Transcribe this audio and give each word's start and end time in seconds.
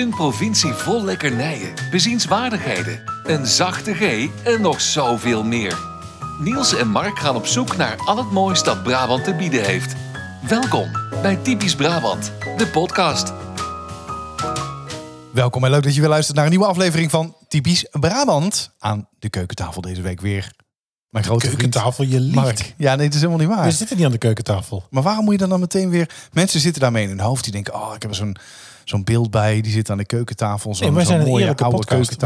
Een 0.00 0.10
provincie 0.10 0.72
vol 0.72 1.04
lekkernijen, 1.04 1.74
bezienswaardigheden, 1.90 3.02
een 3.24 3.46
zachte 3.46 3.94
G 3.94 4.28
en 4.44 4.60
nog 4.60 4.80
zoveel 4.80 5.44
meer. 5.44 5.78
Niels 6.38 6.74
en 6.74 6.88
Mark 6.88 7.18
gaan 7.18 7.36
op 7.36 7.46
zoek 7.46 7.76
naar 7.76 7.96
al 7.96 8.16
het 8.16 8.30
moois 8.30 8.62
dat 8.62 8.82
Brabant 8.82 9.24
te 9.24 9.34
bieden 9.34 9.64
heeft. 9.64 9.94
Welkom 10.48 10.90
bij 11.22 11.36
Typisch 11.36 11.74
Brabant, 11.74 12.32
de 12.56 12.66
podcast. 12.66 13.32
Welkom 15.32 15.64
en 15.64 15.70
leuk 15.70 15.82
dat 15.82 15.94
je 15.94 16.00
weer 16.00 16.10
luistert 16.10 16.36
naar 16.36 16.44
een 16.44 16.50
nieuwe 16.50 16.66
aflevering 16.66 17.10
van 17.10 17.36
Typisch 17.48 17.86
Brabant. 17.90 18.74
Aan 18.78 19.08
de 19.18 19.28
keukentafel 19.28 19.80
deze 19.80 20.02
week 20.02 20.20
weer. 20.20 20.52
Mijn 21.08 21.24
grote 21.24 21.46
keukentafel, 21.46 22.04
je 22.04 22.10
vriend 22.10 22.24
liegt. 22.24 22.34
Mark. 22.34 22.74
Ja, 22.76 22.94
nee, 22.94 23.04
het 23.04 23.14
is 23.14 23.20
helemaal 23.20 23.46
niet 23.46 23.56
waar. 23.56 23.64
We 23.64 23.70
zitten 23.70 23.96
niet 23.96 24.06
aan 24.06 24.12
de 24.12 24.18
keukentafel. 24.18 24.86
Maar 24.90 25.02
waarom 25.02 25.24
moet 25.24 25.32
je 25.32 25.38
dan, 25.40 25.48
dan 25.48 25.60
meteen 25.60 25.90
weer... 25.90 26.10
Mensen 26.32 26.60
zitten 26.60 26.82
daarmee 26.82 27.02
in 27.02 27.08
hun 27.08 27.20
hoofd. 27.20 27.44
Die 27.44 27.52
denken, 27.52 27.74
oh, 27.74 27.92
ik 27.94 28.02
heb 28.02 28.10
er 28.10 28.16
zo'n 28.16 28.36
zo'n 28.90 29.04
beeld 29.04 29.30
bij. 29.30 29.60
Die 29.60 29.72
zit 29.72 29.90
aan 29.90 29.96
de 29.98 30.04
keukentafel. 30.04 30.74
Zo'n 30.74 30.86
Nee, 30.86 30.94
wij 30.96 31.04
zijn 31.04 31.20
een 31.20 31.26
mooie 31.26 31.40
eerlijke 31.40 31.68
podcast. 31.68 32.16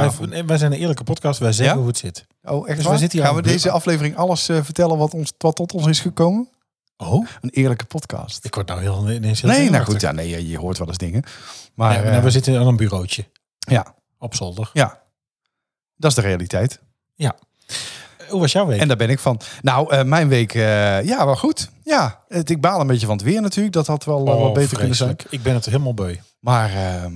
Wij, 0.47 0.59
zijn 0.59 0.73
een 0.73 0.79
eerlijke 0.79 1.05
podcast. 1.05 1.39
Wij 1.39 1.53
zeggen 1.53 1.75
Ja? 1.75 1.81
hoe 1.81 1.89
het 1.91 1.99
zit. 1.99 2.27
Oh, 2.43 2.69
echt 2.69 2.77
Dus 2.77 2.85
waar? 2.85 2.95
we 2.95 2.99
zitten 3.01 3.19
hier 3.19 3.29
Gaan 3.29 3.37
we 3.37 3.43
deze 3.43 3.71
aflevering 3.71 4.17
alles 4.17 4.49
eh, 4.49 4.63
vertellen 4.63 4.99
wat, 4.99 5.15
ons, 5.15 5.33
wat 5.39 5.57
tot 5.57 5.73
ons 5.73 5.87
is 5.87 6.01
gekomen? 6.01 6.49
Oh? 6.97 7.27
Een 7.41 7.51
eerlijke 7.51 7.85
podcast. 7.85 8.45
Ik 8.45 8.55
word 8.55 8.67
nou 8.67 8.81
heel 8.81 9.11
ineens 9.11 9.41
heel 9.43 9.51
Nee, 9.51 9.71
nou 9.71 9.85
goed. 9.85 10.01
Ja, 10.01 10.13
nee, 10.13 10.29
je- 10.29 10.49
je 10.49 10.59
hoort 10.59 10.79
wel 10.79 10.87
eens 10.89 10.99
dingen. 10.99 11.23
Maar 11.75 11.93
Nee, 11.95 12.05
maar 12.05 12.13
eh, 12.13 12.23
we 12.23 12.31
zitten 12.31 12.59
aan 12.59 12.67
een 12.67 12.77
bureautje. 12.77 13.25
ja, 13.59 13.95
Op 14.19 14.35
zolder. 14.35 14.71
ja, 14.73 15.01
dat 15.97 16.11
is 16.11 16.17
de 16.17 16.23
realiteit. 16.23 16.81
Hoe 18.29 18.41
was 18.41 18.53
jouw 18.53 18.67
week? 18.67 18.81
En 18.81 18.89
daar 18.89 18.97
ben 18.97 19.11
ik 19.11 19.19
van. 19.19 19.41
Nou, 19.63 19.91
eh, 19.93 20.03
mijn 20.05 20.29
week, 20.29 20.55
eh, 20.55 21.03
ja, 21.05 21.25
wel 21.27 21.37
goed. 21.37 21.71
Ja, 21.83 22.21
het, 22.29 22.51
ik 22.51 22.61
baal 22.61 22.81
een 22.81 22.87
beetje 22.87 23.07
van 23.07 23.17
het 23.17 23.25
weer 23.25 23.41
natuurlijk. 23.41 23.75
Dat 23.75 23.87
had 23.87 24.05
wel 24.05 24.27
eh, 24.27 24.35
Oh, 24.35 24.41
wat 24.43 24.53
beter 24.53 24.77
kunnen 24.79 24.97
zijn. 24.97 25.09
vreselijk. 25.09 25.37
Ik 25.37 25.43
ben 25.43 25.55
het 25.55 25.65
helemaal 25.65 25.95
beu. 25.95 26.15
Maar, 26.45 26.71
ehm, 26.75 27.13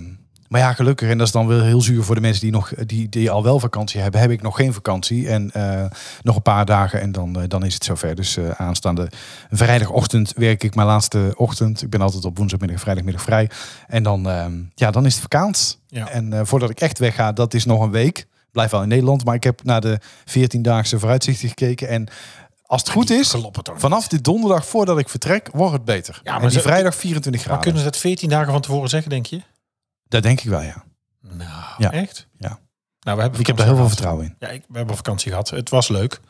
maar 0.49 0.61
ja, 0.61 0.73
gelukkig. 0.73 1.11
En 1.11 1.19
dat 1.19 1.27
is 1.27 1.33
dan 1.33 1.47
wel 1.47 1.63
heel 1.63 1.81
zuur 1.81 2.03
voor 2.03 2.15
de 2.15 2.21
mensen 2.21 2.41
die, 2.41 2.51
nog, 2.51 2.75
die, 2.87 3.09
die 3.09 3.31
al 3.31 3.43
wel 3.43 3.61
vakantie 3.61 4.01
hebben. 4.01 4.21
Heb 4.21 4.31
ik 4.31 4.43
nog 4.43 4.57
geen 4.57 4.73
vakantie. 4.73 5.29
En 5.29 5.51
eh, 5.51 5.85
nog 6.23 6.37
een 6.37 6.43
paar 6.43 6.65
dagen 6.65 7.01
en 7.01 7.13
dan, 7.13 7.41
eh, 7.41 7.49
dan 7.49 7.65
is 7.65 7.75
het 7.75 7.85
zover. 7.85 8.15
Dus 8.15 8.37
eh, 8.37 8.51
aanstaande 8.51 9.11
vrijdagochtend 9.51 10.33
werk 10.37 10.63
ik 10.65 10.75
mijn 10.75 10.87
laatste 10.87 11.33
ochtend. 11.37 11.83
Ik 11.83 11.91
ben 11.91 12.01
altijd 12.01 12.25
op 12.25 12.37
woensdagmiddag, 12.37 12.81
vrijdagmiddag 12.81 13.23
vrij. 13.23 13.51
En 13.87 14.03
dan, 14.03 14.29
ehm, 14.29 14.53
ja, 14.75 14.91
dan 14.91 15.07
is 15.07 15.13
het 15.13 15.23
vakantie. 15.23 15.77
Ja. 15.87 16.09
En 16.09 16.47
voordat 16.47 16.71
ik 16.71 16.81
echt 16.81 16.99
wegga, 16.99 17.33
dat 17.33 17.55
is 17.55 17.65
nog 17.65 17.81
een 17.81 17.91
week. 17.91 18.19
Ik 18.19 18.27
Blijf 18.53 18.71
wel 18.71 18.83
in 18.83 18.89
Nederland, 18.89 19.25
maar 19.25 19.35
ik 19.35 19.45
heb 19.45 19.65
naar 19.65 19.81
de 19.81 20.01
14-daagse 20.25 20.99
vooruitzichten 20.99 21.49
gekeken. 21.49 21.89
En 21.89 22.09
als 22.69 22.81
het 22.81 22.91
goed 22.91 23.11
is, 23.11 23.35
vanaf 23.77 24.09
die 24.09 24.21
donderdag 24.21 24.67
voordat 24.67 24.99
ik 24.99 25.09
vertrek, 25.09 25.49
wordt 25.53 25.73
het 25.73 25.85
beter. 25.85 26.21
Ja, 26.23 26.33
maar 26.33 26.41
maar 26.41 26.51
die 26.51 26.61
vrijdag 26.61 26.95
24 26.95 27.33
Maar 27.33 27.41
graden. 27.43 27.63
kunnen 27.63 27.81
ze 27.83 27.91
dat 27.91 27.97
14 28.01 28.29
dagen 28.29 28.53
van 28.53 28.61
tevoren 28.61 28.89
zeggen, 28.89 29.11
denk 29.11 29.27
je? 29.27 29.41
Dat 30.09 30.23
denk 30.23 30.41
ik 30.41 30.49
wel, 30.51 30.61
ja. 30.61 30.85
Nou, 31.21 31.51
Ja. 31.79 31.93
echt? 31.93 32.27
Ja. 32.39 32.59
Nou, 33.01 33.17
we 33.17 33.23
hebben 33.23 33.41
Ik 33.41 33.47
heb 33.47 33.57
daar 33.57 33.67
heel 33.67 33.77
veel 33.77 33.89
vertrouwen 33.89 34.25
in. 34.25 34.35
Ja, 34.39 34.49
ik, 34.49 34.65
we 34.69 34.77
hebben 34.77 34.97
vakantie 34.97 35.31
gehad. 35.31 35.51
Het 35.51 35.71
was 35.71 35.89
leuk. 35.89 36.21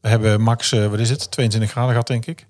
We 0.00 0.08
hebben 0.08 0.40
max, 0.40 0.72
eh, 0.72 0.86
wat 0.86 0.98
is 0.98 1.10
het, 1.10 1.30
22 1.30 1.70
graden 1.70 1.90
gehad, 1.90 2.06
denk 2.06 2.26
ik. 2.26 2.46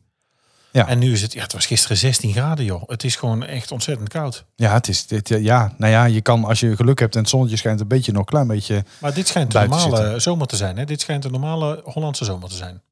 Ja. 0.72 0.86
En 0.88 0.98
nu 0.98 1.12
is 1.12 1.22
het, 1.22 1.32
ja, 1.32 1.42
het 1.42 1.52
was 1.52 1.66
gisteren 1.66 1.96
16 1.96 2.32
graden, 2.32 2.64
joh. 2.64 2.82
Het 2.88 3.04
is 3.04 3.16
gewoon 3.16 3.44
echt 3.44 3.72
ontzettend 3.72 4.08
koud. 4.08 4.44
Ja, 4.54 4.72
het 4.72 4.88
is 4.88 5.06
dit. 5.06 5.28
Ja, 5.28 5.72
nou 5.78 5.92
ja, 5.92 6.04
je 6.04 6.20
kan 6.20 6.44
als 6.44 6.60
je 6.60 6.76
geluk 6.76 6.98
hebt 6.98 7.14
en 7.14 7.20
het 7.20 7.28
zonnetje 7.28 7.56
schijnt 7.56 7.80
een 7.80 7.88
beetje 7.88 8.12
nog 8.12 8.20
een 8.20 8.26
klein 8.26 8.46
beetje 8.46 8.84
Maar 9.00 9.14
dit 9.14 9.28
schijnt 9.28 9.50
de 9.52 9.58
Buiten 9.58 9.78
normale 9.78 10.02
zitten. 10.02 10.22
zomer 10.22 10.46
te 10.46 10.56
zijn, 10.56 10.76
hè? 10.76 10.84
Dit 10.84 11.00
schijnt 11.00 11.22
de 11.22 11.30
normale 11.30 11.80
Hollandse 11.84 12.24
zomer 12.24 12.48
te 12.48 12.54
zijn. 12.54 12.82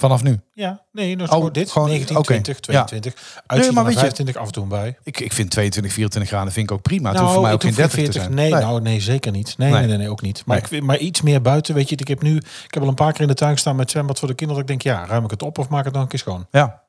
Vanaf 0.00 0.22
nu. 0.22 0.40
Ja, 0.52 0.82
nee, 0.92 1.20
Oh, 1.20 1.28
gewoon 1.28 1.52
dit. 1.52 1.70
gewoon- 1.70 1.88
19, 1.88 2.16
oké, 2.16 2.26
20, 2.26 2.56
ja. 2.56 2.84
22. 2.84 3.14
Nee, 3.14 3.42
Uitzien 3.46 3.74
maar 3.74 3.74
naar 3.74 3.84
weet 3.84 3.92
je- 3.92 3.98
25 4.00 4.36
af 4.36 4.46
en 4.46 4.52
toe 4.52 4.66
bij. 4.66 4.96
Ik, 5.02 5.20
ik 5.20 5.32
vind 5.32 5.50
22, 5.50 5.92
24 5.92 6.32
graden 6.32 6.52
vind 6.52 6.70
ik 6.70 6.76
ook 6.76 6.82
prima. 6.82 7.08
Het 7.10 7.18
nou, 7.18 7.32
voor 7.32 7.42
mij 7.42 7.52
ook 7.52 7.62
ik 7.64 7.74
geen 7.74 7.82
hoef 7.84 7.92
30 7.94 8.12
te 8.12 8.18
zijn. 8.20 8.34
Nee, 8.34 8.50
nou 8.50 8.80
nee, 8.80 9.00
zeker 9.00 9.32
niet. 9.32 9.54
Nee, 9.58 9.70
nee, 9.70 9.78
Nee. 9.78 9.88
nee, 9.88 9.96
nee, 9.98 10.10
ook 10.10 10.22
niet. 10.22 10.42
Maar, 10.46 10.54
Nee. 10.56 10.64
ik, 10.64 10.70
vind- 10.70 10.82
maar 10.84 10.98
iets 10.98 11.22
meer 11.22 11.42
buiten, 11.42 11.74
weet 11.74 11.88
je. 11.88 11.96
Ik 11.96 12.08
heb 12.08 12.22
nu, 12.22 12.36
ik 12.36 12.74
heb 12.74 12.82
al 12.82 12.88
een 12.88 12.94
paar 12.94 13.12
keer 13.12 13.20
in 13.20 13.28
de 13.28 13.34
tuin 13.34 13.52
gestaan 13.52 13.76
met 13.76 13.90
zwembad 13.90 14.18
voor 14.18 14.28
de 14.28 14.34
kinderen. 14.34 14.62
Dat 14.66 14.70
ik 14.74 14.82
denk, 14.82 14.96
ja, 14.96 15.06
ruim 15.06 15.24
ik 15.24 15.30
het 15.30 15.42
op 15.42 15.58
of 15.58 15.68
maak 15.68 15.84
het 15.84 15.92
nog 15.94 16.02
een 16.02 16.08
keer 16.08 16.18
schoon? 16.18 16.46
Ja. 16.50 16.86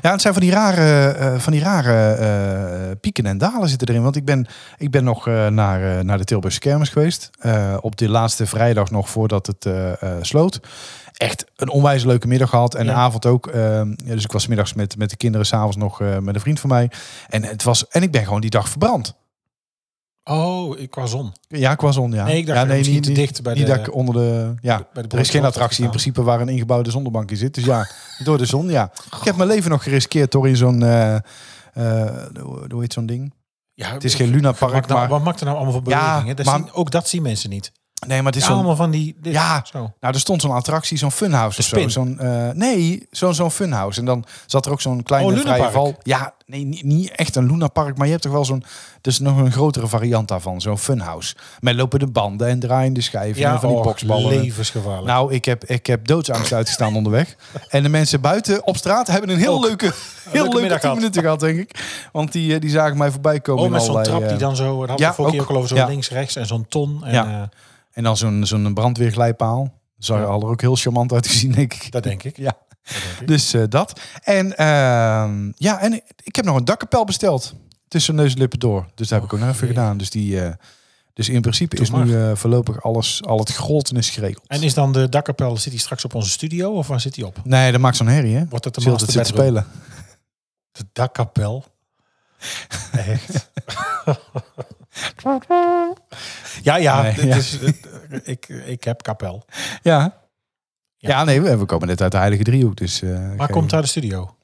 Ja, 0.00 0.10
het 0.12 0.20
zijn 0.20 0.32
van 0.34 0.42
die 0.42 0.52
rare, 0.52 1.08
eh, 1.10 1.38
van 1.38 1.52
die 1.52 1.62
rare 1.62 2.12
eh, 2.14 2.90
pieken 3.00 3.26
en 3.26 3.38
dalen 3.38 3.68
zitten 3.68 3.88
erin. 3.88 4.02
Want 4.02 4.16
ik 4.16 4.24
ben, 4.24 4.46
ik 4.76 4.90
ben 4.90 5.04
nog 5.04 5.26
eh, 5.28 5.46
naar, 5.46 6.04
naar 6.04 6.18
de 6.18 6.24
Tilburgse 6.24 6.58
kermis 6.58 6.88
geweest. 6.88 7.30
Op 7.80 7.96
de 7.96 8.08
laatste 8.08 8.46
vrijdag 8.46 8.90
nog 8.90 9.08
voordat 9.10 9.46
het 9.46 9.66
sloot. 10.20 10.60
Echt 11.20 11.44
een 11.56 11.68
onwijs 11.70 12.04
leuke 12.04 12.26
middag 12.26 12.50
gehad. 12.50 12.74
En 12.74 12.84
Ja. 12.84 12.92
de 12.92 12.98
avond 12.98 13.26
ook. 13.26 13.46
eh, 13.46 13.62
ja, 13.96 14.14
dus 14.14 14.24
ik 14.24 14.32
was 14.32 14.46
middags 14.46 14.74
met, 14.74 14.96
met 14.96 15.10
de 15.10 15.16
kinderen. 15.16 15.46
S'avonds 15.46 15.76
nog 15.76 16.00
eh, 16.00 16.18
met 16.18 16.34
een 16.34 16.40
vriend 16.40 16.60
van 16.60 16.68
mij. 16.70 16.90
En, 17.28 17.44
het 17.44 17.62
was, 17.62 17.88
en 17.88 18.02
ik 18.02 18.10
ben 18.10 18.24
gewoon 18.24 18.40
die 18.40 18.50
dag 18.50 18.68
verbrand. 18.68 19.14
Oh, 20.24 20.78
ik 20.78 20.90
qua 20.90 21.06
zon. 21.06 21.32
Ja, 21.48 21.74
qua 21.74 21.92
zon, 21.92 22.12
ja. 22.12 22.24
Nee, 22.24 22.36
ik 22.36 22.46
dacht 22.46 22.58
ja, 22.58 22.64
misschien 22.74 23.00
te 23.02 23.12
dicht 23.12 23.42
bij 23.42 23.54
niet 23.54 23.66
de- 23.66 23.72
dat 23.76 23.86
ik 23.86 23.94
onder 23.94 24.14
de... 24.14 24.54
Ja, 24.60 24.86
bij 24.92 25.02
de 25.02 25.08
er 25.08 25.18
is 25.18 25.30
geen 25.30 25.44
attractie 25.44 25.82
in 25.84 25.88
principe 25.90 26.22
waar 26.22 26.40
een 26.40 26.48
ingebouwde 26.48 26.90
zonnebank 26.90 27.30
in 27.30 27.36
zit. 27.36 27.54
Dus 27.54 27.64
ja, 27.64 27.88
door 28.24 28.38
de 28.38 28.46
zon, 28.46 28.68
ja. 28.68 28.90
Ik 29.18 29.24
heb 29.24 29.36
mijn 29.36 29.48
leven 29.48 29.70
nog 29.70 29.82
geriskeerd 29.82 30.32
door 30.32 30.48
in 30.48 30.56
zo'n... 30.56 30.82
eh, 30.82 31.14
eh, 31.14 31.22
hoe 32.70 32.80
heet 32.80 32.92
zo'n 32.92 33.06
ding? 33.06 33.34
Ja, 33.74 33.92
Het 33.92 34.04
is 34.04 34.14
geen 34.14 34.30
Luna 34.30 34.52
Park, 34.52 34.86
nou, 34.86 35.00
maar... 35.00 35.08
wat 35.08 35.22
maakt 35.24 35.38
er 35.40 35.44
nou 35.46 35.56
allemaal 35.58 35.80
voor 35.80 35.90
Ja, 35.90 36.06
bewegingen? 36.08 36.36
Dat 36.36 36.46
maar- 36.46 36.58
zien- 36.58 36.72
ook 36.72 36.90
dat 36.90 37.08
zien 37.08 37.22
mensen 37.22 37.50
niet. 37.50 37.72
Nee, 38.06 38.22
maar 38.22 38.32
het 38.32 38.40
is 38.42 38.48
Ja, 38.48 38.54
allemaal 38.54 38.76
van 38.76 38.90
die... 38.90 39.16
Dit, 39.20 39.32
Ja. 39.32 39.64
Zo. 39.72 39.78
Nou, 39.78 40.14
er 40.14 40.20
stond 40.20 40.42
zo'n 40.42 40.50
attractie, 40.50 40.98
zo'n 40.98 41.10
funhouse 41.10 41.58
of 41.58 41.64
zo. 41.64 41.88
Zo'n, 41.88 42.18
eh, 42.18 42.48
nee, 42.54 43.06
zo'n 43.10 43.34
zo'n 43.34 43.50
funhouse. 43.50 44.00
En 44.00 44.06
dan 44.06 44.24
zat 44.46 44.66
er 44.66 44.72
ook 44.72 44.80
zo'n 44.80 45.02
kleine 45.02 45.32
Oh, 45.32 45.38
vrije 45.38 45.70
val. 45.70 45.94
Ja, 46.02 46.32
nee, 46.46 46.64
niet, 46.64 46.82
niet 46.84 47.10
echt 47.10 47.36
een 47.36 47.46
Luna 47.46 47.68
Park, 47.68 47.96
maar 47.96 48.06
je 48.06 48.10
hebt 48.12 48.22
toch 48.24 48.32
wel 48.32 48.44
zo'n... 48.44 48.64
Dus 49.00 49.18
nog 49.18 49.36
een 49.36 49.52
grotere 49.52 49.86
variant 49.86 50.28
daarvan, 50.28 50.60
zo'n 50.60 50.78
funhouse. 50.78 51.34
Met 51.60 51.74
lopende 51.74 52.06
banden 52.06 52.48
en 52.48 52.58
draaiende 52.60 53.00
schijven 53.00 53.40
Ja, 53.40 53.52
en 53.52 53.60
van 53.60 53.68
die 53.68 53.78
oh, 53.78 53.84
boksballen. 53.84 54.38
levensgevaarlijk. 54.40 55.06
Nou, 55.06 55.32
ik 55.34 55.44
heb, 55.44 55.64
ik 55.64 55.86
heb 55.86 56.06
doodsangst 56.06 56.52
uitgestaan 56.52 56.96
onderweg. 56.96 57.36
En 57.68 57.82
de 57.82 57.88
mensen 57.88 58.20
buiten 58.20 58.66
op 58.66 58.76
straat 58.76 59.06
hebben 59.06 59.30
een 59.30 59.38
heel 59.38 59.54
Ook. 59.54 59.64
leuke, 59.64 59.84
heel 59.94 59.94
leuke 60.32 60.42
leuke 60.42 60.60
middag 60.60 60.70
10 60.72 60.80
gehad. 60.80 60.96
minuten 60.96 61.22
gehad, 61.22 61.40
denk 61.40 61.58
ik. 61.58 61.80
Want 62.12 62.32
die, 62.32 62.54
eh, 62.54 62.60
die 62.60 62.70
zagen 62.70 62.96
mij 62.96 63.10
voorbij 63.10 63.40
komen. 63.40 63.64
oh, 63.64 63.70
met 63.70 63.82
zo'n 63.82 63.90
allerlei, 63.96 64.16
trap 64.16 64.28
die 64.28 64.38
eh, 64.38 64.44
dan 64.44 64.56
zo... 64.56 64.80
Dat 64.80 64.88
had 64.88 64.98
ja, 64.98 65.14
ook. 65.16 65.34
ook 65.40 65.48
al 65.50 65.56
over 65.56 65.68
zo 65.68 65.74
Ja. 65.76 65.86
links, 65.86 66.10
rechts 66.10 66.36
en 66.36 66.46
zo'n 66.46 66.66
ton. 66.68 67.04
En, 67.04 67.12
Ja. 67.12 67.48
En 68.00 68.06
dan 68.06 68.16
zo'n 68.16 68.46
zo'n 68.46 68.74
brandweerglijpaal. 68.74 69.62
Er 69.98 70.14
Ja. 70.18 70.22
al 70.24 70.40
er 70.40 70.46
ook 70.48 70.60
heel 70.60 70.76
charmant 70.76 71.12
uit 71.12 71.22
te 71.22 71.32
zien, 71.32 71.52
denk 71.52 71.74
ik. 71.74 71.92
dat 71.92 72.02
denk 72.02 72.22
ik. 72.22 72.36
Ja. 72.36 72.56
Dat 72.82 72.92
denk 72.92 73.20
ik. 73.20 73.26
Dus 73.26 73.54
eh, 73.54 73.62
dat. 73.68 74.00
En 74.22 74.56
ehm, 74.56 75.52
ja, 75.56 75.80
en 75.80 75.92
ik- 76.22 76.36
heb 76.36 76.44
nog 76.44 76.56
een 76.56 76.64
dakkapel 76.64 77.04
besteld. 77.04 77.54
Tussen 77.88 78.14
neus 78.14 78.32
en 78.32 78.38
lippen 78.38 78.58
door. 78.58 78.86
Dus 78.94 79.08
dat 79.08 79.18
heb 79.20 79.28
ik 79.28 79.34
ook 79.34 79.40
nog 79.40 79.48
even 79.54 79.66
gedaan. 79.66 79.96
Dus, 79.98 80.10
die, 80.10 80.40
eh, 80.44 80.52
dus 81.14 81.28
in 81.28 81.40
principe 81.40 81.76
is 81.76 81.90
nu 81.90 82.16
eh, 82.16 82.30
voorlopig 82.34 82.82
alles, 82.82 83.22
al 83.24 83.38
het 83.38 83.52
groten 83.54 83.96
is 83.96 84.10
geregeld. 84.10 84.46
En 84.46 84.62
is 84.62 84.74
dan 84.74 84.92
de 84.92 85.08
dakkapel, 85.08 85.56
zit 85.56 85.72
hij 85.72 85.80
straks 85.80 86.04
op 86.04 86.14
onze 86.14 86.30
studio 86.30 86.70
of 86.72 86.86
waar 86.86 87.00
zit 87.00 87.16
hij 87.16 87.24
op? 87.24 87.40
Nee, 87.44 87.72
dat 87.72 87.80
maakt 87.80 87.96
zo'n 87.96 88.06
herrie, 88.06 88.36
hè? 88.36 88.44
Wordt 88.48 88.64
het 88.64 88.74
de 88.74 88.80
het 88.80 88.90
master 88.90 89.06
bedroom? 89.22 89.26
spelen. 89.46 89.66
De 90.72 90.84
dakkapel? 90.92 91.64
Echt? 92.92 93.50
ja, 96.62 96.76
ja, 96.76 97.02
Nee, 97.02 97.14
dit 97.14 97.24
ja. 97.24 97.36
Is, 97.36 97.52
het- 97.60 98.28
ik, 98.28 98.48
ik 98.48 98.84
heb 98.84 99.02
kapel. 99.02 99.44
Ja. 99.82 100.18
Ja. 100.96 101.08
Ja, 101.10 101.24
nee, 101.24 101.40
we, 101.40 101.64
komen 101.64 101.88
net 101.88 102.02
uit 102.02 102.12
de 102.12 102.18
Heilige 102.18 102.42
Driehoek. 102.42 102.76
Dus, 102.76 103.02
eh, 103.02 103.10
Maar 103.10 103.46
geen- 103.46 103.48
komt 103.50 103.70
daar 103.70 103.80
de 103.82 103.86
studio? 103.88 104.34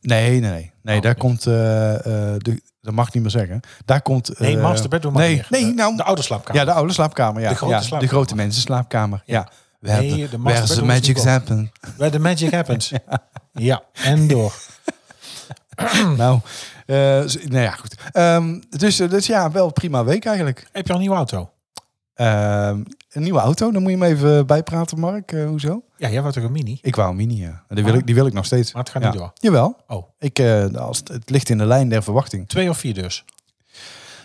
Nee, 0.00 0.40
nee, 0.40 0.50
nee. 0.50 0.72
nee 0.82 0.96
Oh, 0.96 1.02
daar 1.02 1.14
komt... 1.14 1.46
eh, 1.46 1.94
eh, 1.94 2.02
de, 2.38 2.62
dat 2.80 2.94
mag 2.94 3.06
ik 3.08 3.14
niet 3.14 3.22
meer 3.22 3.32
zeggen. 3.32 3.60
Daar 3.84 4.02
komt... 4.02 4.38
Nee, 4.38 4.56
eh, 4.56 4.62
master 4.62 4.88
bedroom 4.88 5.14
nee, 5.14 5.42
nee, 5.48 5.74
nou... 5.74 5.96
De 5.96 6.02
oude 6.04 6.22
slaapkamer. 6.22 6.60
ja, 6.60 6.66
de 6.66 6.72
oude 6.72 6.92
slaapkamer. 6.92 7.42
Ja. 7.42 7.48
De 7.48 7.54
grote 7.54 7.72
ja, 7.72 7.78
slaapkamer. 7.78 8.06
De 8.08 8.12
grote 8.14 8.34
mensenslaapkamer. 8.34 9.22
Ja. 9.24 9.48
We 9.78 9.90
Nee, 9.90 10.10
hebben, 10.10 10.30
de 10.30 10.38
master 10.38 10.62
where's 10.62 10.74
the 10.78 10.84
magic 10.84 11.06
niet 11.06 11.18
op. 11.18 11.24
happen? 11.24 11.72
Where 11.96 12.10
the 12.12 12.18
magic 12.18 12.50
happens. 12.52 12.92
ja. 13.52 13.82
en 13.92 14.26
door. 14.28 14.52
nou, 16.16 16.34
eh, 16.36 16.40
nou 16.94 17.62
ja, 17.62 17.70
goed. 17.70 17.94
Ehm, 18.12 18.60
dus, 18.70 19.00
eh, 19.00 19.10
dus 19.10 19.26
ja, 19.26 19.50
wel 19.50 19.72
prima 19.72 20.04
week 20.04 20.24
eigenlijk. 20.24 20.68
Heb 20.72 20.82
je 20.86 20.88
al 20.92 20.94
een 20.94 21.00
nieuwe 21.00 21.16
auto? 21.16 21.50
Ehm, 22.14 22.82
een 23.10 23.22
nieuwe 23.22 23.38
auto, 23.40 23.70
dan 23.72 23.82
moet 23.82 23.90
je 23.90 23.96
me 23.96 24.06
even 24.06 24.46
bijpraten, 24.46 24.98
Mark. 24.98 25.32
Eh, 25.32 25.46
hoezo? 25.46 25.82
Ja, 25.96 26.10
jij 26.10 26.20
wou 26.20 26.32
toch 26.32 26.44
een 26.44 26.52
mini? 26.52 26.78
Ik 26.82 26.96
wou 26.96 27.10
een 27.10 27.16
mini, 27.16 27.36
ja. 27.40 27.64
Die 27.68 27.82
wil, 27.82 27.84
Maar- 27.92 28.00
ik, 28.00 28.06
die 28.06 28.14
wil 28.14 28.26
ik 28.26 28.32
nog 28.32 28.44
steeds. 28.44 28.72
Maar 28.72 28.82
het 28.82 28.92
gaat 28.92 29.02
Ja. 29.02 29.08
niet 29.10 29.18
door. 29.18 29.32
Jawel. 29.34 29.76
Oh, 29.86 30.08
Ik, 30.18 30.38
eh, 30.38 30.66
als 30.74 30.98
het, 30.98 31.08
het 31.08 31.30
ligt 31.30 31.48
in 31.48 31.58
de 31.58 31.66
lijn 31.66 31.88
der 31.88 32.02
verwachting. 32.02 32.48
twee 32.48 32.68
of 32.68 32.78
vier 32.78 32.94
dus. 32.94 33.24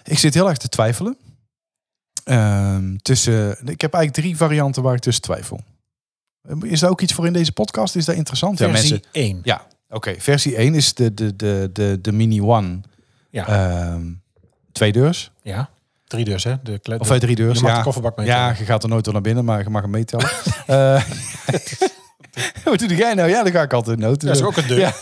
Ik 0.03 0.19
zit 0.19 0.33
heel 0.33 0.49
erg 0.49 0.57
te 0.57 0.67
twijfelen. 0.69 1.17
Ehm, 2.23 2.95
tussen, 2.95 3.49
ik 3.65 3.81
heb 3.81 3.93
eigenlijk 3.93 4.13
drie 4.13 4.37
varianten 4.37 4.83
waar 4.83 4.93
ik 4.95 5.01
tussen 5.01 5.23
twijfel. 5.23 5.59
Is 6.61 6.79
daar 6.79 6.89
ook 6.89 7.01
iets 7.01 7.13
voor 7.13 7.25
in 7.25 7.33
deze 7.33 7.51
podcast? 7.51 7.95
Is 7.95 8.05
dat 8.05 8.15
interessant? 8.15 8.59
ja, 8.59 8.69
Versie 8.69 8.91
mensen. 8.91 9.09
1. 9.11 9.39
Ja, 9.43 9.65
oké. 9.89 10.15
Versie 10.17 10.55
1 10.55 10.73
is 10.75 10.93
de, 10.93 11.13
de, 11.13 11.35
de, 11.35 11.69
de, 11.73 11.97
de 12.01 12.11
Mini 12.11 12.41
One. 12.41 12.79
Ja. 13.29 13.47
Ehm, 13.47 14.11
twee 14.71 14.91
deurs. 14.91 15.31
ja. 15.41 15.69
Drie 16.07 16.25
dus, 16.25 16.43
hè? 16.43 16.55
De, 16.63 16.79
Of 16.97 17.07
de- 17.07 17.13
eh, 17.13 17.19
drie 17.19 17.35
deurs. 17.35 17.57
je 17.57 17.63
mag 17.63 17.71
ja. 17.71 17.77
de 17.77 17.83
kofferbak 17.83 18.17
mee. 18.17 18.25
ja, 18.25 18.49
je 18.57 18.65
gaat 18.65 18.83
er 18.83 18.89
nooit 18.89 19.03
door 19.03 19.13
naar 19.13 19.21
binnen, 19.21 19.45
maar 19.45 19.63
je 19.63 19.69
mag 19.69 19.81
hem 19.81 19.91
meetellen. 19.91 20.29
Eh, 20.65 21.03
Wat 22.63 22.79
doe 22.79 22.95
jij 22.95 23.13
nou? 23.13 23.29
Ja, 23.29 23.43
dan 23.43 23.51
ga 23.51 23.61
ik 23.61 23.73
altijd 23.73 23.99
noten. 23.99 24.27
Dat 24.27 24.35
is 24.37 24.43
ook 24.43 24.57
een 24.57 24.67
deur. 24.67 24.79
Ja. 24.79 24.93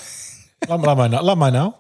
Laat, 0.60 0.78
maar- 0.78 0.88
laat, 0.88 0.98
mij 0.98 1.08
nou, 1.08 1.24
laat 1.24 1.38
mij 1.38 1.50
nou. 1.50 1.74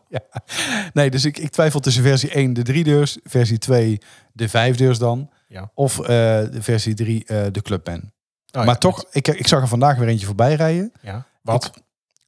Nee, 0.93 1.09
dus 1.09 1.25
ik, 1.25 1.37
ik 1.37 1.49
twijfel 1.49 1.79
tussen 1.79 2.03
versie 2.03 2.29
1 2.31 2.53
de 2.53 2.61
drie 2.61 2.83
deurs, 2.83 3.17
versie 3.23 3.57
2 3.57 3.99
de 4.33 4.49
vijf 4.49 4.75
deurs 4.77 4.97
dan. 4.97 5.29
Ja. 5.47 5.71
Of 5.73 5.99
eh, 5.99 6.05
de 6.07 6.61
versie 6.61 6.93
3 6.93 7.25
eh, 7.25 7.45
de 7.51 7.61
Clubman. 7.61 7.95
Oh, 7.95 8.01
ja, 8.45 8.63
maar 8.63 8.77
toch, 8.77 9.05
ik, 9.11 9.27
ik 9.27 9.47
zag 9.47 9.61
er 9.61 9.67
vandaag 9.67 9.97
weer 9.97 10.07
eentje 10.07 10.25
voorbij 10.25 10.55
rijden. 10.55 10.91
Ja. 11.01 11.25
Wat? 11.41 11.71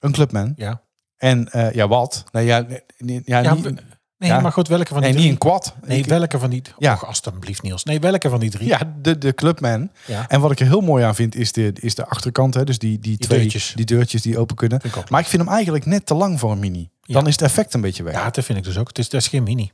Een 0.06 0.12
Clubman. 0.12 0.54
Ja. 0.56 0.82
En 1.18 1.52
eh, 1.52 1.72
ja, 1.72 1.88
wat? 1.88 2.24
Nee, 2.32 2.46
ja, 2.46 2.60
nee, 2.60 2.82
nee, 2.98 3.22
ja, 3.26 3.40
Ja, 3.40 3.54
niet, 3.54 3.64
we- 3.64 3.76
Nee, 4.18 4.30
ja. 4.30 4.40
maar 4.40 4.52
goed, 4.52 4.68
welke 4.68 4.86
van 4.88 4.96
die 4.98 5.04
nee, 5.04 5.12
drie? 5.14 5.24
niet 5.24 5.34
een 5.34 5.50
quad. 5.50 5.76
Nee, 5.86 5.98
Ik- 5.98 6.06
welke 6.06 6.40
van 6.40 6.50
die... 6.50 6.62
Ja. 6.66 6.74
Ja. 6.78 6.94
alstublieft 7.08 7.62
Niels. 7.62 7.84
Nee, 7.84 8.00
welke 8.00 8.30
van 8.30 8.40
die 8.40 8.50
drie? 8.50 8.68
Ja, 8.68 8.94
de, 9.02 9.18
de 9.18 9.34
Clubman. 9.34 9.92
Ja. 10.08 10.28
En 10.28 10.42
wat 10.42 10.52
ik 10.52 10.60
er 10.60 10.66
heel 10.66 10.82
mooi 10.82 11.04
aan 11.04 11.16
vind, 11.16 11.36
is 11.36 11.52
de, 11.52 11.74
is 11.80 11.96
de 11.96 12.06
achterkant. 12.06 12.54
Hè? 12.54 12.64
Dus 12.64 12.80
die, 12.80 13.00
die, 13.00 13.18
twee 13.18 13.40
deurtjes. 13.40 13.72
die 13.76 13.86
deurtjes 13.86 14.22
die 14.22 14.38
open 14.40 14.56
kunnen. 14.56 14.80
Ik. 14.84 15.10
Maar 15.10 15.20
ik 15.22 15.28
vind 15.28 15.44
hem 15.44 15.52
eigenlijk 15.52 15.86
net 15.86 16.06
te 16.06 16.14
lang 16.14 16.40
voor 16.40 16.52
een 16.52 16.60
mini. 16.60 16.90
Dan 17.02 17.28
is 17.28 17.32
het 17.34 17.42
effect 17.42 17.74
een 17.74 17.82
beetje 17.82 18.04
weg. 18.04 18.14
Ja, 18.14 18.30
dat 18.30 18.44
vind 18.46 18.58
ik 18.58 18.64
dus 18.64 18.78
ook. 18.78 18.88
Het 18.88 18.98
is, 18.98 19.10
dat 19.10 19.22
is 19.22 19.28
geen 19.28 19.44
mini. 19.44 19.72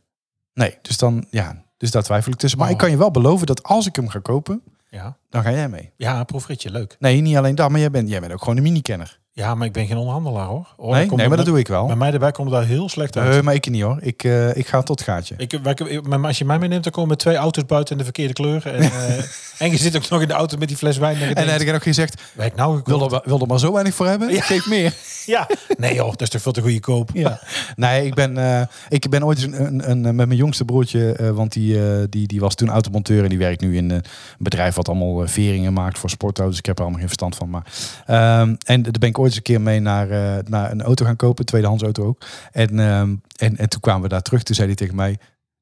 Nee, 0.53 0.77
dus 0.81 0.97
dan, 0.97 1.25
ja, 1.29 1.63
dus 1.77 1.91
daar 1.91 2.03
twijfel 2.03 2.31
ik 2.31 2.37
tussen. 2.37 2.59
Maar 2.59 2.67
Oh. 2.67 2.73
ik 2.73 2.79
kan 2.79 2.89
je 2.89 2.97
wel 2.97 3.11
beloven 3.11 3.47
dat 3.47 3.63
als 3.63 3.87
ik 3.87 3.95
hem 3.95 4.07
ga 4.09 4.19
kopen, 4.19 4.61
Ja, 4.89 5.17
dan 5.29 5.43
ga 5.43 5.51
jij 5.51 5.69
mee. 5.69 5.91
ja 5.97 6.23
proefritje, 6.23 6.71
leuk. 6.71 6.95
Nee, 6.99 7.21
niet 7.21 7.37
alleen 7.37 7.55
dat, 7.55 7.69
maar 7.69 7.79
jij 7.79 7.91
bent, 7.91 8.09
jij 8.09 8.19
bent 8.19 8.31
ook 8.33 8.39
gewoon 8.39 8.57
een 8.57 8.63
mini-kenner. 8.63 9.19
Ja, 9.33 9.55
maar 9.55 9.67
ik 9.67 9.73
ben 9.73 9.87
geen 9.87 9.97
onderhandelaar 9.97 10.45
hoor. 10.45 10.67
oh, 10.77 10.91
nee, 10.91 11.09
nee, 11.11 11.27
maar 11.27 11.37
dat 11.37 11.45
doe 11.45 11.59
ik 11.59 11.67
wel. 11.67 11.85
Bij 11.87 11.95
mij 11.95 12.11
erbij 12.13 12.31
komt 12.31 12.51
daar 12.51 12.65
heel 12.65 12.89
slecht 12.89 13.17
uit. 13.17 13.43
Maar 13.43 13.53
ik 13.53 13.69
niet 13.69 13.81
hoor. 13.81 13.97
Ik, 14.01 14.23
eh, 14.23 14.55
ik 14.55 14.67
ga 14.67 14.81
tot 14.81 15.01
gaatje. 15.01 15.33
Ik, 15.37 15.53
ik- 15.53 16.07
maar 16.07 16.25
als 16.27 16.37
je 16.37 16.45
mij 16.45 16.59
meeneemt, 16.59 16.83
dan 16.83 16.91
komen 16.91 17.17
twee 17.17 17.35
auto's 17.35 17.65
buiten 17.65 17.91
in 17.91 17.97
de 17.97 18.03
verkeerde 18.03 18.33
kleur. 18.33 18.65
En, 18.67 18.81
eh, 18.91 19.23
en 19.57 19.71
je 19.71 19.77
zit 19.77 19.95
ook 19.95 20.09
nog 20.09 20.21
in 20.21 20.27
de 20.27 20.33
auto 20.33 20.57
met 20.57 20.67
die 20.67 20.77
fles 20.77 20.97
wijn. 20.97 21.15
En, 21.21 21.33
denkt, 21.35 21.51
heb 21.51 21.61
ik 21.61 21.71
nog 21.71 21.83
gezegd, 21.83 22.21
Wijk 22.33 22.55
nou 22.55 22.81
wil 22.83 23.11
er, 23.11 23.21
wil 23.25 23.39
er 23.39 23.47
maar 23.47 23.59
zo 23.59 23.71
weinig 23.73 23.93
voor 23.93 24.07
hebben? 24.07 24.33
Ja. 24.33 24.41
Geef 24.41 24.67
meer. 24.67 24.93
Ja. 25.25 25.47
Nee 25.77 25.93
joh, 25.93 26.09
dat 26.09 26.21
is 26.21 26.29
toch 26.29 26.41
veel 26.41 26.51
te 26.51 26.61
goede 26.61 26.79
koop. 26.79 27.09
Ja. 27.13 27.39
Nee, 27.75 28.05
ik 28.05 28.13
ben, 28.13 28.37
eh, 28.37 28.61
ik 28.89 29.09
ben 29.09 29.23
ooit 29.25 29.37
eens 29.43 29.57
een, 29.57 29.89
een, 29.89 29.89
een, 30.07 30.15
met 30.15 30.27
mijn 30.27 30.35
jongste 30.35 30.65
broertje, 30.65 31.31
want 31.33 31.51
die, 31.53 32.09
die, 32.09 32.27
die 32.27 32.39
was 32.39 32.55
toen 32.55 32.69
automonteur 32.69 33.23
en 33.23 33.29
die 33.29 33.37
werkt 33.37 33.61
nu 33.61 33.77
in 33.77 33.89
een 33.89 34.03
bedrijf 34.37 34.75
wat 34.75 34.87
allemaal 34.87 35.27
veringen 35.27 35.73
maakt 35.73 35.99
voor 35.99 36.09
sportauto's. 36.09 36.57
Ik 36.57 36.65
heb 36.65 36.75
er 36.75 36.81
allemaal 36.81 36.99
geen 36.99 37.09
verstand 37.09 37.35
van. 37.35 37.49
Maar, 37.49 37.63
ehm, 38.05 38.55
en 38.65 38.81
daar 38.81 38.91
ben 38.99 39.09
ik 39.09 39.17
ooit 39.21 39.27
eens 39.29 39.37
een 39.37 39.41
keer 39.43 39.61
mee 39.61 39.79
naar, 39.79 40.09
eh, 40.09 40.43
naar 40.45 40.71
een 40.71 40.81
auto 40.81 41.05
gaan 41.05 41.15
kopen, 41.15 41.45
tweedehands 41.45 41.83
auto 41.83 42.05
ook. 42.05 42.21
En, 42.51 42.79
ehm, 42.79 43.15
en, 43.35 43.57
en 43.57 43.69
toen 43.69 43.79
kwamen 43.81 44.01
we 44.01 44.07
daar 44.07 44.21
terug. 44.21 44.43
Toen 44.43 44.55
zei 44.55 44.67
hij 44.67 44.75
tegen 44.75 44.95
mij, 44.95 45.17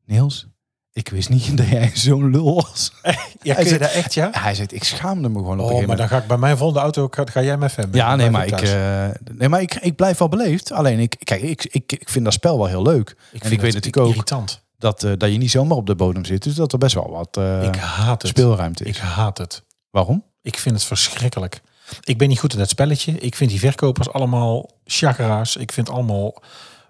Niels, 0.06 0.48
ik 0.94 1.10
wist 1.10 1.30
niet 1.30 1.58
dat 1.58 1.68
jij 1.68 1.92
zo'n 1.94 2.30
lul 2.32 2.56
was. 2.56 2.92
Ja, 3.42 3.56
Hij 3.56 3.66
zegt- 3.68 3.80
dat 3.82 3.92
echt 3.92 4.14
ja? 4.14 4.30
Hij 4.32 4.56
zei, 4.56 4.68
ik 4.72 4.84
schaamde 4.84 5.30
me 5.30 5.38
gewoon 5.38 5.60
op 5.60 5.60
een 5.60 5.64
Oh, 5.66 5.70
maar 5.72 5.80
moment. 5.82 5.98
dan 6.00 6.08
ga 6.08 6.18
ik 6.18 6.28
bij 6.28 6.38
mijn 6.38 6.58
volgende 6.58 6.82
auto, 6.82 7.08
ga, 7.12 7.24
ga 7.26 7.42
jij 7.44 7.58
met 7.58 7.76
hem. 7.76 7.90
Ja, 7.96 8.16
nee, 8.16 8.30
maar, 8.30 8.46
ik, 8.48 8.62
eh, 8.62 9.08
nee, 9.34 9.50
maar 9.50 9.62
ik, 9.62 9.76
ik 9.76 9.96
blijf 9.96 10.18
wel 10.18 10.28
beleefd. 10.30 10.72
Alleen, 10.72 11.00
ik, 11.00 11.16
kijk, 11.24 11.42
ik, 11.42 11.66
ik, 11.72 11.92
ik 11.92 12.10
vind 12.10 12.24
dat 12.26 12.34
spel 12.34 12.58
wel 12.58 12.68
heel 12.68 12.82
leuk. 12.82 13.10
ik 13.10 13.16
en 13.16 13.18
ik 13.32 13.42
vind 13.48 13.50
weet 13.62 13.74
het 13.74 13.74
natuurlijk 13.74 13.98
ook 14.06 14.10
irritant. 14.12 14.62
dat, 14.78 15.04
eh, 15.04 15.12
dat 15.18 15.32
je 15.32 15.38
niet 15.38 15.52
zomaar 15.52 15.78
op 15.78 15.86
de 15.86 15.96
bodem 15.96 16.26
zit. 16.26 16.44
Dus 16.44 16.56
dat 16.56 16.72
er 16.72 16.78
best 16.78 16.94
wel 16.96 17.10
wat 17.10 17.38
ik 17.66 17.76
haat 17.76 18.22
het. 18.22 18.32
speelruimte 18.32 18.84
Ik 18.84 18.90
is. 18.96 19.00
haat 19.00 19.38
het. 19.38 19.64
Waarom? 19.90 20.24
Ik 20.42 20.58
vind 20.60 20.76
het 20.76 20.84
verschrikkelijk. 20.84 21.62
Ik 22.04 22.18
ben 22.18 22.28
niet 22.28 22.40
goed 22.40 22.54
in 22.54 22.60
dat 22.60 22.70
spelletje. 22.70 23.12
Ik 23.20 23.36
vind 23.36 23.50
die 23.50 23.60
verkopers 23.60 24.12
allemaal 24.12 24.70
chakera's. 24.86 25.56
Ik 25.56 25.72
vind 25.72 25.90
allemaal 25.90 26.42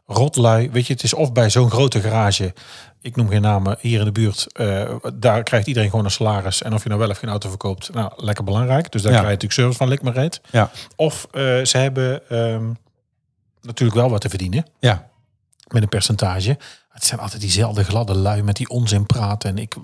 rotlui. 0.06 0.70
Weet 0.72 0.88
je, 0.88 0.94
het 0.94 1.04
is 1.04 1.14
of 1.14 1.32
bij 1.32 1.50
zo'n 1.50 1.70
grote 1.72 2.02
garage, 2.02 2.54
ik 3.02 3.16
noem 3.16 3.30
geen 3.30 3.42
namen, 3.42 3.78
hier 3.80 4.00
in 4.00 4.06
de 4.06 4.12
buurt, 4.12 4.48
eh, 4.54 4.96
daar 5.14 5.44
krijgt 5.44 5.68
iedereen 5.68 5.90
gewoon 5.90 6.06
een 6.06 6.12
salaris. 6.12 6.62
En 6.62 6.74
of 6.74 6.84
je 6.84 6.90
nou 6.90 7.02
wel 7.02 7.10
of 7.10 7.18
geen 7.18 7.30
auto 7.30 7.50
verkoopt, 7.50 7.94
nou, 7.94 8.12
lekker 8.16 8.44
belangrijk. 8.44 8.92
Dus 8.92 9.02
daar 9.02 9.12
Ja. 9.12 9.18
krijg 9.20 9.40
je 9.40 9.48
natuurlijk 9.48 9.54
service 9.54 9.78
van, 9.78 9.88
lik 9.88 10.02
maar 10.02 10.14
reet. 10.14 10.42
Ja. 10.52 10.72
Of 10.96 11.28
eh, 11.32 11.42
ze 11.42 11.78
hebben 11.78 12.30
ehm, 12.30 12.70
natuurlijk 13.62 14.00
wel 14.00 14.10
wat 14.10 14.22
te 14.22 14.30
verdienen 14.30 14.66
Ja. 14.80 15.10
met 15.68 15.82
een 15.82 15.90
percentage. 15.90 16.58
Het 16.90 17.06
zijn 17.06 17.20
altijd 17.20 17.42
diezelfde 17.42 17.84
gladde 17.84 18.16
lui 18.16 18.44
met 18.44 18.56
die 18.56 18.70
onzin 18.70 19.06
praten. 19.06 19.50
En 19.50 19.58
ik, 19.58 19.76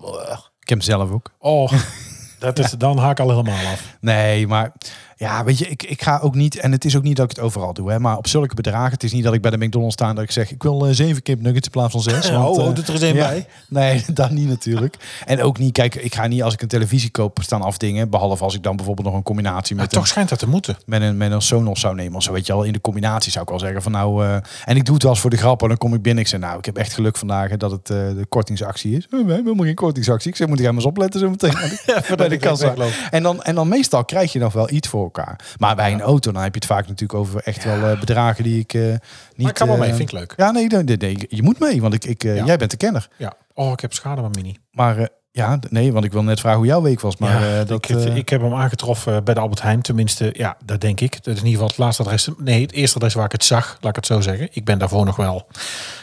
Ik 0.60 0.70
heb 0.72 0.80
hem 0.80 0.82
zelf 0.82 1.12
ook. 1.12 1.32
oh, 1.40 1.72
dat 2.40 2.60
is, 2.60 2.72
dan 2.72 2.98
haak 2.98 3.12
ik 3.12 3.20
al 3.20 3.30
helemaal 3.30 3.72
af. 3.72 3.98
Nee, 4.02 4.48
maar 4.48 4.72
ja, 5.16 5.44
weet 5.44 5.58
je, 5.58 5.68
ik, 5.68 5.84
ik 5.84 6.02
ga 6.02 6.20
ook 6.22 6.36
niet, 6.36 6.58
en 6.58 6.72
het 6.72 6.86
is 6.86 6.98
ook 6.98 7.04
niet 7.04 7.16
dat 7.16 7.30
ik 7.30 7.36
het 7.36 7.46
overal 7.46 7.74
doe, 7.74 7.92
hè, 7.92 8.00
maar 8.00 8.18
op 8.18 8.28
zulke 8.28 8.56
bedragen, 8.56 8.92
het 8.92 9.04
is 9.04 9.12
niet 9.12 9.24
dat 9.24 9.34
ik 9.34 9.42
bij 9.42 9.52
de 9.52 9.58
McDonald's 9.58 9.94
sta 9.94 10.10
en 10.10 10.16
dat 10.16 10.24
ik 10.24 10.32
zeg, 10.32 10.52
ik 10.52 10.64
wil 10.64 10.88
eh, 10.88 10.94
zeven 10.94 11.22
kip 11.22 11.42
nuggets 11.42 11.66
in 11.66 11.72
plaats 11.72 11.92
van 11.92 12.02
zes. 12.02 12.28
Ja, 12.28 12.40
want, 12.42 12.58
oh, 12.58 12.76
doet 12.76 12.88
er 12.88 12.94
eens 12.94 13.02
een 13.02 13.16
ja. 13.16 13.28
bij. 13.28 13.48
Nee, 13.70 14.04
dat 14.14 14.32
niet 14.32 14.48
natuurlijk. 14.48 14.96
En 15.26 15.42
ook 15.42 15.58
niet, 15.58 15.72
kijk, 15.72 15.96
ik 15.96 16.16
ga 16.16 16.28
niet 16.28 16.44
als 16.44 16.54
ik 16.54 16.62
een 16.62 16.68
televisie 16.68 17.10
koop 17.10 17.40
staan 17.42 17.62
afdingen, 17.62 18.10
behalve 18.10 18.44
als 18.44 18.56
ik 18.56 18.64
dan 18.64 18.76
bijvoorbeeld 18.76 19.08
nog 19.08 19.16
een 19.16 19.24
combinatie 19.24 19.76
Maar 19.76 19.84
met, 19.84 19.94
toch 19.94 20.02
een, 20.02 20.08
schijnt 20.08 20.30
dat 20.30 20.40
te 20.40 20.48
moeten. 20.48 20.78
met, 20.86 21.02
een, 21.02 21.18
met 21.18 21.32
een 21.32 21.42
Sonos 21.42 21.80
zou 21.80 21.96
nemen. 21.96 22.16
Of 22.16 22.24
zo, 22.24 22.32
weet 22.32 22.46
je 22.46 22.54
al, 22.54 22.64
in 22.64 22.74
de 22.74 22.82
combinatie 22.82 23.32
zou 23.32 23.44
ik 23.44 23.50
wel 23.50 23.60
zeggen 23.60 23.82
van 23.82 23.92
nou, 23.92 24.26
eh, 24.26 24.36
en 24.66 24.76
ik 24.76 24.86
doe 24.86 24.94
het 24.94 25.04
wel 25.04 25.12
eens 25.12 25.22
voor 25.22 25.30
de 25.30 25.38
grap, 25.38 25.62
en 25.62 25.68
dan 25.68 25.78
kom 25.78 25.94
ik 25.94 26.02
binnen, 26.02 26.24
ik 26.24 26.30
zeg 26.30 26.40
nou, 26.40 26.58
ik 26.58 26.66
heb 26.66 26.78
echt 26.78 26.94
geluk 26.94 27.18
vandaag 27.18 27.50
hè, 27.50 27.58
dat 27.58 27.72
het 27.72 27.88
de 27.88 28.26
kortingsactie 28.30 28.98
is. 28.98 29.04
Eh, 29.04 29.10
we 29.10 29.18
hebben 29.18 29.36
helemaal 29.36 29.66
geen 29.66 29.76
kortingsactie. 29.76 30.30
Ik 30.30 30.36
zeg, 30.36 30.48
moet 30.48 30.60
ik 30.60 30.66
maar 30.66 30.74
eens 30.74 30.86
opletten 30.86 31.20
zo 31.20 31.30
meteen. 31.30 31.54
bij 32.18 32.30
de 32.30 32.38
kassa. 32.38 32.74
En 33.10 33.24
dan, 33.24 33.44
en 33.44 33.56
dan 33.56 33.68
meestal 33.68 34.06
krijg 34.06 34.34
je 34.34 34.40
nog 34.40 34.54
wel 34.54 34.72
iets 34.72 34.88
voor 34.88 35.05
elkaar. 35.06 35.56
Maar 35.58 35.76
bij 35.76 35.94
een 35.94 36.02
auto, 36.02 36.32
dan 36.32 36.44
heb 36.44 36.54
je 36.54 36.60
het 36.60 36.70
vaak 36.70 36.88
natuurlijk 36.88 37.20
over 37.20 37.42
echt 37.44 37.64
wel 37.64 37.92
eh, 37.92 38.00
bedragen 38.00 38.44
die 38.44 38.60
ik 38.60 38.74
eh, 38.74 38.82
niet... 38.82 39.00
Maar 39.38 39.48
ik 39.48 39.54
kan 39.54 39.68
wel 39.68 39.78
mee, 39.78 39.90
eh, 39.90 39.96
vind 39.96 40.12
ik 40.12 40.18
leuk. 40.20 40.34
Ja, 40.38 40.52
nee, 40.52 40.68
nee, 40.68 40.98
nee, 40.98 41.26
je 41.30 41.44
moet 41.44 41.60
mee, 41.60 41.82
want 41.82 41.94
ik, 41.94 42.06
ik, 42.06 42.24
eh, 42.24 42.46
jij 42.46 42.58
bent 42.58 42.72
de 42.72 42.78
kenner. 42.78 43.08
Ja. 43.18 43.34
Oh, 43.54 43.72
ik 43.72 43.80
heb 43.80 43.94
schade 43.94 44.22
van 44.22 44.32
Mini. 44.36 44.58
Maar 44.72 44.98
eh, 44.98 45.06
ja, 45.36 45.60
nee, 45.70 45.94
want 45.94 46.06
ik 46.06 46.12
wil 46.12 46.24
net 46.24 46.40
vragen 46.40 46.58
hoe 46.58 46.68
jouw 46.68 46.82
week 46.82 47.00
was. 47.02 47.18
Maar 47.18 47.42
ja, 47.42 47.60
eh, 47.60 47.68
dat, 47.68 47.90
ik, 47.90 47.96
eh, 47.98 48.16
ik 48.16 48.30
heb 48.30 48.42
hem 48.42 48.54
aangetroffen 48.54 49.24
bij 49.24 49.34
de 49.34 49.40
Albert 49.40 49.62
Heijn. 49.62 49.82
Tenminste, 49.82 50.30
ja, 50.38 50.58
dat 50.66 50.82
denk 50.82 51.00
ik. 51.02 51.12
Dat 51.24 51.34
is 51.34 51.40
in 51.42 51.46
ieder 51.46 51.52
geval 51.52 51.68
het 51.68 51.78
laatste 51.78 52.04
adres. 52.04 52.30
Nee, 52.38 52.62
het 52.62 52.72
eerste 52.72 52.96
adres 52.96 53.14
waar 53.14 53.26
ik 53.26 53.32
het 53.32 53.44
zag, 53.44 53.78
laat 53.82 53.90
ik 53.90 53.96
het 53.96 54.06
zo 54.06 54.22
zeggen. 54.22 54.48
Ik 54.52 54.66
ben 54.66 54.80
daarvoor 54.80 55.06
nog 55.06 55.16
wel 55.16 55.48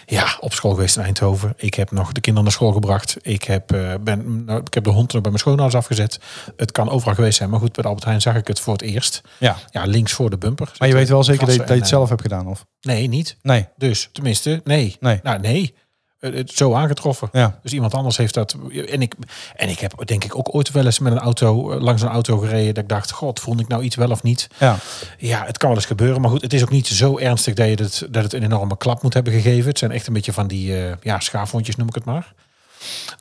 ja, 0.06 0.36
op 0.40 0.52
school 0.52 0.70
geweest 0.74 0.96
in 0.96 1.02
Eindhoven. 1.02 1.54
Ik 1.56 1.74
heb 1.74 1.90
nog 1.90 2.12
de 2.12 2.20
kinderen 2.20 2.42
naar 2.48 2.52
school 2.52 2.72
gebracht. 2.72 3.16
Ik 3.22 3.42
heb, 3.44 3.72
eh, 3.72 3.94
ben, 4.00 4.44
nou, 4.44 4.60
ik 4.64 4.74
heb 4.74 4.84
de 4.84 4.90
hond 4.90 5.12
nog 5.12 5.22
bij 5.22 5.30
mijn 5.30 5.42
schoonouders 5.42 5.80
afgezet. 5.80 6.20
Het 6.56 6.72
kan 6.72 6.88
overal 6.90 7.14
geweest 7.14 7.36
zijn. 7.36 7.50
Maar 7.50 7.60
goed, 7.60 7.72
bij 7.72 7.82
de 7.82 7.88
Albert 7.88 8.06
Heijn 8.06 8.20
zag 8.20 8.34
ik 8.36 8.46
het 8.46 8.60
voor 8.60 8.72
het 8.72 8.82
eerst. 8.82 9.20
ja. 9.38 9.56
Ja, 9.70 9.84
links 9.84 10.12
voor 10.12 10.30
de 10.30 10.38
bumper. 10.38 10.72
Maar 10.78 10.88
je 10.88 10.94
weet 10.94 11.08
wel 11.08 11.24
zeker 11.24 11.46
dat 11.46 11.54
je, 11.54 11.62
het 11.74 11.88
zelf 11.88 12.08
hebt 12.08 12.22
gedaan, 12.22 12.46
of? 12.46 12.58
eh, 12.60 12.94
Nee, 12.94 13.08
niet. 13.08 13.36
Nee, 13.42 13.68
Dus, 13.76 14.08
tenminste, 14.12 14.60
nee. 14.64 14.96
nee. 15.00 15.20
Nou, 15.22 15.40
nee. 15.40 15.74
Het, 16.22 16.34
het 16.34 16.50
zo 16.50 16.74
aangetroffen. 16.74 17.28
Ja. 17.32 17.58
Dus 17.62 17.72
iemand 17.72 17.94
anders 17.94 18.16
heeft 18.16 18.34
dat. 18.34 18.56
En 18.88 19.02
ik, 19.02 19.14
en 19.56 19.68
ik 19.68 19.78
heb 19.78 20.06
denk 20.06 20.24
ik 20.24 20.38
ook 20.38 20.54
ooit 20.54 20.70
wel 20.70 20.84
eens 20.84 20.98
met 20.98 21.12
een 21.12 21.18
auto 21.18 21.72
eh, 21.72 21.80
langs 21.80 22.02
een 22.02 22.08
auto 22.08 22.38
gereden. 22.38 22.74
Dat 22.74 22.82
ik 22.82 22.88
dacht, 22.88 23.10
god, 23.10 23.40
vond 23.40 23.60
ik 23.60 23.68
nou 23.68 23.82
iets 23.82 23.96
wel 23.96 24.10
of 24.10 24.22
niet? 24.22 24.48
Ja. 24.58 24.76
Ja, 25.18 25.44
het 25.44 25.58
kan 25.58 25.68
wel 25.68 25.78
eens 25.78 25.86
gebeuren. 25.86 26.20
Maar 26.20 26.30
goed, 26.30 26.42
het 26.42 26.52
is 26.52 26.62
ook 26.62 26.70
niet 26.70 26.86
zo 26.86 27.18
ernstig 27.18 27.54
dat, 27.54 27.66
je 27.66 27.74
het, 27.74 28.06
dat 28.10 28.22
het 28.22 28.32
een 28.32 28.42
enorme 28.42 28.76
klap 28.76 29.02
moet 29.02 29.14
hebben 29.14 29.32
gegeven. 29.32 29.68
Het 29.68 29.78
zijn 29.78 29.90
echt 29.90 30.06
een 30.06 30.12
beetje 30.12 30.32
van 30.32 30.46
die 30.46 30.76
eh 30.76 30.92
ja, 31.02 31.20
schaafwondjes, 31.20 31.76
noem 31.76 31.88
ik 31.88 31.94
het 31.94 32.04
maar. 32.04 32.32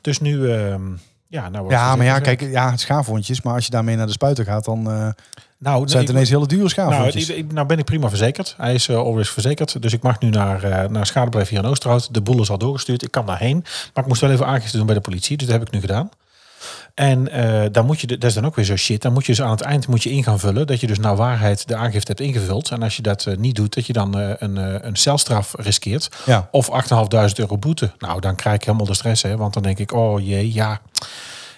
Dus 0.00 0.20
nu, 0.20 0.52
ehm, 0.52 0.82
ja, 1.32 1.48
nou. 1.48 1.70
ja, 1.70 1.96
maar 1.96 2.06
ja, 2.06 2.18
kijk, 2.18 2.40
ja, 2.40 2.76
schaafwondjes. 2.76 3.42
Maar 3.42 3.54
als 3.54 3.64
je 3.64 3.70
daarmee 3.70 3.96
naar 3.96 4.06
de 4.06 4.12
spuiter 4.12 4.44
gaat, 4.44 4.64
dan 4.64 4.90
eh, 4.90 5.08
nou, 5.58 5.88
zijn 5.88 6.02
het 6.02 6.10
ineens 6.12 6.28
hele 6.30 6.46
dure 6.46 6.58
nou, 6.60 6.70
schaafwondjes. 6.70 7.28
ik- 7.28 7.52
nou 7.52 7.66
ben 7.66 7.78
ik 7.78 7.84
prima 7.84 8.08
verzekerd. 8.08 8.54
Hij 8.56 8.74
is 8.74 8.88
uh, 8.88 8.96
always 8.96 9.30
verzekerd. 9.30 9.82
Dus 9.82 9.92
ik 9.92 10.02
mag 10.02 10.20
nu 10.20 10.28
naar, 10.28 10.62
eh 10.64 10.88
naar 10.88 11.06
schadebreef 11.06 11.48
hier 11.48 11.58
in 11.58 11.64
Oosterhout. 11.64 12.14
De 12.14 12.20
boel 12.20 12.40
is 12.40 12.50
al 12.50 12.58
doorgestuurd. 12.58 13.02
Ik 13.02 13.10
kan 13.10 13.26
daarheen. 13.26 13.64
Maar 13.94 14.02
ik 14.04 14.06
moest 14.06 14.20
wel 14.20 14.30
even 14.30 14.46
aangifte 14.46 14.76
doen 14.76 14.86
bij 14.86 14.94
de 14.94 15.00
politie. 15.00 15.36
Dus 15.36 15.46
dat 15.46 15.58
heb 15.58 15.66
ik 15.66 15.72
nu 15.74 15.80
gedaan. 15.80 16.10
En 16.94 17.28
eh 17.28 17.70
dan 17.72 17.86
moet 17.86 18.00
je, 18.00 18.06
dat 18.06 18.24
is 18.24 18.34
dan 18.34 18.46
ook 18.46 18.56
weer 18.56 18.64
zo 18.64 18.76
shit. 18.76 19.02
Dan 19.02 19.12
moet 19.12 19.26
je 19.26 19.32
dus 19.32 19.42
aan 19.42 19.50
het 19.50 19.60
eind 19.60 19.86
moet 19.86 20.02
je 20.02 20.10
in 20.10 20.22
gaan 20.22 20.38
vullen. 20.38 20.66
Dat 20.66 20.80
je 20.80 20.86
dus 20.86 20.98
naar 20.98 21.16
waarheid 21.16 21.68
de 21.68 21.76
aangifte 21.76 22.12
hebt 22.12 22.20
ingevuld. 22.20 22.70
En 22.70 22.82
als 22.82 22.96
je 22.96 23.02
dat 23.02 23.26
eh, 23.26 23.36
niet 23.36 23.54
doet, 23.54 23.74
dat 23.74 23.86
je 23.86 23.92
dan 23.92 24.18
eh, 24.18 24.30
een, 24.38 24.86
een 24.86 24.96
celstraf 24.96 25.54
riskeert. 25.58 26.08
ja. 26.26 26.48
Of 26.50 26.70
8.500 26.70 26.76
euro 27.34 27.58
boete. 27.58 27.90
Nou, 27.98 28.20
dan 28.20 28.34
krijg 28.34 28.56
ik 28.56 28.64
helemaal 28.64 28.86
de 28.86 28.94
stress. 28.94 29.22
Hè? 29.22 29.36
Want 29.36 29.54
dan 29.54 29.62
denk 29.62 29.78
ik, 29.78 29.92
oh 29.92 30.26
jee, 30.26 30.52
ja. 30.52 30.80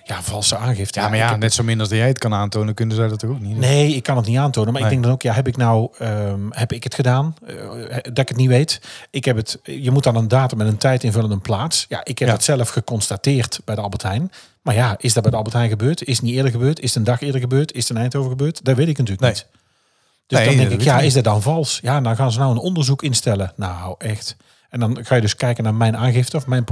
Ja, 0.07 0.23
valse 0.23 0.57
aangifte. 0.57 1.01
ja, 1.01 1.09
maar 1.09 1.19
ja, 1.19 1.29
heb- 1.31 1.39
net 1.39 1.53
zo 1.55 1.63
min 1.63 1.81
als 1.81 1.89
dat 1.89 1.99
jij 1.99 2.07
het 2.09 2.19
kan 2.19 2.35
aantonen, 2.35 2.75
kunnen 2.75 2.97
zij 2.97 3.09
dat 3.09 3.19
toch 3.19 3.31
ook 3.31 3.41
niet? 3.41 3.57
Nee, 3.57 3.95
ik 3.95 4.03
kan 4.03 4.17
het 4.17 4.27
niet 4.27 4.37
aantonen. 4.39 4.73
Maar 4.73 4.83
Nee. 4.83 4.91
ik 4.91 4.97
denk 4.97 5.03
dan 5.05 5.13
ook, 5.13 5.23
ja, 5.23 5.33
heb 5.35 5.47
ik 5.49 5.57
nou, 5.57 5.89
ehm, 5.99 6.41
heb 6.51 6.73
ik 6.73 6.85
het 6.85 6.95
gedaan? 6.95 7.35
Eh, 7.47 7.57
dat 8.03 8.19
ik 8.19 8.29
het 8.29 8.37
niet 8.37 8.49
weet. 8.49 8.81
Ik 9.11 9.25
heb 9.25 9.37
het, 9.37 9.59
je 9.63 9.91
moet 9.91 10.03
dan 10.03 10.17
een 10.17 10.29
datum 10.29 10.61
en 10.61 10.67
een 10.67 10.77
tijd 10.77 11.05
invullen 11.05 11.29
en 11.29 11.35
een 11.35 11.41
plaats. 11.43 11.87
Ja, 11.89 12.01
ik 12.05 12.19
heb 12.19 12.29
Ja. 12.29 12.35
het 12.35 12.45
zelf 12.45 12.69
geconstateerd 12.69 13.61
bij 13.65 13.75
de 13.75 13.81
Albert 13.81 14.03
Heijn. 14.03 14.33
Maar 14.63 14.75
ja, 14.75 14.95
is 14.99 15.13
dat 15.13 15.23
bij 15.23 15.31
de 15.33 15.37
Albert 15.39 15.55
Heijn 15.55 15.71
gebeurd? 15.71 16.05
Is 16.05 16.15
het 16.17 16.25
niet 16.25 16.35
eerder 16.35 16.51
gebeurd? 16.53 16.81
Is 16.81 16.89
het 16.89 16.97
een 16.97 17.05
dag 17.05 17.21
eerder 17.21 17.41
gebeurd? 17.41 17.73
Is 17.73 17.83
het 17.89 17.91
in 17.97 18.03
Eindhoven 18.03 18.31
gebeurd? 18.31 18.65
Dat 18.65 18.77
weet 18.77 18.89
ik 18.89 18.99
natuurlijk 18.99 19.21
Nee. 19.21 19.31
niet. 19.31 19.47
Dus 20.27 20.39
Nee, 20.39 20.47
dan 20.49 20.57
denk 20.57 20.71
dat 20.71 20.79
ik, 20.81 20.85
ja, 20.87 21.01
is 21.01 21.13
dat 21.15 21.25
dan 21.25 21.43
vals? 21.43 21.79
Ja, 21.83 22.01
dan 22.01 22.17
gaan 22.17 22.33
ze 22.33 22.39
nou 22.39 22.51
een 22.51 22.59
onderzoek 22.59 23.03
instellen. 23.03 23.53
Nou, 23.57 23.95
echt. 23.99 24.37
En 24.71 24.81
dan 24.81 24.99
ga 25.05 25.15
je 25.15 25.21
dus 25.21 25.37
kijken 25.37 25.65
naar 25.65 25.75
mijn 25.75 25.97
aangifte 25.97 26.37
of 26.37 26.47
mijn 26.47 26.65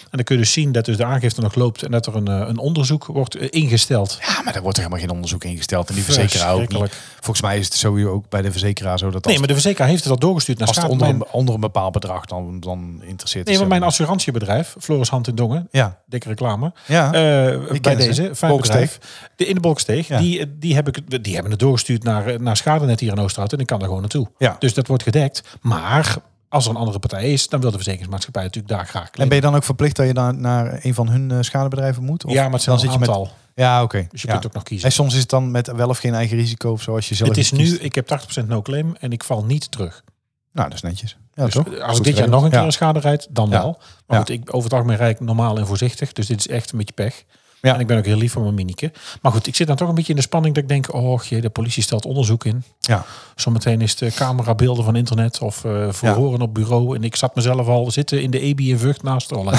politie.nl. 0.00 0.16
dan 0.16 0.24
kun 0.24 0.34
je 0.36 0.42
dus 0.42 0.52
zien 0.52 0.72
dat 0.72 0.84
dus 0.84 0.96
de 0.96 1.04
aangifte 1.04 1.40
nog 1.40 1.54
loopt 1.54 1.82
en 1.82 1.90
dat 1.90 2.06
er 2.06 2.16
een, 2.16 2.28
eh, 2.28 2.48
een 2.48 2.58
onderzoek 2.58 3.04
wordt 3.06 3.34
eh, 3.34 3.46
ingesteld. 3.50 4.18
Ja, 4.20 4.42
maar 4.42 4.54
er 4.54 4.62
wordt 4.62 4.76
er 4.76 4.82
helemaal 4.82 5.04
geen 5.04 5.14
onderzoek 5.14 5.44
ingesteld. 5.44 5.88
En 5.88 5.94
die 5.94 6.04
verzekeraar 6.04 6.54
ook 6.54 6.68
niet. 6.68 6.92
Volgens 7.14 7.40
mij 7.42 7.58
is 7.58 7.64
het 7.64 7.74
sowieso 7.74 8.10
ook 8.10 8.28
bij 8.28 8.42
de 8.42 8.50
verzekeraar 8.50 8.98
zo 8.98 9.06
dat 9.06 9.14
als, 9.14 9.24
Nee, 9.24 9.38
maar 9.38 9.48
de 9.48 9.54
verzekeraar 9.54 9.88
heeft 9.88 10.02
het 10.02 10.12
al 10.12 10.18
doorgestuurd 10.18 10.58
naar 10.58 10.66
als 10.66 10.76
schade. 10.76 10.92
onder, 10.92 11.06
Mijn, 11.06 11.24
onder 11.30 11.54
een 11.54 11.60
bepaald 11.60 11.92
bedrag 11.92 12.24
dan, 12.24 12.60
dan 12.60 13.02
interesseert 13.04 13.46
nee, 13.46 13.58
maar 13.58 13.66
mijn 13.66 13.82
assurantiebedrijf, 13.82 14.74
Floris 14.78 15.08
Hand 15.08 15.28
in 15.28 15.34
Dongen, 15.34 15.68
Ja, 15.70 15.98
dikke 16.06 16.28
reclame. 16.28 16.72
ja. 16.86 17.06
Eh, 17.06 17.80
bij 17.80 17.96
deze, 17.96 18.30
fijn 18.34 18.50
Bolkesteeg. 18.52 18.92
bedrijf. 18.92 19.28
De, 19.36 19.46
in 19.46 19.54
de 19.54 19.60
Bolksteeg. 19.60 20.08
Ja. 20.08 20.18
Die, 20.18 20.58
die, 20.58 20.74
heb 20.74 20.88
ik, 20.88 21.22
die 21.24 21.32
hebben 21.34 21.50
het 21.50 21.60
doorgestuurd 21.60 22.02
naar, 22.02 22.40
naar 22.42 22.56
Schadenet 22.56 23.00
hier 23.00 23.12
in 23.12 23.18
Oosterhout. 23.18 23.52
En 23.52 23.58
ik 23.58 23.66
kan 23.66 23.78
daar 23.78 23.86
gewoon 23.86 24.02
naartoe. 24.02 24.28
Ja. 24.38 24.56
Dus 24.58 24.74
dat 24.74 24.86
wordt 24.86 25.02
gedekt. 25.02 25.42
Maar 25.60 26.16
als 26.50 26.64
er 26.64 26.70
een 26.70 26.76
andere 26.76 26.98
partij 26.98 27.32
is, 27.32 27.48
dan 27.48 27.60
wil 27.60 27.70
de 27.70 27.76
verzekeringsmaatschappij 27.76 28.42
natuurlijk 28.42 28.74
daar 28.74 28.86
graag 28.86 29.04
en 29.04 29.10
claimen. 29.10 29.28
ben 29.28 29.36
je 29.36 29.42
dan 29.52 29.54
ook 29.54 29.64
verplicht 29.64 29.96
dat 29.96 30.06
je 30.06 30.12
naar, 30.12 30.34
naar 30.34 30.78
een 30.82 30.94
van 30.94 31.08
hun 31.08 31.30
eh, 31.30 31.38
schadebedrijven 31.40 32.02
moet? 32.04 32.24
Of 32.24 32.32
Ja, 32.32 32.42
maar 32.42 32.52
het 32.52 32.62
zijn 32.62 32.76
dan 32.76 32.84
zit 32.84 32.92
je 32.94 32.98
met. 33.00 33.08
aantal. 33.08 33.30
Ja, 33.54 33.82
oké. 33.82 34.06
Dus 34.10 34.22
je 34.22 34.26
Ja. 34.26 34.32
kunt 34.32 34.46
ook 34.46 34.52
nog 34.52 34.62
kiezen. 34.62 34.86
En 34.86 34.92
soms 34.94 35.14
is 35.14 35.20
het 35.20 35.28
dan 35.30 35.50
met 35.50 35.66
wel 35.72 35.88
of 35.88 35.98
geen 35.98 36.14
eigen 36.14 36.36
risico 36.36 36.70
of 36.72 36.82
zo 36.82 36.94
als 36.94 37.08
je 37.08 37.14
zelf 37.14 37.28
Het 37.28 37.38
is 37.38 37.52
nu, 37.52 37.76
ik 37.78 37.94
heb 37.94 38.06
80% 38.06 38.46
no 38.48 38.62
claim 38.62 38.96
en 39.00 39.12
ik 39.12 39.24
val 39.24 39.44
niet 39.44 39.70
terug. 39.70 40.04
Nou, 40.52 40.68
dat 40.68 40.76
is 40.76 40.82
netjes. 40.82 41.16
Ja, 41.34 41.44
Dus 41.44 41.54
toch? 41.54 41.66
als 41.78 41.86
Goed 41.88 41.96
ik 41.96 42.04
dit 42.04 42.16
jaar 42.16 42.28
nog 42.28 42.42
een 42.42 42.50
keer 42.50 42.58
Ja. 42.58 42.64
een 42.64 42.72
schade 42.72 42.98
rijd, 43.00 43.26
dan 43.30 43.50
wel. 43.50 43.80
Maar 44.06 44.18
goed, 44.18 44.28
ik, 44.28 44.42
over 44.54 44.64
het 44.64 44.72
algemeen 44.72 44.96
rijd 44.96 45.20
ik 45.20 45.26
normaal 45.26 45.58
en 45.58 45.66
voorzichtig. 45.66 46.12
Dus 46.12 46.26
dit 46.26 46.38
is 46.38 46.48
echt 46.48 46.72
een 46.72 46.78
beetje 46.78 46.94
pech. 46.94 47.24
Ja. 47.60 47.74
En 47.74 47.80
ik 47.80 47.86
ben 47.86 47.98
ook 47.98 48.04
heel 48.04 48.16
lief 48.16 48.32
voor 48.32 48.42
mijn 48.42 48.54
minieke. 48.54 48.92
Maar 49.22 49.32
goed, 49.32 49.46
ik 49.46 49.56
zit 49.56 49.66
dan 49.66 49.76
toch 49.76 49.88
een 49.88 49.94
beetje 49.94 50.10
in 50.10 50.16
de 50.16 50.22
spanning 50.22 50.54
dat 50.54 50.62
ik 50.62 50.68
denk... 50.68 50.94
oh 50.94 51.22
jee, 51.22 51.40
de 51.40 51.50
politie 51.50 51.82
stelt 51.82 52.04
onderzoek 52.04 52.44
in. 52.44 52.64
Ja. 52.80 53.04
Zometeen 53.36 53.80
is 53.80 54.00
het 54.00 54.14
camerabeelden 54.14 54.84
van 54.84 54.96
internet 54.96 55.38
of 55.40 55.64
eh 55.64 55.86
verhoren 55.90 56.40
op 56.40 56.54
bureau. 56.54 56.96
En 56.96 57.04
ik 57.04 57.16
zat 57.16 57.34
mezelf 57.34 57.66
al 57.66 57.90
zitten 57.90 58.22
in 58.22 58.30
de 58.30 58.40
EBI 58.40 58.70
in 58.70 58.78
Vught 58.78 59.02
naast 59.02 59.28
de 59.28 59.58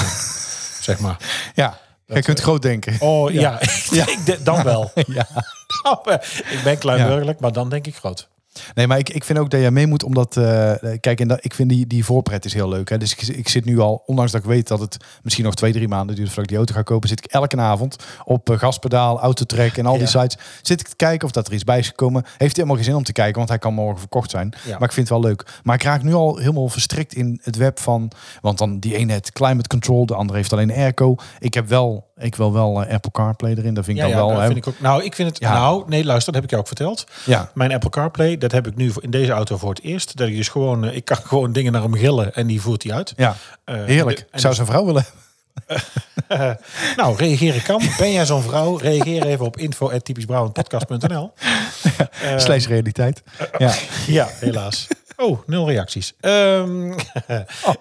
zeg 0.82 0.98
maar. 0.98 1.16
Ja, 1.54 1.78
jij 2.06 2.22
kunt 2.22 2.40
groot 2.40 2.62
denken. 2.62 2.96
Oh 2.98 3.30
ja, 3.30 3.60
Ja. 3.90 4.06
dan 4.44 4.62
wel. 4.62 4.90
Ja. 5.06 5.26
ik 6.50 6.60
ben 6.64 6.78
kleinburgerlijk, 6.78 7.40
maar 7.40 7.52
dan 7.52 7.68
denk 7.68 7.86
ik 7.86 7.96
groot. 7.96 8.28
Nee, 8.74 8.86
maar 8.86 8.98
ik, 8.98 9.08
ik 9.08 9.24
vind 9.24 9.38
ook 9.38 9.50
dat 9.50 9.60
jij 9.60 9.70
mee 9.70 9.86
moet, 9.86 10.02
omdat... 10.02 10.36
eh, 10.36 10.72
kijk, 11.00 11.20
en 11.20 11.28
dat, 11.28 11.44
ik 11.44 11.54
vind 11.54 11.68
die, 11.68 11.86
die 11.86 12.04
voorpret 12.04 12.44
is 12.44 12.54
heel 12.54 12.68
leuk. 12.68 12.88
Hè? 12.90 12.98
Dus 12.98 13.12
ik, 13.12 13.36
ik 13.36 13.48
zit 13.48 13.64
nu 13.64 13.78
al, 13.78 14.02
ondanks 14.06 14.32
dat 14.32 14.40
ik 14.40 14.46
weet 14.46 14.68
dat 14.68 14.80
het 14.80 14.96
misschien 15.22 15.44
nog 15.44 15.54
twee, 15.54 15.72
drie 15.72 15.88
maanden 15.88 16.16
duurt 16.16 16.26
voordat 16.28 16.44
ik 16.44 16.50
die 16.50 16.58
auto 16.58 16.74
ga 16.74 16.82
kopen, 16.82 17.08
zit 17.08 17.18
ik 17.24 17.32
elke 17.32 17.56
avond 17.56 17.96
op 18.24 18.50
eh, 18.50 18.58
gaspedaal, 18.58 19.20
autotrek 19.20 19.76
en 19.76 19.86
al 19.86 19.92
die 19.92 20.02
Ja. 20.02 20.08
sites. 20.08 20.36
Zit 20.62 20.80
ik 20.80 20.88
te 20.88 20.96
kijken 20.96 21.26
of 21.26 21.32
dat 21.32 21.46
er 21.46 21.52
iets 21.52 21.64
bij 21.64 21.78
is 21.78 21.86
gekomen. 21.88 22.24
Heeft 22.36 22.56
helemaal 22.56 22.76
geen 22.76 22.84
zin 22.84 22.94
om 22.94 23.04
te 23.04 23.12
kijken, 23.12 23.36
want 23.36 23.48
hij 23.48 23.58
kan 23.58 23.74
morgen 23.74 23.98
verkocht 23.98 24.30
zijn. 24.30 24.52
Ja. 24.64 24.78
Maar 24.78 24.88
ik 24.88 24.94
vind 24.94 25.08
het 25.08 25.18
wel 25.18 25.28
leuk. 25.28 25.46
Maar 25.62 25.74
ik 25.74 25.82
raak 25.82 26.02
nu 26.02 26.14
al 26.14 26.36
helemaal 26.36 26.68
verstrikt 26.68 27.14
in 27.14 27.40
het 27.42 27.56
web 27.56 27.80
van... 27.80 28.10
Want 28.40 28.58
dan 28.58 28.78
die 28.78 28.96
ene 28.96 29.12
heeft 29.12 29.32
climate 29.32 29.68
control, 29.68 30.06
de 30.06 30.14
andere 30.14 30.38
heeft 30.38 30.52
alleen 30.52 30.72
airco. 30.72 31.14
Ik 31.38 31.54
heb 31.54 31.68
wel, 31.68 32.10
ik 32.22 32.34
wil 32.34 32.52
wel 32.52 32.82
eh, 32.84 32.94
Apple 32.94 33.10
CarPlay 33.10 33.54
erin. 33.54 33.74
Dat 33.74 33.84
vind 33.84 33.98
ik 33.98 34.04
Ja, 34.04 34.10
dan 34.10 34.18
ja, 34.20 34.26
wel... 34.26 34.36
dat 34.36 34.46
vind 34.46 34.58
ik 34.58 34.66
ook. 34.66 34.80
Nou, 34.80 35.04
ik 35.04 35.14
vind 35.14 35.28
het. 35.28 35.38
Ja. 35.38 35.52
Nou, 35.52 35.82
nee, 35.86 36.04
luister, 36.04 36.32
dat 36.32 36.34
heb 36.34 36.44
ik 36.44 36.50
jou 36.50 36.62
ook 36.62 36.68
verteld. 36.68 37.06
Ja, 37.24 37.50
Mijn 37.54 37.72
Apple 37.72 37.90
CarPlay, 37.90 38.38
dat 38.38 38.52
heb 38.52 38.66
ik 38.66 38.76
nu 38.76 38.92
in 39.00 39.10
deze 39.10 39.32
auto 39.32 39.56
voor 39.56 39.70
het 39.70 39.82
eerst. 39.82 40.16
Dat 40.16 40.28
ik 40.28 40.36
dus 40.36 40.48
gewoon, 40.48 40.84
eh, 40.84 40.96
ik 40.96 41.04
kan 41.04 41.16
gewoon 41.32 41.52
dingen 41.52 41.72
naar 41.72 41.82
hem 41.82 41.94
gillen 41.94 42.34
en 42.34 42.46
die 42.46 42.60
voert 42.60 42.82
hij 42.82 42.92
uit. 42.92 43.12
ja. 43.16 43.36
Eh, 43.64 43.84
heerlijk. 43.84 44.18
en 44.18 44.26
Ik 44.32 44.40
zou 44.40 44.54
zo'n 44.54 44.66
vrouw 44.66 44.84
willen. 44.84 45.04
Nou, 46.96 47.16
reageren 47.16 47.62
kan. 47.62 47.82
Ben 47.98 48.12
jij 48.12 48.26
zo'n 48.26 48.42
vrouw? 48.42 48.76
Reageer 48.76 49.26
even 49.26 49.44
op 49.44 49.56
info@typischbrouwendpodcast.nl. 49.56 51.32
Uh, 52.24 52.38
Slechts 52.38 52.66
realiteit. 52.66 53.22
Ja. 53.58 53.74
Ja, 54.06 54.28
helaas. 54.30 54.86
Oh, 55.16 55.38
nul 55.46 55.68
reacties. 55.68 56.12
Ehm 56.20 56.92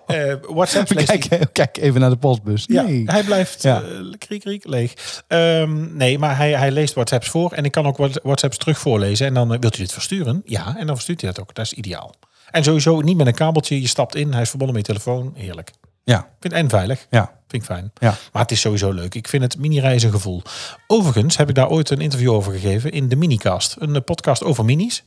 eh, 0.08 0.34
WhatsApp 0.42 0.88
Kijk, 1.06 1.48
kijk 1.52 1.78
even 1.78 2.02
naar 2.02 2.10
de 2.10 2.18
postbus. 2.18 2.64
Ja, 2.68 2.86
hij 3.06 3.24
blijft 3.24 3.64
Ja. 3.64 3.82
eh, 3.82 3.90
kriek, 4.18 4.42
kriek, 4.42 4.66
leeg. 4.68 5.24
Ehm, 5.28 5.98
nee, 5.98 6.20
maar 6.20 6.38
hij, 6.38 6.52
hij 6.58 6.72
leest 6.72 6.94
WhatsApps 6.94 7.30
voor 7.30 7.52
en 7.52 7.66
ik 7.66 7.72
kan 7.72 7.86
ook 7.86 7.98
Whats- 7.98 8.20
WhatsApps 8.24 8.58
terug 8.58 8.78
voorlezen. 8.80 9.28
En 9.28 9.34
dan 9.34 9.54
eh, 9.54 9.60
wilt 9.60 9.76
u 9.76 9.80
dit 9.80 9.92
versturen? 9.94 10.42
Ja, 10.46 10.76
en 10.78 10.86
dan 10.86 10.96
verstuurt 10.96 11.22
hij 11.22 11.30
dat 11.32 11.40
ook. 11.42 11.54
Dat 11.56 11.66
is 11.66 11.74
ideaal. 11.74 12.14
En 12.52 12.64
sowieso 12.64 13.00
niet 13.02 13.18
met 13.18 13.28
een 13.28 13.34
kabeltje. 13.34 13.82
Je 13.82 13.88
stapt 13.88 14.16
in, 14.16 14.32
hij 14.32 14.42
is 14.42 14.50
verbonden 14.50 14.76
met 14.78 14.88
je 14.88 14.94
telefoon. 14.94 15.32
Heerlijk. 15.36 15.72
Ja, 16.04 16.28
vind 16.40 16.54
en 16.54 16.70
veilig. 16.70 17.08
ja, 17.10 17.24
Vind 17.48 17.64
ik 17.64 17.70
fijn. 17.70 17.92
ja. 18.00 18.16
Maar 18.32 18.42
het 18.42 18.52
is 18.52 18.60
sowieso 18.60 18.92
leuk. 18.92 19.16
Ik 19.16 19.28
vind 19.28 19.44
het 19.44 19.58
mini-reizen 19.58 20.08
een 20.08 20.14
gevoel. 20.16 20.42
Overigens 20.88 21.38
heb 21.38 21.50
ik 21.50 21.56
daar 21.56 21.70
ooit 21.70 21.90
een 21.90 22.02
interview 22.02 22.32
over 22.32 22.52
gegeven 22.54 22.92
in 22.92 23.10
de 23.10 23.16
Minicast. 23.16 23.76
Een 23.80 24.04
podcast 24.04 24.44
over 24.44 24.66
minis. 24.66 25.04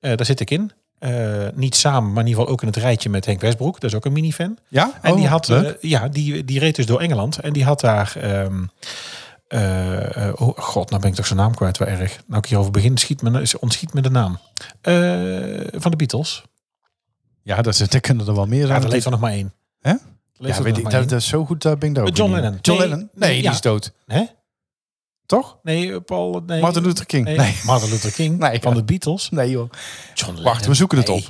Daar 0.00 0.24
zit 0.24 0.40
ik 0.40 0.50
in. 0.50 0.72
Eh, 1.00 1.46
niet 1.54 1.76
samen, 1.76 2.12
maar 2.12 2.22
in 2.22 2.26
ieder 2.28 2.40
geval 2.40 2.48
ook 2.48 2.60
in 2.62 2.66
het 2.68 2.76
rijtje 2.76 3.10
met 3.10 3.26
Henk 3.26 3.40
Westbroek. 3.40 3.80
Dat 3.80 3.90
is 3.90 3.96
ook 3.96 4.04
een 4.04 4.12
mini-fan. 4.12 4.58
Ja? 4.68 4.92
En 5.02 5.10
Oh, 5.12 5.16
die 5.18 5.26
had, 5.28 5.48
leuk. 5.48 5.76
eh, 5.80 5.90
ja, 5.90 6.08
die, 6.08 6.44
die 6.44 6.58
reed 6.58 6.76
dus 6.76 6.86
door 6.86 7.00
Engeland. 7.00 7.38
En 7.38 7.52
die 7.52 7.64
had 7.64 7.80
daar, 7.80 8.12
ehm, 8.16 8.62
eh, 9.48 10.32
oh 10.34 10.58
god, 10.58 10.90
nou 10.90 11.00
ben 11.02 11.10
ik 11.10 11.16
toch 11.16 11.26
zijn 11.26 11.38
naam 11.38 11.54
kwijt, 11.54 11.78
wel 11.78 11.88
erg. 11.88 12.18
Nou 12.26 12.38
ik 12.42 12.46
hierover 12.48 12.72
begin, 12.72 12.96
schiet 12.98 13.22
me, 13.22 13.56
ontschiet 13.60 13.94
me 13.94 14.00
de 14.00 14.10
naam. 14.10 14.38
Van 15.80 15.90
de 15.90 15.96
Beatles. 15.96 16.42
ja, 17.42 17.62
dat, 17.62 17.72
is, 17.80 17.88
dat 17.88 18.00
kunnen 18.00 18.26
er 18.26 18.34
wel 18.34 18.46
meer 18.46 18.60
Ja, 18.60 18.66
zijn. 18.66 18.82
er 18.82 18.88
leeft 18.88 19.04
er 19.04 19.10
nog 19.10 19.20
maar 19.20 19.32
één. 19.32 19.52
Hè? 19.80 19.90
Leeft 19.90 20.52
ja, 20.52 20.58
er 20.58 20.62
weet 20.62 20.64
nog 20.72 20.76
ik, 20.76 20.82
maar 20.82 20.92
dat, 20.92 21.00
één. 21.00 21.08
dat 21.10 21.20
is 21.20 21.28
zo 21.28 21.44
goed, 21.44 21.62
daar 21.62 21.78
ben 21.78 21.88
ik 21.88 21.94
daar 21.94 22.04
ook 22.04 22.16
John. 22.16 22.32
Lennon. 22.32 22.58
John 22.62 22.78
Nee, 22.78 22.88
Lennon? 22.88 23.08
Nee, 23.14 23.28
nee, 23.30 23.34
die 23.38 23.42
ja. 23.48 23.50
is 23.50 23.60
dood. 23.60 23.92
Hè? 24.06 24.24
Toch? 25.30 25.58
Nee, 25.62 26.00
Paul, 26.00 26.42
nee. 26.46 26.60
Martin 26.60 26.82
Luther 26.82 27.06
King. 27.06 27.24
Nee, 27.24 27.36
Nee. 27.36 27.54
Martin 27.64 27.88
Luther 27.90 28.12
King 28.12 28.38
Nee, 28.38 28.60
van 28.60 28.70
ja. 28.72 28.78
de 28.78 28.84
Beatles. 28.84 29.30
Nee 29.30 29.50
joh. 29.50 29.70
John 30.14 30.30
Lennon. 30.30 30.44
Wacht, 30.44 30.66
we 30.66 30.74
zoeken 30.74 30.98
het 30.98 31.08
op. 31.08 31.22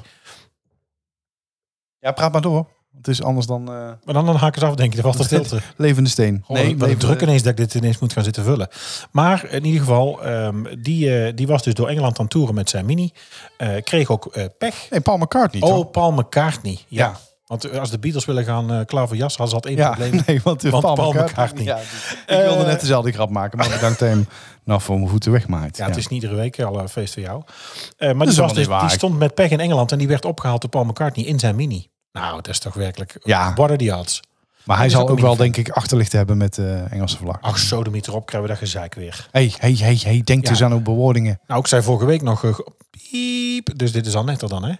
Ja, 1.98 2.12
praat 2.12 2.32
maar 2.32 2.40
door. 2.40 2.68
Het 2.96 3.08
is 3.08 3.22
anders 3.22 3.46
dan 3.46 3.60
eh, 3.68 3.74
Maar 4.04 4.14
dan, 4.14 4.26
dan 4.26 4.36
haak 4.36 4.48
ik 4.48 4.54
het 4.54 4.64
af, 4.70 4.74
denk. 4.74 4.94
Er 4.94 5.02
valt 5.02 5.18
er 5.18 5.24
stilte. 5.24 5.60
levende 5.76 6.10
steen. 6.10 6.44
Nee, 6.48 6.78
wat 6.78 7.00
druk 7.00 7.22
ineens 7.22 7.42
dat 7.42 7.50
ik 7.50 7.56
dit 7.56 7.74
ineens 7.74 7.98
moet 7.98 8.12
gaan 8.12 8.24
zitten 8.24 8.44
vullen. 8.44 8.68
Maar 9.10 9.50
in 9.50 9.64
ieder 9.64 9.80
geval, 9.80 10.22
ehm, 10.24 10.64
die, 10.82 11.24
eh, 11.24 11.32
die 11.34 11.46
was 11.46 11.62
dus 11.62 11.74
door 11.74 11.88
Engeland 11.88 12.18
aan 12.18 12.28
toeren 12.28 12.54
met 12.54 12.70
zijn 12.70 12.86
mini. 12.86 13.12
Eh, 13.56 13.82
kreeg 13.82 14.10
ook 14.10 14.32
pech. 14.58 14.86
Nee, 14.90 15.00
Paul 15.00 15.18
McCartney 15.18 15.60
toch? 15.60 15.78
Oh, 15.78 15.90
Paul 15.90 16.12
McCartney. 16.12 16.78
Ja. 16.88 17.06
Ja. 17.06 17.18
Want 17.50 17.64
eh, 17.64 17.78
als 17.80 17.90
de 17.90 17.98
Beatles 17.98 18.24
willen 18.24 18.44
gaan 18.44 18.72
eh 18.72 18.80
klaar 18.86 19.08
voor 19.08 19.16
jas, 19.16 19.36
hadden 19.36 19.48
ze 19.48 19.54
altijd 19.54 19.74
één 19.74 19.84
Ja, 19.86 19.90
probleem. 19.94 20.22
nee, 20.26 20.40
want, 20.44 20.62
Want 20.62 20.82
Paul, 20.84 20.94
Paul 20.94 21.12
McCartney. 21.12 21.64
Ja, 21.64 21.74
die- 21.76 22.36
ik 22.36 22.42
wilde 22.42 22.60
Eh, 22.60 22.66
net 22.66 22.80
dezelfde 22.80 23.12
grap 23.12 23.30
maken, 23.30 23.58
maar 23.58 23.68
bedankt 23.68 23.98
dat 23.98 24.08
hem 24.08 24.26
nou 24.64 24.80
voor 24.80 24.96
mijn 24.96 25.08
voeten 25.10 25.32
wegmaakt. 25.32 25.76
Ja, 25.76 25.86
het 25.86 25.96
is 25.96 26.06
niet 26.08 26.22
iedere 26.22 26.40
week 26.40 26.60
al 26.62 26.80
een 26.80 26.88
feest 26.88 27.14
voor 27.14 27.22
jou. 27.22 27.42
Eh, 27.96 28.12
maar 28.12 28.26
die, 28.26 28.36
was 28.36 28.54
dus, 28.54 28.66
die 28.68 28.88
stond 28.88 29.18
met 29.18 29.34
pech 29.34 29.50
in 29.50 29.60
Engeland 29.60 29.92
en 29.92 29.98
die 29.98 30.08
werd 30.08 30.24
opgehaald 30.24 30.60
door 30.60 30.70
Paul 30.70 30.84
McCartney 30.84 31.26
in 31.26 31.38
zijn 31.38 31.56
mini. 31.56 31.88
Nou, 32.12 32.34
dat 32.34 32.48
is 32.48 32.58
toch 32.58 32.74
werkelijk... 32.74 33.16
Ja. 33.22 33.52
What 33.54 33.78
the 33.78 33.96
odds? 33.96 34.20
Maar 34.64 34.76
hij 34.76 34.88
zal 34.88 35.08
ook 35.08 35.18
wel, 35.20 35.36
denk 35.36 35.56
ik, 35.56 35.68
achterlicht 35.70 36.12
hebben 36.12 36.36
met 36.36 36.54
de 36.54 36.84
Engelse 36.90 37.16
vlag. 37.16 37.38
Ach, 37.40 37.58
sodemiet 37.58 38.06
erop, 38.06 38.26
krijgen 38.26 38.48
we 38.50 38.54
dat 38.54 38.64
gezeik 38.64 38.94
weer. 38.94 39.28
Hey, 39.30 39.52
hey, 39.58 39.74
hey, 39.78 39.98
hey, 40.02 40.20
denk 40.24 40.44
Ja. 40.44 40.50
eens 40.50 40.62
aan 40.62 40.72
uw 40.72 40.80
bewoordingen. 40.80 41.40
Nou, 41.46 41.60
ik 41.60 41.66
zei 41.66 41.82
vorige 41.82 42.06
week 42.06 42.22
nog... 42.22 42.44
eh, 42.44 42.58
piep, 42.90 43.78
dus 43.78 43.92
dit 43.92 44.06
is 44.06 44.14
al 44.14 44.24
netter 44.24 44.48
dan, 44.48 44.64
hè? 44.64 44.72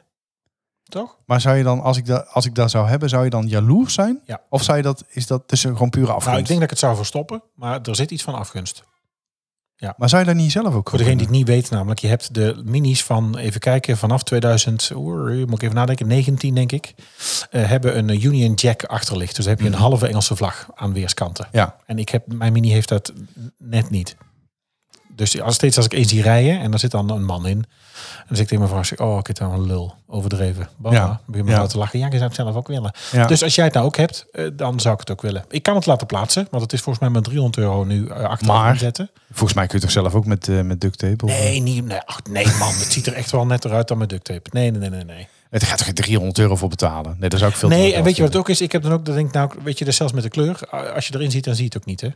Toch? 0.90 1.16
Maar 1.26 1.40
zou 1.40 1.56
je 1.56 1.62
dan, 1.62 1.80
als 1.80 1.96
ik, 1.96 2.06
dat, 2.06 2.26
als 2.28 2.46
ik 2.46 2.54
dat 2.54 2.70
zou 2.70 2.88
hebben, 2.88 3.08
zou 3.08 3.24
je 3.24 3.30
dan 3.30 3.46
jaloers 3.46 3.94
zijn? 3.94 4.20
Ja. 4.26 4.40
Of 4.48 4.62
zou 4.62 4.76
je 4.76 4.82
dat, 4.82 5.04
is 5.08 5.26
dat 5.26 5.42
tussen 5.46 5.72
gewoon 5.72 5.90
pure 5.90 6.06
afgunst? 6.06 6.26
Nou, 6.28 6.38
ik 6.40 6.46
denk 6.46 6.60
dat 6.60 6.64
ik 6.70 6.74
het 6.74 6.84
zou 6.84 6.96
verstoppen, 6.96 7.42
maar 7.54 7.80
er 7.82 7.96
zit 7.96 8.10
iets 8.10 8.22
van 8.22 8.34
afgunst. 8.34 8.82
Maar 9.96 10.08
zou 10.08 10.20
je 10.22 10.28
dat 10.28 10.36
niet 10.36 10.52
zelf 10.52 10.74
ook 10.74 10.88
Voor 10.88 10.98
degene 10.98 11.16
die 11.16 11.26
het 11.26 11.34
niet 11.34 11.46
weet, 11.46 11.70
namelijk, 11.70 12.00
je 12.00 12.06
hebt 12.08 12.34
de 12.34 12.62
minis 12.64 13.04
van, 13.04 13.36
even 13.36 13.60
kijken, 13.60 13.96
vanaf 13.96 14.22
2000, 14.22 14.90
oeh, 14.94 15.30
moet 15.46 15.52
ik 15.52 15.62
even 15.62 15.74
nadenken, 15.74 16.06
19 16.06 16.54
denk 16.54 16.72
ik, 16.72 16.94
eh, 17.50 17.64
hebben 17.68 17.98
een 17.98 18.24
Union 18.24 18.54
Jack 18.54 18.84
achterlicht. 18.84 19.36
Dus 19.36 19.44
dan 19.44 19.54
heb 19.54 19.62
je 19.62 19.68
een 19.68 19.72
Mhm. 19.78 19.82
halve 19.82 20.06
Engelse 20.06 20.36
vlag 20.36 20.68
aan 20.74 20.92
weerskanten. 20.92 21.48
Ja, 21.52 21.76
En 21.86 21.98
ik 21.98 22.08
heb, 22.08 22.32
mijn 22.32 22.52
mini 22.52 22.70
heeft 22.70 22.88
dat 22.88 23.12
net 23.58 23.90
niet. 23.90 24.16
Dus 25.08 25.40
als, 25.40 25.54
steeds 25.54 25.76
als 25.76 25.86
ik 25.86 25.92
eens 25.92 26.08
zie 26.08 26.22
rijden 26.22 26.60
en 26.60 26.70
daar 26.70 26.80
zit 26.80 26.90
dan 26.90 27.10
een 27.10 27.24
man 27.24 27.46
in. 27.46 27.64
Dan 28.30 28.38
zeg 28.38 28.48
ik 28.50 28.58
tegen 28.58 28.70
mijn 28.72 28.84
vrouw, 28.86 29.08
oh, 29.12 29.18
ik 29.18 29.26
heb 29.26 29.38
nou 29.38 29.52
een 29.52 29.66
lul, 29.66 29.94
overdreven. 30.08 30.68
Baba, 30.76 30.96
Ja. 30.96 31.20
begin 31.26 31.44
me 31.44 31.50
Ja. 31.50 31.66
te 31.66 31.78
lachen. 31.78 31.98
Ja, 31.98 32.04
je 32.06 32.12
zou 32.12 32.24
het 32.24 32.34
zelf 32.34 32.54
ook 32.54 32.68
willen. 32.68 32.92
ja. 33.12 33.26
Dus 33.26 33.42
als 33.42 33.54
jij 33.54 33.64
het 33.64 33.74
nou 33.74 33.86
ook 33.86 33.96
hebt, 33.96 34.26
eh, 34.32 34.46
dan 34.52 34.80
zou 34.80 34.94
ik 34.94 35.00
het 35.00 35.10
ook 35.10 35.22
willen. 35.22 35.44
Ik 35.48 35.62
kan 35.62 35.74
het 35.74 35.86
laten 35.86 36.06
plaatsen, 36.06 36.46
want 36.50 36.62
het 36.62 36.72
is 36.72 36.80
volgens 36.80 37.04
mij 37.04 37.12
met 37.14 37.24
300 37.24 37.56
euro 37.64 37.84
nu 37.84 38.04
uh, 38.06 38.10
achter 38.16 38.46
Maar- 38.46 38.76
zetten. 38.76 39.10
volgens 39.30 39.54
mij 39.54 39.66
kun 39.66 39.76
je 39.78 39.84
toch 39.84 39.92
zelf 39.92 40.14
ook 40.14 40.26
met, 40.26 40.48
eh, 40.48 40.60
met 40.60 40.80
duct 40.80 40.98
tape? 40.98 41.24
Of, 41.24 41.30
Nee, 41.30 41.60
niet, 41.60 41.84
nee, 41.84 42.00
ach, 42.04 42.20
nee 42.30 42.46
man, 42.58 42.68
het 42.74 42.92
ziet 42.92 43.06
er 43.06 43.12
echt 43.12 43.30
wel 43.30 43.46
netter 43.46 43.72
uit 43.72 43.88
dan 43.88 43.98
met 43.98 44.08
duct 44.08 44.24
tape. 44.24 44.50
Nee, 44.52 44.70
nee, 44.70 44.80
nee, 44.80 44.90
nee. 44.90 45.04
nee. 45.04 45.28
Het 45.50 45.62
gaat 45.64 45.76
toch 45.76 45.86
geen 45.86 45.94
300 45.94 46.38
euro 46.38 46.56
voor 46.56 46.68
betalen? 46.68 47.16
Nee, 47.18 47.28
dat 47.28 47.38
zou 47.38 47.50
ik 47.50 47.56
veel 47.56 47.68
Nee, 47.68 47.94
en 47.94 48.02
weet 48.04 48.16
je 48.16 48.22
wat 48.22 48.32
het 48.32 48.40
ook 48.40 48.48
is? 48.48 48.60
Ik 48.60 48.72
heb 48.72 48.82
dan 48.82 48.92
ook, 48.92 49.04
dat 49.04 49.14
denk 49.14 49.26
ik 49.28 49.34
nou, 49.34 49.50
weet 49.64 49.78
je, 49.78 49.84
dat 49.84 49.94
zelfs 49.94 50.12
met 50.12 50.22
de 50.22 50.28
kleur, 50.28 50.58
als 50.94 51.06
je 51.08 51.14
erin 51.14 51.30
ziet, 51.30 51.44
dan 51.44 51.54
zie 51.54 51.62
je 51.64 51.68
het 51.72 51.78
ook 51.78 51.84
niet, 51.88 52.00
hè? 52.00 52.08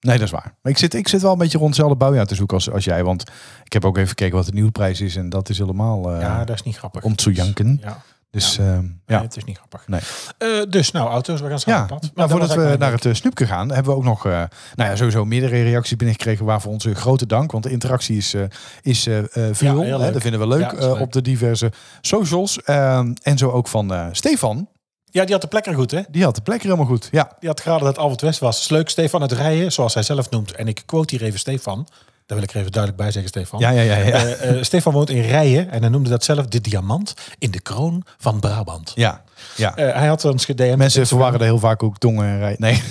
Nee, 0.00 0.16
dat 0.18 0.26
is 0.26 0.32
waar. 0.32 0.54
Maar 0.62 0.72
ik 0.72 0.78
zit, 0.78 0.94
ik 0.94 1.08
zit 1.08 1.22
wel 1.22 1.32
een 1.32 1.38
beetje 1.38 1.58
rond 1.58 1.70
hetzelfde 1.70 1.96
bouwjaar 1.96 2.26
te 2.26 2.34
zoeken 2.34 2.56
als, 2.56 2.70
als 2.70 2.84
jij. 2.84 3.04
Want 3.04 3.24
ik 3.64 3.72
heb 3.72 3.84
ook 3.84 3.96
even 3.96 4.08
gekeken 4.08 4.36
wat 4.36 4.46
de 4.46 4.52
nieuwprijs 4.52 5.00
is. 5.00 5.16
En 5.16 5.28
dat 5.28 5.48
is 5.48 5.58
helemaal 5.58 6.12
eh 6.14 6.20
ja, 6.20 6.44
dat 6.44 6.56
is 6.56 6.62
niet 6.62 6.76
grappig. 6.78 7.02
om 7.02 7.16
te 7.16 7.32
janken. 7.32 7.78
Ja, 7.82 8.02
Dus 8.30 8.56
Ja. 8.56 8.64
ja. 8.64 8.70
nee, 8.80 8.90
ja. 9.06 9.22
het 9.22 9.36
is 9.36 9.44
niet 9.44 9.56
grappig. 9.56 9.88
Nee. 9.88 10.00
Eh, 10.38 10.48
dus, 10.70 10.90
nou, 10.90 11.08
auto's, 11.08 11.40
we 11.40 11.48
gaan 11.48 11.58
samen 11.58 11.78
Ja, 11.78 11.84
op 11.84 11.88
pad. 11.90 12.02
Maar 12.02 12.28
nou, 12.28 12.40
dat 12.40 12.48
voordat 12.48 12.70
we 12.72 12.76
naar 12.78 12.92
het 12.92 13.04
uh, 13.04 13.14
snoepje 13.14 13.46
gaan, 13.46 13.68
hebben 13.72 13.92
we 13.92 13.98
ook 13.98 14.04
nog, 14.04 14.26
eh, 14.26 14.32
nou 14.74 14.90
ja, 14.90 14.96
sowieso 14.96 15.24
meerdere 15.24 15.62
reacties 15.62 15.96
binnengekregen. 15.96 16.44
Waarvoor 16.44 16.72
onze 16.72 16.94
grote 16.94 17.26
dank, 17.26 17.52
want 17.52 17.64
de 17.64 17.70
interactie 17.70 18.16
is, 18.16 18.34
eh 18.34 18.42
is 18.82 19.06
eh, 19.06 19.18
eh, 19.18 19.54
veel. 19.54 19.78
leuk. 19.78 20.12
dat 20.12 20.22
vinden 20.22 20.40
we 20.40 20.46
leuk, 20.46 20.60
Ja, 20.60 20.72
eh, 20.72 20.80
leuk. 20.80 21.00
op 21.00 21.12
de 21.12 21.22
diverse 21.22 21.72
socials. 22.00 22.62
Ehm, 22.62 23.12
en 23.22 23.38
zo 23.38 23.50
ook 23.50 23.68
van 23.68 23.92
eh, 23.94 24.06
Stefan. 24.12 24.68
Ja, 25.16 25.24
die 25.24 25.32
had 25.32 25.42
de 25.42 25.48
plek 25.48 25.66
er 25.66 25.74
goed, 25.74 25.90
hè? 25.90 26.00
Die 26.10 26.24
had 26.24 26.34
de 26.34 26.40
plek 26.40 26.56
er 26.56 26.64
helemaal 26.64 26.86
goed. 26.86 27.08
Ja, 27.10 27.30
Die 27.40 27.48
had 27.48 27.60
geraden 27.60 27.84
dat 27.84 27.98
Albert 27.98 28.20
West 28.20 28.38
was. 28.38 28.60
Is 28.60 28.68
leuk, 28.68 28.88
Stefan 28.88 29.22
het 29.22 29.32
rijden, 29.32 29.72
zoals 29.72 29.94
hij 29.94 30.02
zelf 30.02 30.30
noemt. 30.30 30.52
En 30.52 30.68
ik 30.68 30.82
quote 30.86 31.16
hier 31.16 31.26
even 31.26 31.38
Stefan. 31.38 31.86
Daar 32.26 32.38
wil 32.38 32.46
ik 32.46 32.50
er 32.50 32.60
even 32.60 32.72
duidelijk 32.72 33.02
bij 33.02 33.10
zeggen, 33.12 33.30
Stefan. 33.30 33.60
ja, 33.60 33.70
ja, 33.70 33.82
ja. 33.82 33.96
ja. 33.96 34.12
Eh, 34.12 34.50
eh, 34.50 34.62
Stefan 34.62 34.92
woont 34.92 35.10
in 35.10 35.20
Rijen 35.20 35.70
en 35.70 35.80
hij 35.80 35.90
noemde 35.90 36.10
dat 36.10 36.24
zelf 36.24 36.46
de 36.46 36.60
diamant 36.60 37.14
in 37.38 37.50
de 37.50 37.60
kroon 37.60 38.04
van 38.18 38.40
Brabant. 38.40 38.92
ja, 38.94 39.22
ja. 39.56 39.76
Eh, 39.76 39.94
hij 39.94 40.06
had 40.06 40.24
ons 40.24 40.44
gedm. 40.44 40.74
Mensen 40.76 41.06
verwarren 41.06 41.40
er 41.40 41.46
heel 41.46 41.58
vaak 41.58 41.82
ook 41.82 41.98
tongen 41.98 42.26
en 42.26 42.38
rij. 42.38 42.54
Nee, 42.58 42.82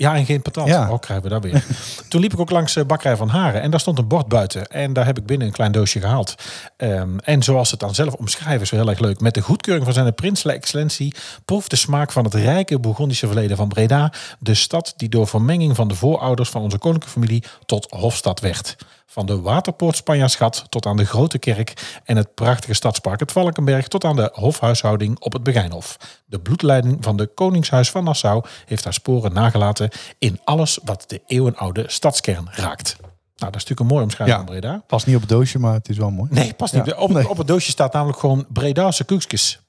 Ja, 0.00 0.16
en 0.16 0.24
geen 0.24 0.42
patat. 0.42 0.66
Ja. 0.66 0.90
Oh, 0.90 0.98
krijgen 0.98 1.24
we 1.24 1.30
dat 1.30 1.42
weer. 1.42 1.64
Toen 2.08 2.20
liep 2.20 2.32
ik 2.32 2.40
ook 2.40 2.50
langs 2.50 2.76
eh, 2.76 2.84
Bakkerij 2.84 3.16
van 3.16 3.28
Haren 3.28 3.62
en 3.62 3.70
daar 3.70 3.80
stond 3.80 3.98
een 3.98 4.08
bord 4.08 4.28
buiten. 4.28 4.66
En 4.66 4.92
daar 4.92 5.04
heb 5.04 5.18
ik 5.18 5.26
binnen 5.26 5.46
een 5.46 5.52
klein 5.52 5.72
doosje 5.72 6.00
gehaald. 6.00 6.34
Ehm, 6.76 7.18
en 7.18 7.42
zoals 7.42 7.70
het 7.70 7.80
dan 7.80 7.94
zelf 7.94 8.14
omschrijven, 8.14 8.60
is 8.60 8.70
wel 8.70 8.80
heel 8.80 8.88
erg 8.88 8.98
leuk. 8.98 9.20
Met 9.20 9.34
de 9.34 9.40
goedkeuring 9.40 9.84
van 9.84 9.94
zijn 9.94 10.14
prinselijke 10.14 10.60
excellentie 10.60 11.14
proef 11.44 11.68
de 11.68 11.76
smaak 11.76 12.12
van 12.12 12.24
het 12.24 12.34
rijke 12.34 12.78
Bourgondische 12.78 13.26
verleden 13.26 13.56
van 13.56 13.68
Breda. 13.68 14.12
De 14.38 14.54
stad 14.54 14.94
die 14.96 15.08
door 15.08 15.26
vermenging 15.26 15.76
van 15.76 15.88
de 15.88 15.94
voorouders 15.94 16.48
van 16.48 16.62
onze 16.62 16.78
koninklijke 16.78 17.20
familie 17.20 17.44
tot 17.66 17.86
hofstad 17.90 18.40
werd. 18.40 18.76
Van 19.12 19.26
de 19.26 19.40
Waterpoort 19.40 19.96
Spanjaarschat 19.96 20.64
tot 20.68 20.86
aan 20.86 20.96
de 20.96 21.04
Grote 21.04 21.38
Kerk 21.38 22.00
en 22.04 22.16
het 22.16 22.34
prachtige 22.34 22.74
stadspark 22.74 23.20
het 23.20 23.32
Valkenberg 23.32 23.88
tot 23.88 24.04
aan 24.04 24.16
de 24.16 24.30
hofhuishouding 24.32 25.20
op 25.20 25.32
het 25.32 25.42
Begijnhof. 25.42 25.96
De 26.26 26.40
bloedleiding 26.40 26.96
van 27.00 27.16
de 27.16 27.26
Koningshuis 27.26 27.90
van 27.90 28.04
Nassau 28.04 28.44
heeft 28.66 28.84
haar 28.84 28.92
sporen 28.92 29.32
nagelaten 29.32 29.90
in 30.18 30.40
alles 30.44 30.78
wat 30.84 31.04
de 31.06 31.22
eeuwenoude 31.26 31.84
stadskern 31.86 32.48
raakt. 32.50 32.96
Nou, 33.00 33.52
dat 33.52 33.62
is 33.62 33.68
natuurlijk 33.68 33.80
een 33.80 33.86
mooie 33.86 34.02
omschrijving 34.02 34.38
Ja. 34.38 34.44
van 34.46 34.54
Breda. 34.54 34.82
Past 34.86 35.06
niet 35.06 35.14
op 35.14 35.20
het 35.20 35.30
doosje, 35.30 35.58
maar 35.58 35.72
het 35.74 35.88
is 35.88 35.96
wel 35.96 36.10
mooi. 36.10 36.28
Nee, 36.32 36.54
past 36.54 36.74
niet. 36.74 36.86
Ja, 36.86 36.96
Op, 36.96 37.24
op 37.28 37.36
het 37.38 37.46
doosje 37.46 37.70
staat 37.70 37.92
namelijk 37.92 38.18
gewoon 38.18 38.46
Bredaanse 38.48 39.04
koekjes. 39.04 39.60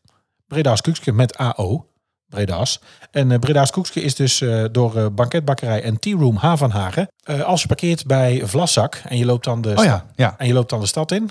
Breda's 0.48 0.82
koekje 0.82 1.12
met 1.12 1.38
AO. 1.38 1.86
Breda's. 2.32 2.80
En 3.12 3.32
eh 3.32 3.40
Breda's 3.40 3.72
koekje 3.72 4.02
is 4.02 4.16
dus 4.16 4.42
eh, 4.42 4.64
door 4.72 4.98
eh, 4.98 5.06
banketbakkerij 5.12 5.84
en 5.84 6.00
Tea 6.00 6.18
Room 6.18 6.36
H 6.36 6.56
van 6.56 6.72
Hagen. 6.72 7.08
Eh, 7.24 7.42
als 7.42 7.62
je 7.62 7.68
parkeert 7.68 8.06
bij 8.06 8.42
Vlaszak 8.46 9.02
en 9.08 9.18
je 9.18 9.26
loopt 9.26 9.44
dan 9.44 9.62
de, 9.62 9.74
Oh 9.76 9.84
ja, 9.84 10.06
ja. 10.16 10.36
en 10.38 10.48
je 10.48 10.54
loopt 10.54 10.70
dan 10.70 10.80
de 10.80 10.86
stad 10.86 11.12
in, 11.12 11.30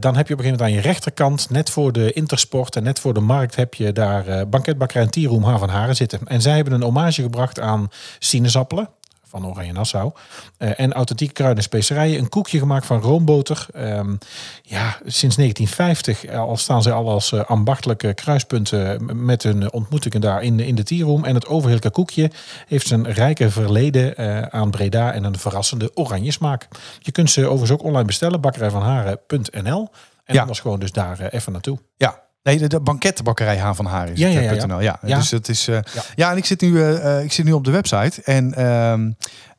dan 0.00 0.16
heb 0.16 0.28
je 0.28 0.34
op 0.34 0.38
een 0.40 0.44
gegeven 0.44 0.44
moment 0.44 0.60
aan 0.60 0.72
je 0.72 0.80
rechterkant, 0.80 1.50
net 1.50 1.70
voor 1.70 1.92
de 1.92 2.12
Intersport 2.12 2.76
en 2.76 2.82
net 2.82 3.00
voor 3.00 3.14
de 3.14 3.20
markt, 3.20 3.56
heb 3.56 3.74
je 3.74 3.92
daar 3.92 4.48
banketbakkerij 4.48 5.02
en 5.02 5.10
Tea 5.10 5.28
Room 5.28 5.44
H 5.44 5.58
van 5.58 5.68
Hagen 5.68 5.96
zitten. 5.96 6.20
En 6.24 6.42
zij 6.42 6.54
hebben 6.54 6.72
een 6.72 6.82
hommage 6.82 7.22
gebracht 7.22 7.60
aan 7.60 7.88
sinaasappelen 8.18 8.88
van 9.28 9.46
Oranje 9.46 9.72
Nassau. 9.72 10.12
Eh, 10.58 10.80
en 10.80 10.92
authentieke 10.92 11.32
kruiden 11.32 11.58
en 11.58 11.68
specerijen. 11.68 12.18
Een 12.18 12.28
koekje 12.28 12.58
gemaakt 12.58 12.86
van 12.86 13.00
roomboter. 13.00 13.66
Ehm, 13.72 14.16
ja, 14.62 14.96
sinds 15.06 15.36
1950 15.36 16.28
al 16.30 16.56
staan 16.56 16.82
ze 16.82 16.92
al 16.92 17.10
als 17.10 17.32
eh, 17.32 17.44
ambachtelijke 17.44 18.14
kruispunten 18.14 19.24
met 19.24 19.42
hun 19.42 19.72
ontmoetingen 19.72 20.20
daar 20.20 20.42
in, 20.42 20.56
de- 20.56 20.66
in 20.66 20.74
de 20.74 20.82
tierroom. 20.82 21.24
En 21.24 21.34
het 21.34 21.46
overheerlijke 21.46 21.90
koekje 21.90 22.30
heeft 22.66 22.86
zijn 22.86 23.12
rijke 23.12 23.50
verleden 23.50 24.16
eh, 24.16 24.42
aan 24.42 24.70
Breda 24.70 25.12
en 25.12 25.24
een 25.24 25.38
verrassende 25.38 25.90
oranje 25.94 26.30
smaak. 26.32 26.68
Je 26.98 27.12
kunt 27.12 27.30
ze 27.30 27.40
overigens 27.46 27.70
ook 27.70 27.82
online 27.86 28.04
bestellen, 28.06 28.40
bakkerijvanharen.nl. 28.40 29.88
En 30.24 30.34
Ja. 30.34 30.40
anders 30.40 30.60
gewoon 30.60 30.80
dus 30.80 30.92
daar 30.92 31.20
eh, 31.20 31.26
even 31.38 31.52
naartoe. 31.52 31.78
Ja. 31.96 32.24
Nee, 32.46 32.58
de, 32.58 32.66
de 32.66 32.80
banketbakkerij 32.80 33.58
H 33.58 33.72
van 33.74 33.86
Haar 33.86 34.08
is 34.08 34.18
Ja, 34.18 34.28
ja, 34.28 34.40
ja, 34.80 34.98
ja. 35.02 35.16
Dus 35.16 35.30
het 35.30 35.48
is. 35.48 35.68
eh, 35.68 35.74
Ja. 35.94 36.02
ja. 36.14 36.30
en 36.30 36.36
ik 36.36 36.44
zit 36.44 36.60
nu, 36.60 36.82
eh, 36.82 37.22
ik 37.24 37.32
zit 37.32 37.44
nu 37.44 37.52
op 37.52 37.64
de 37.64 37.70
website 37.70 38.22
en 38.22 38.54
ehm 38.54 39.10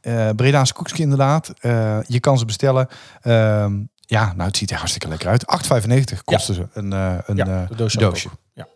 eh 0.02 0.30
Bredaanse 0.36 0.73
koekje 0.73 1.04
inderdaad. 1.04 1.54
Je 2.08 2.19
kan 2.19 2.38
ze 2.38 2.45
bestellen. 2.45 2.88
Ehm, 3.21 3.73
ja, 4.00 4.34
nou, 4.34 4.47
het 4.47 4.58
ziet 4.58 4.71
er 4.71 4.78
hartstikke 4.78 5.08
lekker 5.08 5.28
uit. 5.30 5.45
8,95 5.47 6.23
kosten 6.23 6.54
ze 6.56 6.67
een, 6.73 6.91
een 7.26 7.67
doosje. 7.76 7.97
doosje. 7.97 8.30
Ja. 8.54 8.67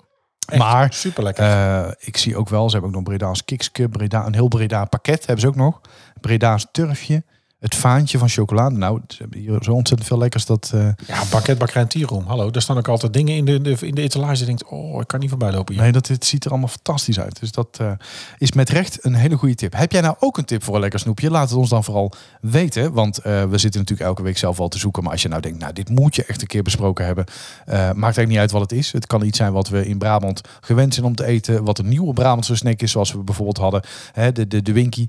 Echt 0.47 0.59
Maar 0.61 0.93
super 0.93 1.23
lekker. 1.23 1.95
ik 1.99 2.17
zie 2.17 2.37
ook 2.37 2.49
wel, 2.49 2.65
ze 2.65 2.71
hebben 2.71 2.89
ook 2.89 2.95
nog 2.95 3.05
Bredaans 3.05 3.45
kikske, 3.45 3.89
Breda, 3.89 4.25
een 4.25 4.33
heel 4.33 4.47
Breda 4.47 4.85
pakket 4.85 5.19
hebben 5.19 5.39
ze 5.39 5.47
ook 5.47 5.55
nog. 5.55 5.81
Bredaans 6.21 6.67
turfje, 6.71 7.23
het 7.61 7.75
vaantje 7.75 8.17
van 8.17 8.29
chocolade. 8.29 8.77
Nou, 8.77 8.99
ze 9.07 9.17
hebben 9.19 9.39
hier 9.39 9.57
zo 9.63 9.71
ontzettend 9.71 10.09
veel 10.09 10.17
lekkers 10.17 10.45
dat... 10.45 10.71
eh, 10.73 10.87
Ja, 11.07 11.23
banketbakkerij 11.31 11.81
en 11.81 11.87
tierroom. 11.87 12.25
Hallo, 12.25 12.51
daar 12.51 12.61
staan 12.61 12.77
ook 12.77 12.87
altijd 12.87 13.13
dingen 13.13 13.35
in 13.35 13.45
de, 13.45 13.61
de, 13.61 13.75
in 13.79 13.95
de 13.95 14.01
etalage. 14.01 14.39
Je 14.39 14.45
denkt, 14.45 14.65
oh, 14.65 15.01
ik 15.01 15.07
kan 15.07 15.19
niet 15.19 15.29
voorbij 15.29 15.51
lopen 15.51 15.73
hier. 15.73 15.83
Nee, 15.83 15.91
dat 15.91 16.07
het 16.07 16.25
ziet 16.25 16.45
er 16.45 16.51
allemaal 16.51 16.69
fantastisch 16.69 17.19
uit. 17.19 17.39
Dus 17.39 17.51
dat 17.51 17.77
eh, 17.81 17.91
is 18.37 18.51
met 18.51 18.69
recht 18.69 19.05
een 19.05 19.13
hele 19.13 19.37
goede 19.37 19.55
tip. 19.55 19.73
Heb 19.75 19.91
jij 19.91 20.01
nou 20.01 20.15
ook 20.19 20.37
een 20.37 20.45
tip 20.45 20.63
voor 20.63 20.75
een 20.75 20.81
lekker 20.81 20.99
snoepje? 20.99 21.29
Laat 21.31 21.49
het 21.49 21.57
ons 21.57 21.69
dan 21.69 21.83
vooral 21.83 22.13
weten. 22.41 22.93
Want 22.93 23.17
eh, 23.17 23.43
we 23.43 23.57
zitten 23.57 23.79
natuurlijk 23.79 24.09
elke 24.09 24.23
week 24.23 24.37
zelf 24.37 24.59
al 24.59 24.67
te 24.67 24.79
zoeken. 24.79 25.03
Maar 25.03 25.11
als 25.11 25.21
je 25.21 25.27
nou 25.27 25.41
denkt, 25.41 25.59
nou 25.59 25.73
dit 25.73 25.89
moet 25.89 26.15
je 26.15 26.25
echt 26.25 26.41
een 26.41 26.47
keer 26.47 26.63
besproken 26.63 27.05
hebben. 27.05 27.25
maakt 27.65 28.01
eigenlijk 28.01 28.27
niet 28.27 28.37
uit 28.37 28.51
wat 28.51 28.61
het 28.61 28.71
is. 28.71 28.91
Het 28.91 29.07
kan 29.07 29.23
iets 29.23 29.37
zijn 29.37 29.53
wat 29.53 29.69
we 29.69 29.87
in 29.87 29.97
Brabant 29.97 30.41
gewend 30.61 30.93
zijn 30.93 31.05
om 31.05 31.15
te 31.15 31.25
eten. 31.25 31.63
Wat 31.63 31.79
een 31.79 31.89
nieuwe 31.89 32.13
Brabantse 32.13 32.55
snack 32.55 32.81
is, 32.81 32.91
zoals 32.91 33.11
we 33.11 33.17
bijvoorbeeld 33.17 33.57
hadden. 33.57 33.81
Hè, 34.11 34.31
de, 34.31 34.47
de, 34.47 34.61
de 34.61 34.73
Winky 34.73 35.05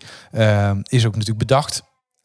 is 0.89 1.07
ook 1.07 1.13
natuurlijk 1.13 1.39
bedacht. 1.39 1.83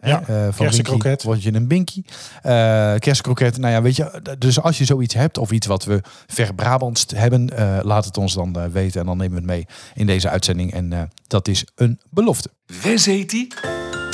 Ja, 0.07 0.21
eh, 0.21 0.43
van 0.43 0.65
kersenkroket. 0.65 1.23
Word 1.23 1.43
je 1.43 1.53
een 1.53 1.67
binky. 1.67 2.03
Eh 2.41 2.95
kersenkroket, 2.99 3.57
nou 3.57 3.73
ja, 3.73 3.81
weet 3.81 3.95
je. 3.95 4.35
Dus 4.37 4.61
als 4.61 4.77
je 4.77 4.85
zoiets 4.85 5.13
hebt 5.13 5.37
of 5.37 5.51
iets 5.51 5.67
wat 5.67 5.83
we 5.83 6.01
ver 6.27 6.53
Brabants 6.53 7.05
hebben, 7.15 7.57
eh, 7.57 7.79
laat 7.81 8.05
het 8.05 8.17
ons 8.17 8.33
dan 8.33 8.55
eh, 8.55 8.65
weten. 8.65 8.99
En 8.99 9.05
dan 9.05 9.17
nemen 9.17 9.31
we 9.33 9.37
het 9.37 9.45
mee 9.45 9.65
in 9.93 10.05
deze 10.05 10.29
uitzending. 10.29 10.73
En 10.73 10.93
eh, 10.93 11.01
dat 11.27 11.47
is 11.47 11.65
een 11.75 11.99
belofte. 12.09 12.49
Wes 12.81 13.05
heet 13.05 13.29
die? 13.29 13.53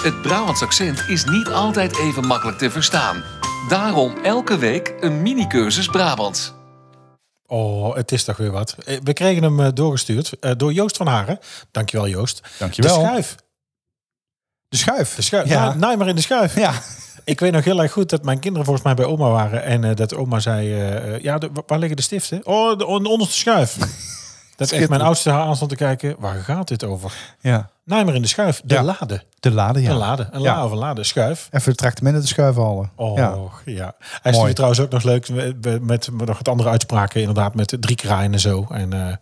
Het 0.03 0.21
Brabants 0.21 0.61
accent 0.61 1.03
is 1.07 1.25
niet 1.25 1.47
altijd 1.47 1.97
even 1.97 2.27
makkelijk 2.27 2.57
te 2.57 2.71
verstaan. 2.71 3.23
Daarom 3.69 4.13
elke 4.23 4.57
week 4.57 4.93
een 4.99 5.21
mini-cursus 5.21 5.87
Brabants. 5.87 6.53
Oh, 7.47 7.95
het 7.95 8.11
is 8.11 8.23
toch 8.23 8.37
weer 8.37 8.51
wat. 8.51 8.75
We 9.03 9.13
kregen 9.13 9.43
hem 9.43 9.73
doorgestuurd 9.73 10.39
eh, 10.39 10.51
door 10.57 10.73
Joost 10.73 10.97
van 10.97 11.07
Haren. 11.07 11.39
Dankjewel 11.71 12.07
Joost. 12.07 12.41
Dankjewel. 12.59 12.99
De 12.99 13.05
schuif. 13.05 13.35
De 14.73 14.79
schuif. 14.79 15.15
De 15.15 15.21
schuif. 15.21 15.49
Ja. 15.49 15.73
Naai 15.73 15.97
maar 15.97 16.07
in 16.07 16.15
de 16.15 16.21
schuif. 16.21 16.55
Ja. 16.55 16.73
Ik 17.23 17.39
weet 17.39 17.51
nog 17.51 17.63
heel 17.63 17.81
erg 17.81 17.91
goed 17.91 18.09
dat 18.09 18.23
mijn 18.23 18.39
kinderen 18.39 18.65
volgens 18.65 18.85
mij 18.85 18.95
bij 18.95 19.05
oma 19.05 19.29
waren. 19.29 19.63
En 19.63 19.83
eh, 19.83 19.95
dat 19.95 20.15
oma 20.15 20.39
zei, 20.39 20.73
eh, 20.73 21.13
eh, 21.15 21.21
ja, 21.23 21.37
de- 21.37 21.49
waar 21.67 21.79
liggen 21.79 21.95
de 21.97 22.03
stiften? 22.03 22.41
Oh, 22.45 22.77
de, 22.77 22.85
onderste 22.85 23.35
schuif. 23.35 23.77
dat 24.55 24.71
echt 24.71 24.89
mijn 24.89 25.01
oudste 25.01 25.29
haar 25.29 25.45
aan 25.45 25.55
stond 25.55 25.69
te 25.69 25.75
kijken. 25.75 26.15
Waar 26.19 26.35
gaat 26.35 26.67
dit 26.67 26.83
over? 26.83 27.13
Ja. 27.39 27.69
Nijmer 27.85 28.15
in 28.15 28.21
de 28.21 28.27
schuif. 28.27 28.61
De 28.65 28.73
Ja. 28.73 28.83
lade. 28.83 29.23
De 29.39 29.51
lade, 29.51 29.81
ja. 29.81 29.89
Een 29.89 29.95
lade. 29.97 30.27
Een 30.31 30.41
la 30.41 30.65
of 30.65 30.71
een 30.71 30.77
lade. 30.77 31.03
Schuif. 31.03 31.47
Even 31.51 31.71
de 31.71 31.77
tractementen 31.77 32.21
te 32.21 32.27
schuiven 32.27 32.63
halen. 32.63 32.91
Oh, 32.95 33.51
Ja. 33.65 33.93
Hij 34.21 34.33
stuurde 34.33 34.53
trouwens 34.53 34.81
ook 34.81 34.89
nog 34.91 35.03
leuk 35.03 35.29
met, 35.29 35.61
met, 35.81 35.81
met 36.11 36.25
nog 36.25 36.37
wat 36.37 36.47
andere 36.47 36.69
uitspraken. 36.69 37.19
Inderdaad, 37.19 37.55
met 37.55 37.77
drie 37.79 37.95
kraaien 37.95 38.33
en 38.33 38.39
zo. 38.39 38.65
En 38.69 38.93
eh, 38.93 39.15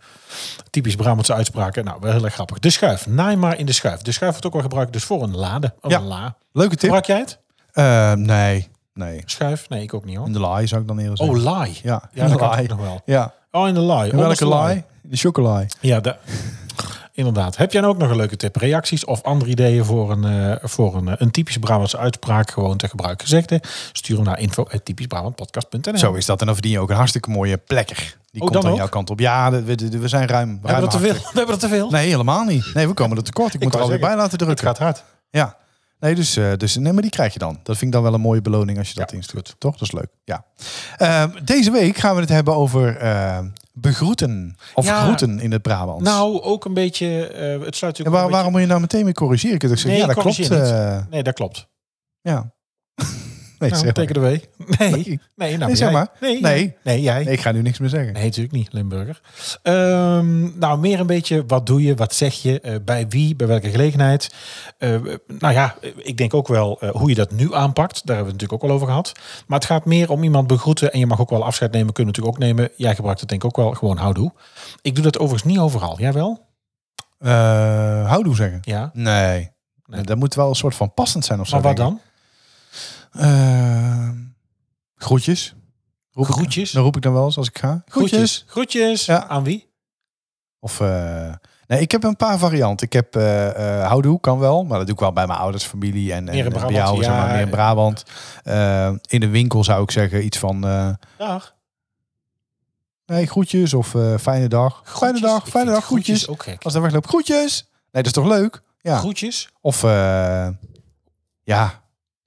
typisch 0.70 0.96
Brabantse 0.96 1.34
uitspraken. 1.34 1.84
Nou, 1.84 1.96
wel 2.00 2.12
heel 2.12 2.24
erg 2.24 2.34
grappig. 2.34 2.58
De 2.58 2.70
schuif. 2.70 3.06
Maar 3.06 3.58
in 3.58 3.66
de 3.66 3.72
schuif. 3.72 4.00
De 4.02 4.12
schuif 4.12 4.30
wordt 4.30 4.46
ook 4.46 4.52
wel 4.52 4.62
gebruikt 4.62 4.92
dus 4.92 5.04
voor 5.04 5.22
een 5.22 5.36
lade. 5.36 5.74
Of 5.80 5.90
Ja. 5.90 5.98
een 5.98 6.04
la. 6.06 6.34
Leuke 6.52 6.76
tip. 6.76 6.80
Gebruik 6.80 7.06
jij 7.06 7.18
het? 7.18 7.38
Eh, 7.72 8.12
nee, 8.12 8.68
nee. 8.94 9.22
Schuif? 9.24 9.68
Nee, 9.68 9.82
ik 9.82 9.94
ook 9.94 10.04
niet 10.04 10.16
hoor. 10.16 10.26
In 10.26 10.32
de 10.32 10.40
laai 10.40 10.66
zou 10.66 10.80
ik 10.80 10.86
dan 10.88 10.98
eerder 10.98 11.16
zeggen. 11.16 11.36
Oh, 11.36 11.42
laai. 11.42 11.78
ja, 11.82 12.02
Ja, 12.12 12.24
in 12.24 12.30
de 12.32 12.38
laai. 12.46 12.66
nog 12.66 12.78
wel. 12.80 13.00
Ja. 13.04 13.32
Oh, 13.50 13.68
in 13.68 13.74
de 13.74 13.80
laai. 13.80 14.10
In 14.10 14.16
welke 14.16 14.46
laai? 14.46 14.74
In 15.02 15.10
de 15.10 15.16
chocolai. 15.16 15.66
Ja, 15.80 16.00
de, 16.00 16.16
inderdaad. 17.12 17.56
Heb 17.56 17.72
jij 17.72 17.80
nou 17.80 17.92
ook 17.92 18.00
nog 18.00 18.10
een 18.10 18.16
leuke 18.16 18.36
tip? 18.36 18.56
Reacties 18.56 19.04
of 19.04 19.22
andere 19.22 19.50
ideeën 19.50 19.84
voor 19.84 20.10
een, 20.10 20.24
eh, 20.24 20.56
voor 20.62 20.96
een, 20.96 21.08
eh, 21.08 21.14
een 21.18 21.30
typisch 21.30 21.58
Brabantse 21.58 21.98
uitspraak 21.98 22.50
gewoon 22.50 22.76
te 22.76 22.88
gebruiken? 22.88 23.26
Gezegde, 23.26 23.60
stuur 23.92 24.16
hem 24.16 24.24
naar 24.24 24.38
info.typischbrabantpodcast.nl 24.38 25.98
Zo 25.98 26.12
is 26.12 26.26
dat. 26.26 26.40
En 26.40 26.46
dan 26.46 26.54
verdien 26.54 26.72
je 26.72 26.80
ook 26.80 26.90
een 26.90 26.96
hartstikke 26.96 27.30
mooie 27.30 27.56
plekker. 27.56 28.16
Die 28.30 28.42
Oh, 28.42 28.48
komt 28.48 28.64
aan 28.64 28.74
jouw 28.74 28.88
kant 28.88 29.10
op. 29.10 29.18
Ja, 29.18 29.50
we, 29.50 29.74
we 30.00 30.08
zijn 30.08 30.28
ruim. 30.28 30.58
We 30.62 30.68
hebben 30.68 30.84
er 30.86 30.90
te 30.92 30.98
veel. 30.98 31.12
We 31.14 31.20
hebben 31.32 31.54
er 31.54 31.60
te 31.60 31.68
veel. 31.68 31.90
Nee, 31.90 32.08
helemaal 32.08 32.44
niet. 32.44 32.70
Nee, 32.74 32.86
we 32.88 32.94
komen 32.94 33.16
er 33.16 33.22
tekort. 33.22 33.54
Ik, 33.54 33.62
moet 33.62 33.74
er 33.74 33.80
alweer 33.80 33.98
bij 33.98 34.16
laten 34.16 34.30
Het 34.30 34.38
drukken. 34.38 34.66
gaat 34.66 34.78
hard. 34.78 35.04
Ja. 35.30 35.56
Nee, 36.00 36.14
dus, 36.14 36.36
eh, 36.36 36.52
dus 36.56 36.76
nee, 36.76 36.92
maar 36.92 37.02
die 37.02 37.10
krijg 37.10 37.32
je 37.32 37.38
dan. 37.38 37.52
Dat 37.62 37.76
vind 37.76 37.82
ik 37.82 37.92
dan 37.92 38.02
wel 38.02 38.14
een 38.14 38.20
mooie 38.20 38.42
beloning 38.42 38.78
als 38.78 38.88
je 38.88 38.94
dat 38.94 39.10
Ja, 39.10 39.16
instuurt. 39.16 39.54
Toch? 39.58 39.72
Dat 39.72 39.82
is 39.82 39.92
leuk. 39.92 40.08
Ja. 40.24 40.44
Ehm, 40.96 41.30
deze 41.44 41.70
week 41.70 41.96
gaan 41.96 42.14
we 42.14 42.20
het 42.20 42.30
hebben 42.30 42.54
over 42.56 42.96
ehm, 42.96 43.46
begroeten. 43.72 44.56
Of 44.74 44.84
Ja. 44.84 45.02
groeten 45.04 45.40
in 45.40 45.52
het 45.52 45.62
Brabants. 45.62 46.04
Nou, 46.04 46.40
ook 46.40 46.64
een 46.64 46.74
beetje... 46.74 47.26
eh, 47.26 47.50
het 47.64 47.76
sluit 47.76 47.82
en 47.82 47.86
natuurlijk 47.86 48.16
waar- 48.16 48.30
waarom 48.30 48.52
moet 48.52 48.60
je 48.60 48.66
nou 48.66 48.80
meteen 48.80 49.04
mee 49.04 49.12
corrigeren? 49.14 49.54
Ik 49.54 49.62
gezegd, 49.62 49.88
Nee, 49.88 49.98
ja, 49.98 50.06
dat 50.06 50.14
klopt. 50.16 50.36
corrigeer 50.36 50.58
niet. 50.60 50.70
eh, 50.70 51.10
Nee, 51.10 51.22
dat 51.22 51.34
klopt. 51.34 51.68
ja. 52.20 52.52
Nee, 53.62 53.70
Nou, 53.70 53.82
zeg 53.84 53.94
maar. 53.94 54.06
take 54.06 54.10
it 54.10 54.16
away. 54.16 54.44
Nee, 54.78 54.90
Nee. 55.04 55.20
nee, 55.36 55.56
nou, 55.56 55.66
Nee, 55.66 55.76
zeg 55.76 55.88
jij. 55.90 55.92
maar. 55.98 56.08
Nee, 56.20 56.40
Nee. 56.40 56.58
jij. 56.62 56.76
nee, 56.84 57.00
jij. 57.00 57.22
Ik 57.24 57.40
ga 57.40 57.52
nu 57.52 57.62
niks 57.62 57.78
meer 57.78 57.88
zeggen. 57.88 58.12
Nee, 58.12 58.24
natuurlijk 58.24 58.54
niet, 58.54 58.72
Limburger. 58.72 59.20
Ehm, 59.62 60.58
nou, 60.58 60.78
meer 60.78 61.00
een 61.00 61.06
beetje, 61.06 61.44
wat 61.46 61.66
doe 61.66 61.82
je, 61.82 61.94
wat 61.94 62.14
zeg 62.14 62.34
je, 62.34 62.60
eh, 62.60 62.74
bij 62.84 63.08
wie, 63.08 63.36
bij 63.36 63.46
welke 63.46 63.70
gelegenheid. 63.70 64.34
Eh, 64.78 64.90
nou 65.38 65.52
ja, 65.54 65.74
ik 65.96 66.16
denk 66.16 66.34
ook 66.34 66.48
wel 66.48 66.80
eh, 66.80 66.90
hoe 66.90 67.08
je 67.08 67.14
dat 67.14 67.30
nu 67.32 67.54
aanpakt. 67.54 68.06
Daar 68.06 68.16
hebben 68.16 68.24
we 68.24 68.32
het 68.32 68.40
natuurlijk 68.40 68.62
ook 68.62 68.68
al 68.70 68.74
over 68.74 68.86
gehad. 68.86 69.12
Maar 69.46 69.58
het 69.58 69.68
gaat 69.68 69.84
meer 69.84 70.10
om 70.10 70.22
iemand 70.22 70.46
begroeten 70.46 70.92
en 70.92 70.98
je 70.98 71.06
mag 71.06 71.20
ook 71.20 71.30
wel 71.30 71.44
afscheid 71.44 71.72
nemen, 71.72 71.92
kunnen 71.92 72.14
natuurlijk 72.14 72.36
ook 72.42 72.44
nemen. 72.48 72.70
Jij 72.76 72.94
gebruikt 72.94 73.20
het 73.20 73.28
denk 73.28 73.42
ik 73.44 73.48
ook 73.48 73.64
wel 73.64 73.72
gewoon 73.74 73.96
houdoe. 73.96 74.32
Ik 74.82 74.94
doe 74.94 75.04
dat 75.04 75.18
overigens 75.18 75.52
niet 75.52 75.60
overal. 75.60 75.98
Jij 75.98 76.12
wel? 76.12 76.50
Houdoe 78.06 78.34
zeggen? 78.34 78.58
Ja. 78.62 78.90
Nee. 78.92 79.50
Nee. 79.86 80.02
Dat 80.02 80.16
moet 80.16 80.34
wel 80.34 80.48
een 80.48 80.54
soort 80.54 80.74
van 80.74 80.94
passend 80.94 81.24
zijn 81.24 81.40
of 81.40 81.46
zo. 81.48 81.54
Maar 81.54 81.62
wat 81.64 81.76
dan? 81.76 82.00
Eh, 83.12 84.08
groetjes. 84.96 85.54
Roep 86.12 86.26
ik- 86.28 86.32
Groetjes? 86.32 86.70
dan 86.70 86.82
roep 86.82 86.96
ik 86.96 87.02
dan 87.02 87.12
wel 87.12 87.24
eens 87.24 87.36
als 87.36 87.48
ik 87.48 87.58
ga. 87.58 87.82
Groetjes. 87.86 88.44
Groetjes. 88.46 89.04
Ja. 89.04 89.26
Aan 89.26 89.44
wie? 89.44 89.70
Of, 90.60 90.80
eh, 90.80 91.32
nee, 91.66 91.80
ik 91.80 91.90
heb 91.90 92.04
een 92.04 92.16
paar 92.16 92.38
varianten. 92.38 92.86
Ik 92.86 92.92
heb 92.92 93.16
eh 93.16 93.86
houdoe, 93.86 94.20
kan 94.20 94.38
wel. 94.38 94.64
Maar 94.64 94.76
dat 94.78 94.86
doe 94.86 94.94
ik 94.94 95.00
wel 95.00 95.12
bij 95.12 95.26
mijn 95.26 95.38
ouders, 95.38 95.64
familie 95.64 96.12
en, 96.12 96.24
bij 96.24 96.34
jou, 96.68 97.02
zeg 97.02 97.12
maar, 97.12 97.30
meer 97.30 97.40
in 97.40 97.50
Brabant. 97.50 98.02
In 99.06 99.20
de 99.20 99.28
winkel 99.28 99.64
zou 99.64 99.82
ik 99.82 99.90
zeggen 99.90 100.24
iets 100.24 100.38
van... 100.38 100.60
Dag. 101.18 101.54
nee, 103.06 103.26
groetjes 103.26 103.74
of 103.74 103.94
fijne 104.20 104.48
dag. 104.48 104.82
Fijne 104.84 105.20
dag, 105.20 105.48
fijne 105.48 105.70
dag, 105.70 105.84
groetjes. 105.84 106.28
gek. 106.30 106.64
Als 106.64 106.74
er 106.74 106.82
wegloopt, 106.82 107.06
groetjes. 107.06 107.68
Nee, 107.72 108.02
dat 108.02 108.06
is 108.06 108.12
toch 108.22 108.26
leuk? 108.26 108.62
Ja. 108.80 108.98
Groetjes. 108.98 109.48
Of, 109.60 109.84
eh, 109.84 110.48
ja, 111.42 111.81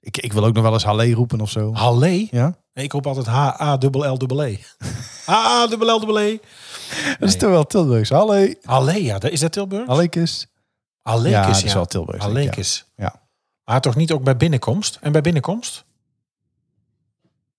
ik, 0.06 0.16
ik 0.16 0.32
wil 0.32 0.44
ook 0.44 0.54
nog 0.54 0.62
wel 0.62 0.72
eens 0.72 0.84
halle 0.84 1.12
roepen 1.12 1.40
of 1.40 1.50
zo. 1.50 1.74
Halle. 1.74 2.28
Ja? 2.30 2.56
Nee, 2.72 2.84
ik 2.84 2.92
roep 2.92 3.06
altijd 3.06 3.26
H-A-L-L-E. 3.26 4.56
H-A-L-L-E. 5.26 6.38
Dat 7.18 7.28
is 7.28 7.36
toch 7.36 7.50
wel 7.50 7.64
Tilburgs. 7.66 8.10
Halle. 8.10 8.58
Halle, 8.62 9.02
ja. 9.04 9.18
dat- 9.18 9.30
Is 9.30 9.40
dat 9.40 9.52
Tilburg? 9.52 9.86
Hallekes. 9.86 10.46
Hallekes, 11.02 11.30
Ja, 11.32 11.46
dat 11.46 11.62
is 11.64 11.72
wel 11.74 11.86
Tilburgs. 11.86 12.24
ja. 12.24 12.30
Hallekes. 12.30 12.84
Ja. 12.96 13.14
Maar 13.64 13.80
toch 13.80 13.96
niet 13.96 14.12
ook 14.12 14.22
bij 14.22 14.36
binnenkomst? 14.36 14.98
En 15.00 15.12
bij 15.12 15.20
binnenkomst? 15.20 15.84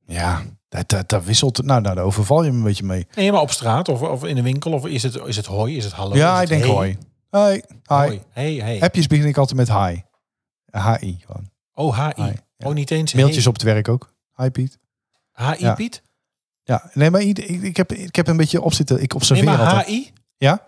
Ja, 0.05 0.41
dat, 0.69 0.89
dat, 0.89 1.09
dat 1.09 1.23
wisselt. 1.23 1.63
Nou, 1.63 1.81
nou, 1.81 1.95
daar 1.95 2.03
overval 2.05 2.43
je 2.43 2.51
me 2.51 2.57
een 2.57 2.63
beetje 2.63 2.83
mee. 2.83 3.07
Nee, 3.15 3.31
maar 3.31 3.41
op 3.41 3.51
straat 3.51 3.89
of, 3.89 4.01
of 4.01 4.23
in 4.25 4.35
de 4.35 4.41
winkel? 4.41 4.71
Of 4.71 4.85
is 4.85 5.03
het, 5.03 5.15
is 5.25 5.35
het 5.35 5.45
hoi? 5.45 5.77
Is 5.77 5.83
het 5.83 5.93
hallo? 5.93 6.15
ja, 6.15 6.41
ik 6.41 6.47
denk 6.47 6.63
hoi. 6.63 6.97
Hoi. 7.29 7.53
Hi. 7.53 7.61
Hoi. 7.83 8.21
Hey, 8.29 8.53
hey. 8.53 8.81
Appjes 8.81 9.07
begin 9.07 9.25
ik 9.25 9.37
altijd 9.37 9.57
met 9.57 9.67
hi. 9.71 9.99
H-I 10.71 11.19
gewoon. 11.25 11.49
Oh, 11.77 11.97
H-I. 11.97 12.33
Oh, 12.57 12.73
niet 12.73 12.91
eens 12.91 13.13
Mailtjes 13.13 13.43
hey. 13.43 13.47
op 13.47 13.53
het 13.53 13.63
werk 13.63 13.87
ook. 13.87 14.13
Hi 14.35 14.49
Piet. 14.49 14.79
H-I. 15.31 15.73
Piet? 15.73 16.01
Ja, 16.63 16.89
nee, 16.93 17.11
maar 17.11 17.21
ik, 17.21 17.39
ik, 17.39 17.77
heb, 17.77 17.91
ik 17.91 18.15
heb 18.15 18.27
een 18.27 18.37
beetje 18.37 18.61
op 18.61 18.73
zitten. 18.73 18.95
Ik 18.95 19.01
Nee, 19.01 19.15
observeer 19.15 19.43
maar 19.43 19.59
altijd. 19.59 19.85
H-I? 19.85 20.11
Ja? 20.37 20.65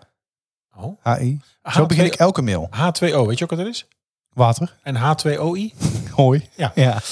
Oh. 0.76 0.98
H-I. 1.02 1.40
Zo 1.72 1.86
begin 1.86 2.04
ik 2.04 2.14
elke 2.14 2.42
mail. 2.42 2.68
H2O, 2.72 3.26
weet 3.26 3.38
je 3.38 3.44
ook 3.44 3.50
wat 3.50 3.58
dat 3.58 3.66
is? 3.66 3.86
Water. 4.32 4.76
En 4.82 4.96
H2OI? 4.96 5.76
Hoi. 6.14 6.48
Ja. 6.56 6.72
Ja. 6.74 7.00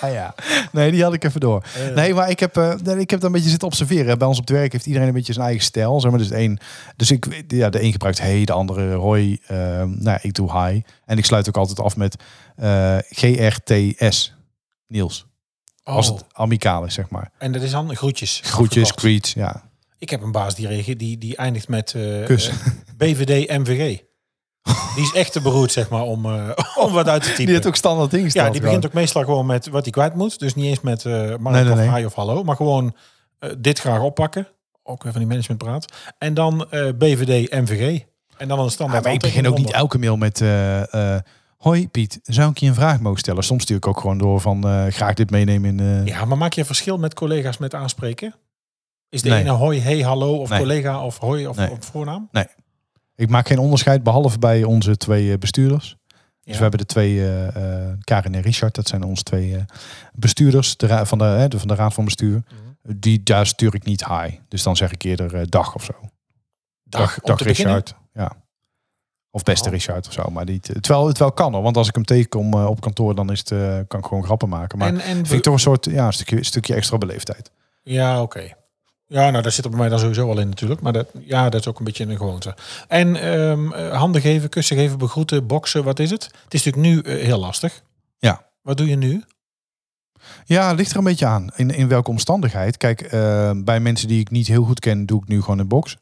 Ah, 0.00 0.12
ja. 0.12 0.34
Nee, 0.72 0.90
die 0.90 1.02
had 1.02 1.12
ik 1.14 1.24
even 1.24 1.40
door. 1.40 1.64
Nee, 1.94 2.14
maar 2.14 2.30
ik 2.30 2.40
heb, 2.40 2.54
nee, 2.56 2.98
ik 2.98 3.10
heb 3.10 3.20
daar 3.20 3.28
een 3.28 3.32
beetje 3.32 3.48
zitten 3.50 3.68
observeren. 3.68 4.18
Bij 4.18 4.28
ons 4.28 4.38
op 4.38 4.48
het 4.48 4.56
werk 4.56 4.72
heeft 4.72 4.86
iedereen 4.86 5.08
een 5.08 5.14
beetje 5.14 5.32
zijn 5.32 5.44
eigen 5.46 5.64
stijl. 5.64 6.00
Zeg 6.00 6.10
maar. 6.10 6.20
dus, 6.20 6.30
één, 6.30 6.58
dus 6.96 7.10
ik, 7.10 7.44
ja, 7.48 7.70
de 7.70 7.82
een 7.82 7.92
gebruikt 7.92 8.20
hey, 8.20 8.44
de 8.44 8.52
andere 8.52 8.94
hoi. 8.94 9.38
Ehm, 9.46 10.02
nou, 10.02 10.18
ik 10.22 10.34
doe 10.34 10.58
hi. 10.58 10.82
En 11.04 11.18
ik 11.18 11.24
sluit 11.24 11.48
ook 11.48 11.56
altijd 11.56 11.80
af 11.80 11.96
met 11.96 12.16
eh, 12.56 12.98
GRTS. 13.10 14.34
Niels. 14.86 15.26
Oh. 15.84 15.94
Als 15.94 16.06
het 16.06 16.24
amicaal 16.32 16.84
is, 16.84 16.94
zeg 16.94 17.10
maar. 17.10 17.30
En 17.38 17.52
dat 17.52 17.62
is 17.62 17.70
dan 17.70 17.96
groetjes. 17.96 18.40
Groetjes, 18.44 18.92
greets, 18.94 19.32
ja. 19.32 19.70
Ik 19.98 20.10
heb 20.10 20.22
een 20.22 20.32
baas 20.32 20.54
die, 20.54 20.96
die, 20.96 21.18
die 21.18 21.36
eindigt 21.36 21.68
met 21.68 21.90
Kus. 22.24 22.48
eh, 22.48 22.54
BVD 22.96 23.58
MVG. 23.58 23.98
Die 24.94 25.04
is 25.04 25.12
echt 25.12 25.32
te 25.32 25.40
beroerd, 25.40 25.72
zeg 25.72 25.88
maar, 25.88 26.02
om, 26.02 26.24
eh, 26.26 26.48
om 26.84 26.92
wat 26.92 27.08
uit 27.08 27.22
te 27.22 27.28
typen. 27.28 27.44
Die 27.44 27.54
heeft 27.54 27.66
ook 27.66 27.76
standaard 27.76 28.12
ingesteld. 28.14 28.46
ja, 28.46 28.52
die 28.52 28.60
begint 28.60 28.86
ook 28.86 28.92
meestal 28.92 29.24
gewoon 29.24 29.46
met 29.46 29.68
wat 29.68 29.82
hij 29.82 29.92
kwijt 29.92 30.14
moet. 30.14 30.38
Dus 30.38 30.54
niet 30.54 30.64
eens 30.66 30.80
met 30.80 31.04
eh 31.04 31.12
Mark 31.12 31.40
Nee, 31.40 31.62
nee, 31.62 31.72
of 31.72 31.78
nee. 31.78 31.94
hi 31.94 32.04
of 32.04 32.14
hallo. 32.14 32.44
Maar 32.44 32.56
gewoon 32.56 32.94
eh, 33.38 33.50
dit 33.58 33.78
graag 33.78 34.00
oppakken. 34.00 34.48
Ook 34.82 35.02
weer 35.02 35.12
van 35.12 35.20
die 35.20 35.30
managementpraat. 35.30 35.84
En 36.18 36.34
dan 36.34 36.66
eh, 36.70 36.88
BVD 36.98 37.50
MVG. 37.52 38.00
En 38.36 38.48
dan 38.48 38.58
een 38.58 38.64
Ja, 38.64 38.70
standaard 38.70 39.04
maar 39.04 39.12
ik 39.12 39.20
begin 39.20 39.46
ook 39.48 39.58
niet 39.58 39.72
elke 39.72 39.98
mail 39.98 40.16
met... 40.16 40.40
eh, 40.40 41.14
eh, 41.14 41.20
Hoi 41.56 41.88
Piet, 41.88 42.20
zou 42.22 42.50
ik 42.50 42.58
je 42.58 42.66
een 42.66 42.74
vraag 42.74 43.00
mogen 43.00 43.18
stellen? 43.18 43.42
Soms 43.44 43.62
stuur 43.62 43.76
ik 43.76 43.86
ook 43.86 44.00
gewoon 44.00 44.18
door 44.18 44.40
van 44.40 44.64
eh, 44.68 44.86
graag 44.86 45.14
dit 45.14 45.30
meenemen 45.30 45.78
in... 45.78 45.80
eh, 46.00 46.06
Ja, 46.06 46.24
maar 46.24 46.38
maak 46.38 46.52
je 46.52 46.60
een 46.60 46.66
verschil 46.66 46.98
met 46.98 47.14
collega's 47.14 47.58
met 47.58 47.74
aanspreken? 47.74 48.34
Is 49.08 49.22
de 49.22 49.28
Nee. 49.28 49.40
ene 49.40 49.50
hoi, 49.50 49.80
hey, 49.80 49.98
hallo 50.00 50.34
of 50.36 50.48
Nee. 50.50 50.58
collega 50.58 51.04
of 51.04 51.18
hoi 51.18 51.46
of 51.46 51.56
Nee. 51.56 51.70
op 51.70 51.84
voornaam? 51.84 52.28
Ik 53.22 53.28
maak 53.28 53.46
geen 53.46 53.58
onderscheid, 53.58 54.02
behalve 54.02 54.38
bij 54.38 54.64
onze 54.64 54.96
twee 54.96 55.32
eh, 55.32 55.38
bestuurders. 55.38 55.96
Dus 56.44 56.56
we 56.56 56.62
hebben 56.62 56.80
de 56.80 56.86
twee, 56.86 57.28
eh, 57.28 57.92
Karin 58.00 58.34
en 58.34 58.40
Richard, 58.40 58.74
dat 58.74 58.88
zijn 58.88 59.02
onze 59.02 59.22
twee 59.22 59.64
bestuurders 60.12 60.76
de 60.76 60.86
ra- 60.86 61.04
van, 61.06 61.18
de, 61.18 61.24
hè, 61.24 61.48
de, 61.48 61.58
van 61.58 61.68
de 61.68 61.74
Raad 61.74 61.94
van 61.94 62.04
Bestuur. 62.04 62.42
Mhm. 62.82 62.94
Die, 62.96 63.22
daar 63.22 63.46
stuur 63.46 63.74
ik 63.74 63.84
niet 63.84 64.06
hi. 64.06 64.38
Dus 64.48 64.62
dan 64.62 64.76
zeg 64.76 64.92
ik 64.92 65.02
eerder 65.02 65.50
dag 65.50 65.74
of 65.74 65.84
zo. 65.84 65.92
Dag, 66.82 67.14
te 67.14 67.20
beginnen? 67.34 67.54
Richard. 67.74 67.94
Ja. 68.14 68.32
Of 69.30 69.42
beste 69.42 69.66
Oh. 69.68 69.74
Richard 69.74 70.06
of 70.06 70.12
zo. 70.12 70.22
Maar 70.30 70.44
die, 70.44 70.60
terwijl 70.60 71.06
het 71.06 71.18
wel 71.18 71.32
kan 71.32 71.52
hoor. 71.54 71.62
Want 71.62 71.76
als 71.76 71.88
ik 71.88 71.94
hem 71.94 72.04
tegenkom 72.04 72.54
op 72.54 72.80
kantoor, 72.80 73.14
dan 73.14 73.30
is 73.30 73.38
het, 73.38 73.48
kan 73.88 74.00
ik 74.00 74.06
gewoon 74.06 74.24
grappen 74.24 74.48
maken. 74.48 74.78
Maar 74.78 74.88
En, 74.88 75.00
en 75.00 75.16
vind 75.16 75.32
ik 75.32 75.42
toch 75.42 75.54
een 75.54 75.60
soort 75.60 75.84
ja, 75.84 76.06
een 76.06 76.12
stukje, 76.12 76.44
stukje 76.44 76.74
extra 76.74 76.98
beleefdheid. 76.98 77.50
Ja, 77.82 78.22
oké. 78.22 78.52
Ja, 79.12 79.30
nou, 79.30 79.42
daar 79.42 79.52
zit 79.52 79.64
er 79.64 79.70
bij 79.70 79.78
mij 79.78 79.88
dan 79.88 79.98
sowieso 79.98 80.26
wel 80.26 80.38
in 80.38 80.48
natuurlijk. 80.48 80.80
Maar 80.80 80.92
dat, 80.92 81.08
ja, 81.24 81.48
dat 81.48 81.60
is 81.60 81.66
ook 81.66 81.78
een 81.78 81.84
beetje 81.84 82.04
een 82.04 82.16
gewoonte. 82.16 82.54
En 82.88 83.16
ehm, 83.16 83.72
eh, 83.72 83.98
handen 83.98 84.20
geven, 84.20 84.48
kussen 84.48 84.76
geven, 84.76 84.98
begroeten, 84.98 85.46
boksen, 85.46 85.84
wat 85.84 85.98
is 85.98 86.10
het? 86.10 86.24
Het 86.44 86.54
is 86.54 86.64
natuurlijk 86.64 86.94
nu 86.94 87.12
eh, 87.12 87.24
heel 87.24 87.38
lastig. 87.38 87.82
Ja. 88.18 88.46
Wat 88.62 88.76
doe 88.76 88.88
je 88.88 88.96
nu? 88.96 89.24
Ja, 90.44 90.72
ligt 90.72 90.90
er 90.90 90.96
een 90.96 91.04
beetje 91.04 91.26
aan. 91.26 91.48
In, 91.56 91.70
in 91.70 91.88
welke 91.88 92.10
omstandigheid. 92.10 92.76
Kijk, 92.76 93.00
eh, 93.00 93.50
bij 93.56 93.80
mensen 93.80 94.08
die 94.08 94.20
ik 94.20 94.30
niet 94.30 94.46
heel 94.46 94.64
goed 94.64 94.80
ken, 94.80 95.06
doe 95.06 95.22
ik 95.22 95.28
nu 95.28 95.40
gewoon 95.40 95.58
een 95.58 95.68
box. 95.68 95.96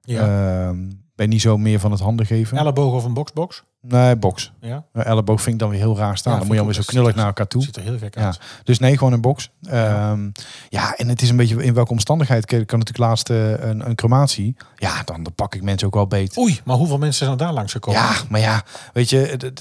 Ja. 0.00 0.22
Ehm, 0.68 0.90
ben 1.22 1.30
niet 1.30 1.40
zo 1.40 1.58
meer 1.58 1.80
van 1.80 1.90
het 1.90 2.00
handen 2.00 2.26
geven. 2.26 2.58
Elleboog 2.58 2.94
of 2.94 3.04
een 3.04 3.14
boxbox? 3.14 3.62
Nee, 3.80 4.16
box. 4.16 4.52
Ja. 4.60 4.84
Elleboog 4.92 5.40
vind 5.42 5.54
ik 5.54 5.60
dan 5.60 5.70
weer 5.70 5.78
heel 5.78 5.96
raar 5.96 6.16
staan. 6.18 6.32
Ja, 6.32 6.38
dan 6.38 6.46
moet 6.46 6.56
je 6.56 6.62
alweer 6.62 6.82
zo 6.82 6.82
knullig 6.86 7.14
naar 7.14 7.26
elkaar 7.26 7.46
toe. 7.46 7.62
Ziet 7.62 7.76
er 7.76 7.82
heel 7.82 7.98
gek 7.98 8.14
Ja. 8.14 8.24
uit. 8.24 8.40
Dus 8.64 8.78
nee, 8.78 8.98
gewoon 8.98 9.12
een 9.12 9.20
box. 9.20 9.50
Ehm, 9.62 10.30
ja, 10.68 10.96
en 10.96 11.08
het 11.08 11.22
is 11.22 11.28
een 11.30 11.36
beetje 11.36 11.64
in 11.64 11.74
welke 11.74 11.90
omstandigheid. 11.90 12.52
Ik 12.52 12.66
kan 12.66 12.78
natuurlijk 12.78 13.08
laatst 13.08 13.30
eh, 13.30 13.50
een, 13.50 13.88
een 13.88 13.94
crematie. 13.94 14.56
Ja, 14.76 15.02
dan, 15.04 15.22
dan 15.22 15.34
pak 15.34 15.54
ik 15.54 15.62
mensen 15.62 15.86
ook 15.86 15.94
wel 15.94 16.06
beet. 16.06 16.38
Oei, 16.38 16.60
maar 16.64 16.76
hoeveel 16.76 16.98
mensen 16.98 17.26
zijn 17.26 17.38
daar 17.38 17.52
langs 17.52 17.72
gekomen? 17.72 18.00
Ja, 18.00 18.12
maar 18.28 18.40
ja, 18.40 18.62
weet 18.92 19.10
je, 19.10 19.52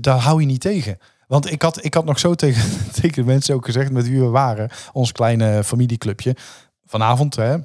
daar 0.00 0.18
hou 0.18 0.40
je 0.40 0.46
niet 0.46 0.60
tegen. 0.60 0.98
Want 1.26 1.52
ik 1.52 1.62
had, 1.62 1.84
ik 1.84 1.94
had 1.94 2.04
nog 2.04 2.18
zo 2.18 2.34
tegen, 2.34 2.70
tegen 3.00 3.12
de 3.14 3.24
mensen 3.24 3.54
ook 3.54 3.64
gezegd 3.64 3.90
met 3.92 4.08
wie 4.08 4.20
we 4.20 4.26
waren. 4.28 4.70
Ons 4.92 5.12
kleine 5.12 5.64
familieclubje. 5.64 6.36
Vanavond, 6.86 7.36
hè. 7.36 7.56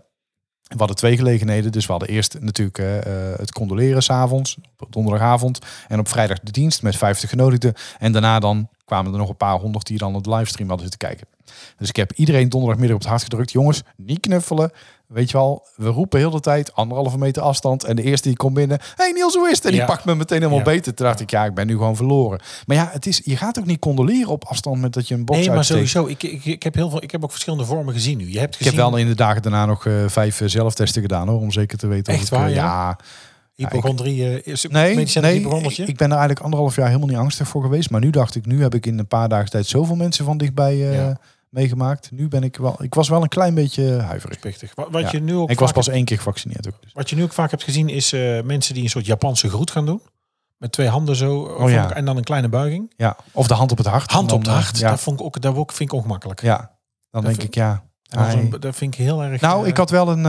We 0.67 0.78
hadden 0.78 0.95
twee 0.95 1.17
gelegenheden. 1.17 1.71
Dus 1.71 1.86
we 1.86 1.91
hadden 1.91 2.10
eerst 2.10 2.38
natuurlijk 2.39 2.78
eh, 2.78 2.97
eh, 2.97 3.39
het 3.39 3.51
condoleren 3.51 4.04
s'avonds. 4.04 4.58
Op 4.80 4.93
donderdagavond. 4.93 5.60
En 5.88 5.99
op 5.99 6.08
vrijdag 6.08 6.39
de 6.39 6.51
dienst 6.51 6.82
met 6.82 6.95
50 6.95 7.30
genodigden. 7.30 7.73
En 7.99 8.12
daarna 8.12 8.39
dan 8.39 8.69
kwamen 8.86 9.12
er 9.12 9.17
nog 9.17 9.30
een 9.30 9.38
paar 9.38 9.60
honderd 9.60 9.88
die 9.88 9.97
dan 9.97 10.13
het 10.13 10.25
livestream 10.25 10.69
hadden 10.69 10.89
zitten 10.89 11.10
kijken. 11.10 11.28
Dus 11.78 11.89
ik 11.89 11.95
heb 11.95 12.13
iedereen 12.13 12.49
donderdagmiddag 12.49 12.95
op 12.95 13.01
het 13.01 13.12
hart 13.12 13.23
gedrukt. 13.23 13.51
Jongens, 13.51 13.82
niet 13.95 14.19
knuffelen. 14.19 14.71
Weet 15.08 15.32
je 15.32 15.38
wel, 15.38 15.65
we 15.76 15.88
roepen 15.88 16.20
heel 16.20 16.30
de 16.30 16.39
tijd 16.39 16.76
anderhalve 16.76 17.18
meter 17.18 17.41
afstand. 17.41 17.84
En 17.84 17.96
de 17.96 18.02
eerste 18.02 18.28
die 18.28 18.38
komt 18.38 18.54
binnen. 18.54 18.80
hey 18.96 19.12
Niels, 19.12 19.36
hoe 19.36 19.50
is 19.50 19.56
het? 19.56 19.65
En 19.65 19.72
die 19.72 19.80
Ja. 19.80 19.86
pakt 19.86 20.06
me 20.06 20.15
meteen 20.15 20.38
helemaal 20.38 20.58
Ja. 20.60 20.63
beter. 20.65 20.94
Toen 20.94 21.06
dacht 21.06 21.20
ik, 21.20 21.30
ja, 21.30 21.46
ik 21.46 21.54
ben 21.54 21.68
nu 21.68 21.74
gewoon 21.74 21.96
verloren. 21.96 22.39
Maar 22.65 22.76
ja, 22.78 22.89
het 22.91 23.06
is, 23.06 23.22
je 23.24 23.38
gaat 23.38 23.60
ook 23.60 23.65
niet 23.65 23.80
condoleren 23.80 24.30
op 24.32 24.46
afstand 24.46 24.82
met 24.82 24.94
dat 24.94 25.08
je 25.08 25.13
een 25.13 25.26
box 25.26 25.39
Nee, 25.39 25.48
maar 25.48 25.58
uitsteekt. 25.58 25.89
sowieso. 25.89 26.12
Ik, 26.12 26.24
ik, 26.24 26.46
ik, 26.46 26.63
heb 26.63 26.76
heel 26.76 26.89
veel, 26.89 27.04
ik 27.04 27.12
heb 27.12 27.24
ook 27.24 27.32
verschillende 27.32 27.65
vormen 27.65 27.94
gezien 27.94 28.18
nu. 28.18 28.32
Je 28.32 28.39
hebt 28.39 28.54
Ik 28.54 28.58
gezien 28.62 28.74
heb 28.80 28.89
wel 28.89 28.98
in 29.00 29.08
de 29.08 29.15
dagen 29.15 29.41
daarna 29.41 29.65
nog 29.65 29.86
eh, 29.86 29.94
vijf 30.08 30.41
eh, 30.41 30.48
zelftesten 30.48 31.02
gedaan 31.02 31.28
hoor, 31.28 31.39
om 31.39 31.52
zeker 31.52 31.78
te 31.78 31.88
weten. 31.88 32.13
of 32.13 32.20
Echt 32.20 32.28
ik, 32.28 32.34
eh, 32.34 32.39
waar, 32.39 32.50
ja? 32.50 32.56
ja. 32.56 32.98
hypochondrie. 33.56 34.24
eh, 34.41 34.54
is 34.54 34.63
Nee, 34.63 34.96
nee 34.96 35.06
ik 35.76 35.98
ben 35.98 36.08
er 36.08 36.18
eigenlijk 36.18 36.39
anderhalf 36.39 36.76
jaar 36.76 36.88
helemaal 36.88 37.08
niet 37.08 37.18
angstig 37.18 37.48
voor 37.48 37.62
geweest. 37.62 37.89
Maar 37.89 38.02
nu 38.02 38.10
dacht 38.10 38.36
ik, 38.36 38.46
nu 38.46 38.62
heb 38.62 38.76
ik 38.76 38.86
in 38.86 39.00
een 39.00 39.08
paar 39.08 39.30
dagen 39.30 39.50
tijd 39.50 39.65
zoveel 39.68 39.96
mensen 39.96 40.26
van 40.26 40.38
dichtbij 40.38 40.76
Ja. 40.76 41.18
Meegemaakt. 41.56 42.12
Nu 42.12 42.28
ben 42.28 42.44
ik 42.44 42.58
wel, 42.58 42.76
ik 42.84 42.94
was 42.94 43.10
wel 43.10 43.22
een 43.22 43.28
klein 43.28 43.54
beetje 43.54 43.91
huiverig. 44.00 44.38
Spichtig. 44.38 44.72
Wat, 44.76 44.88
wat, 44.91 45.02
Ja. 45.02 45.10
je 45.12 45.20
nu 45.22 45.36
ook 45.36 45.50
Ik 45.50 45.60
was 45.60 45.72
pas 45.72 45.88
één 45.88 46.06
keer 46.06 46.18
gevaccineerd 46.18 46.68
ook. 46.68 46.82
Dus. 46.82 46.94
wat 46.94 47.10
je 47.10 47.15
nu 47.15 47.24
ook 47.24 47.34
vaak 47.34 47.52
hebt 47.52 47.63
gezien 47.63 47.89
is 47.89 48.13
eh, 48.13 48.41
mensen 48.41 48.74
die 48.74 48.84
een 48.84 48.89
soort 48.89 49.06
Japanse 49.06 49.50
groet 49.50 49.72
gaan 49.72 49.86
doen. 49.86 50.02
Met 50.58 50.72
twee 50.72 50.88
handen 50.88 51.15
zo. 51.15 51.39
Oh 51.39 51.70
ja. 51.70 51.94
en 51.94 52.06
dan 52.06 52.18
een 52.18 52.24
kleine 52.24 52.50
buiging. 52.50 52.94
Ja, 52.98 53.18
of 53.32 53.48
de 53.48 53.54
hand 53.54 53.72
op 53.72 53.78
het 53.78 53.88
hart. 53.88 54.12
Hand 54.12 54.32
op 54.32 54.44
dan, 54.46 54.54
eh, 54.54 54.60
hart. 54.62 54.78
Ja, 54.78 54.89
Dat, 54.89 55.00
vond 55.00 55.20
ik 55.20 55.26
ook, 55.26 55.41
dat 55.41 55.56
ook- 55.56 55.72
vind 55.72 55.91
ik 55.91 55.96
ongemakkelijk. 55.98 56.41
ja, 56.41 56.58
dan 56.58 56.68
Dat 57.12 57.22
denk 57.24 57.36
vind- 57.36 57.48
ik 57.48 57.56
ja. 57.56 57.84
Dat, 58.04 58.26
hij- 58.26 58.74
vind 58.74 58.94
ik 58.94 59.00
heel 59.00 59.24
erg... 59.24 59.41
Nou, 59.41 59.62
eh, 59.63 59.68
ik 59.68 59.78
had 59.78 59.89
wel 59.89 60.08
een, 60.10 60.24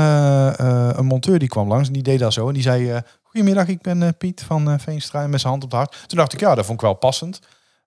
een 0.98 1.04
monteur 1.06 1.38
die 1.38 1.48
kwam 1.48 1.68
langs 1.68 1.86
en 1.86 1.92
die 1.92 2.02
deed 2.02 2.18
dat 2.18 2.32
zo. 2.32 2.48
En 2.48 2.54
die 2.54 2.62
zei, 2.62 3.00
goedemiddag, 3.22 3.66
ik 3.66 3.80
ben 3.82 4.16
Piet 4.16 4.42
van 4.42 4.80
Veenstra 4.80 5.22
en 5.22 5.30
met 5.30 5.40
zijn 5.40 5.52
hand 5.52 5.64
op 5.64 5.70
het 5.70 5.78
hart. 5.80 6.08
Toen 6.08 6.18
dacht 6.18 6.32
ik, 6.32 6.40
ja, 6.40 6.54
dat 6.54 6.64
vond 6.64 6.78
ik 6.80 6.84
wel 6.84 6.94
passend. 6.94 7.38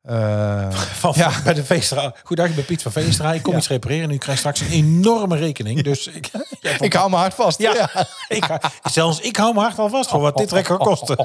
Eh, 0.10 0.72
Van, 0.72 1.14
Ja. 1.16 1.32
Bij 1.44 1.54
de 1.54 1.64
Veenstra. 1.64 2.14
Goedendag, 2.24 2.50
ik 2.50 2.56
ben 2.56 2.66
Piet 2.66 2.82
van 2.82 2.92
Veenstra. 2.92 3.34
Ik 3.34 3.42
kom 3.44 3.52
Ja. 3.52 3.58
iets 3.58 3.68
repareren 3.68 4.10
en 4.10 4.16
u 4.16 4.18
krijgt 4.18 4.40
straks 4.40 4.60
een 4.62 4.70
enorme 4.70 5.38
rekening. 5.38 5.84
Dus 5.84 6.08
ik, 6.08 6.30
ja, 6.62 6.72
ik 6.80 6.94
hou 6.94 7.10
mijn 7.10 7.22
hart 7.22 7.34
vast. 7.34 7.60
Ja. 7.60 7.90
Ik, 8.28 8.48
zelfs 8.84 9.20
ik 9.20 9.36
hou 9.36 9.54
mijn 9.54 9.66
hart 9.66 9.80
al 9.80 9.90
vast 9.90 10.10
voor 10.10 10.20
wat 10.20 10.38
dit 10.38 10.52
rek 10.52 10.66
gaat 10.66 10.78
kosten. 10.78 11.16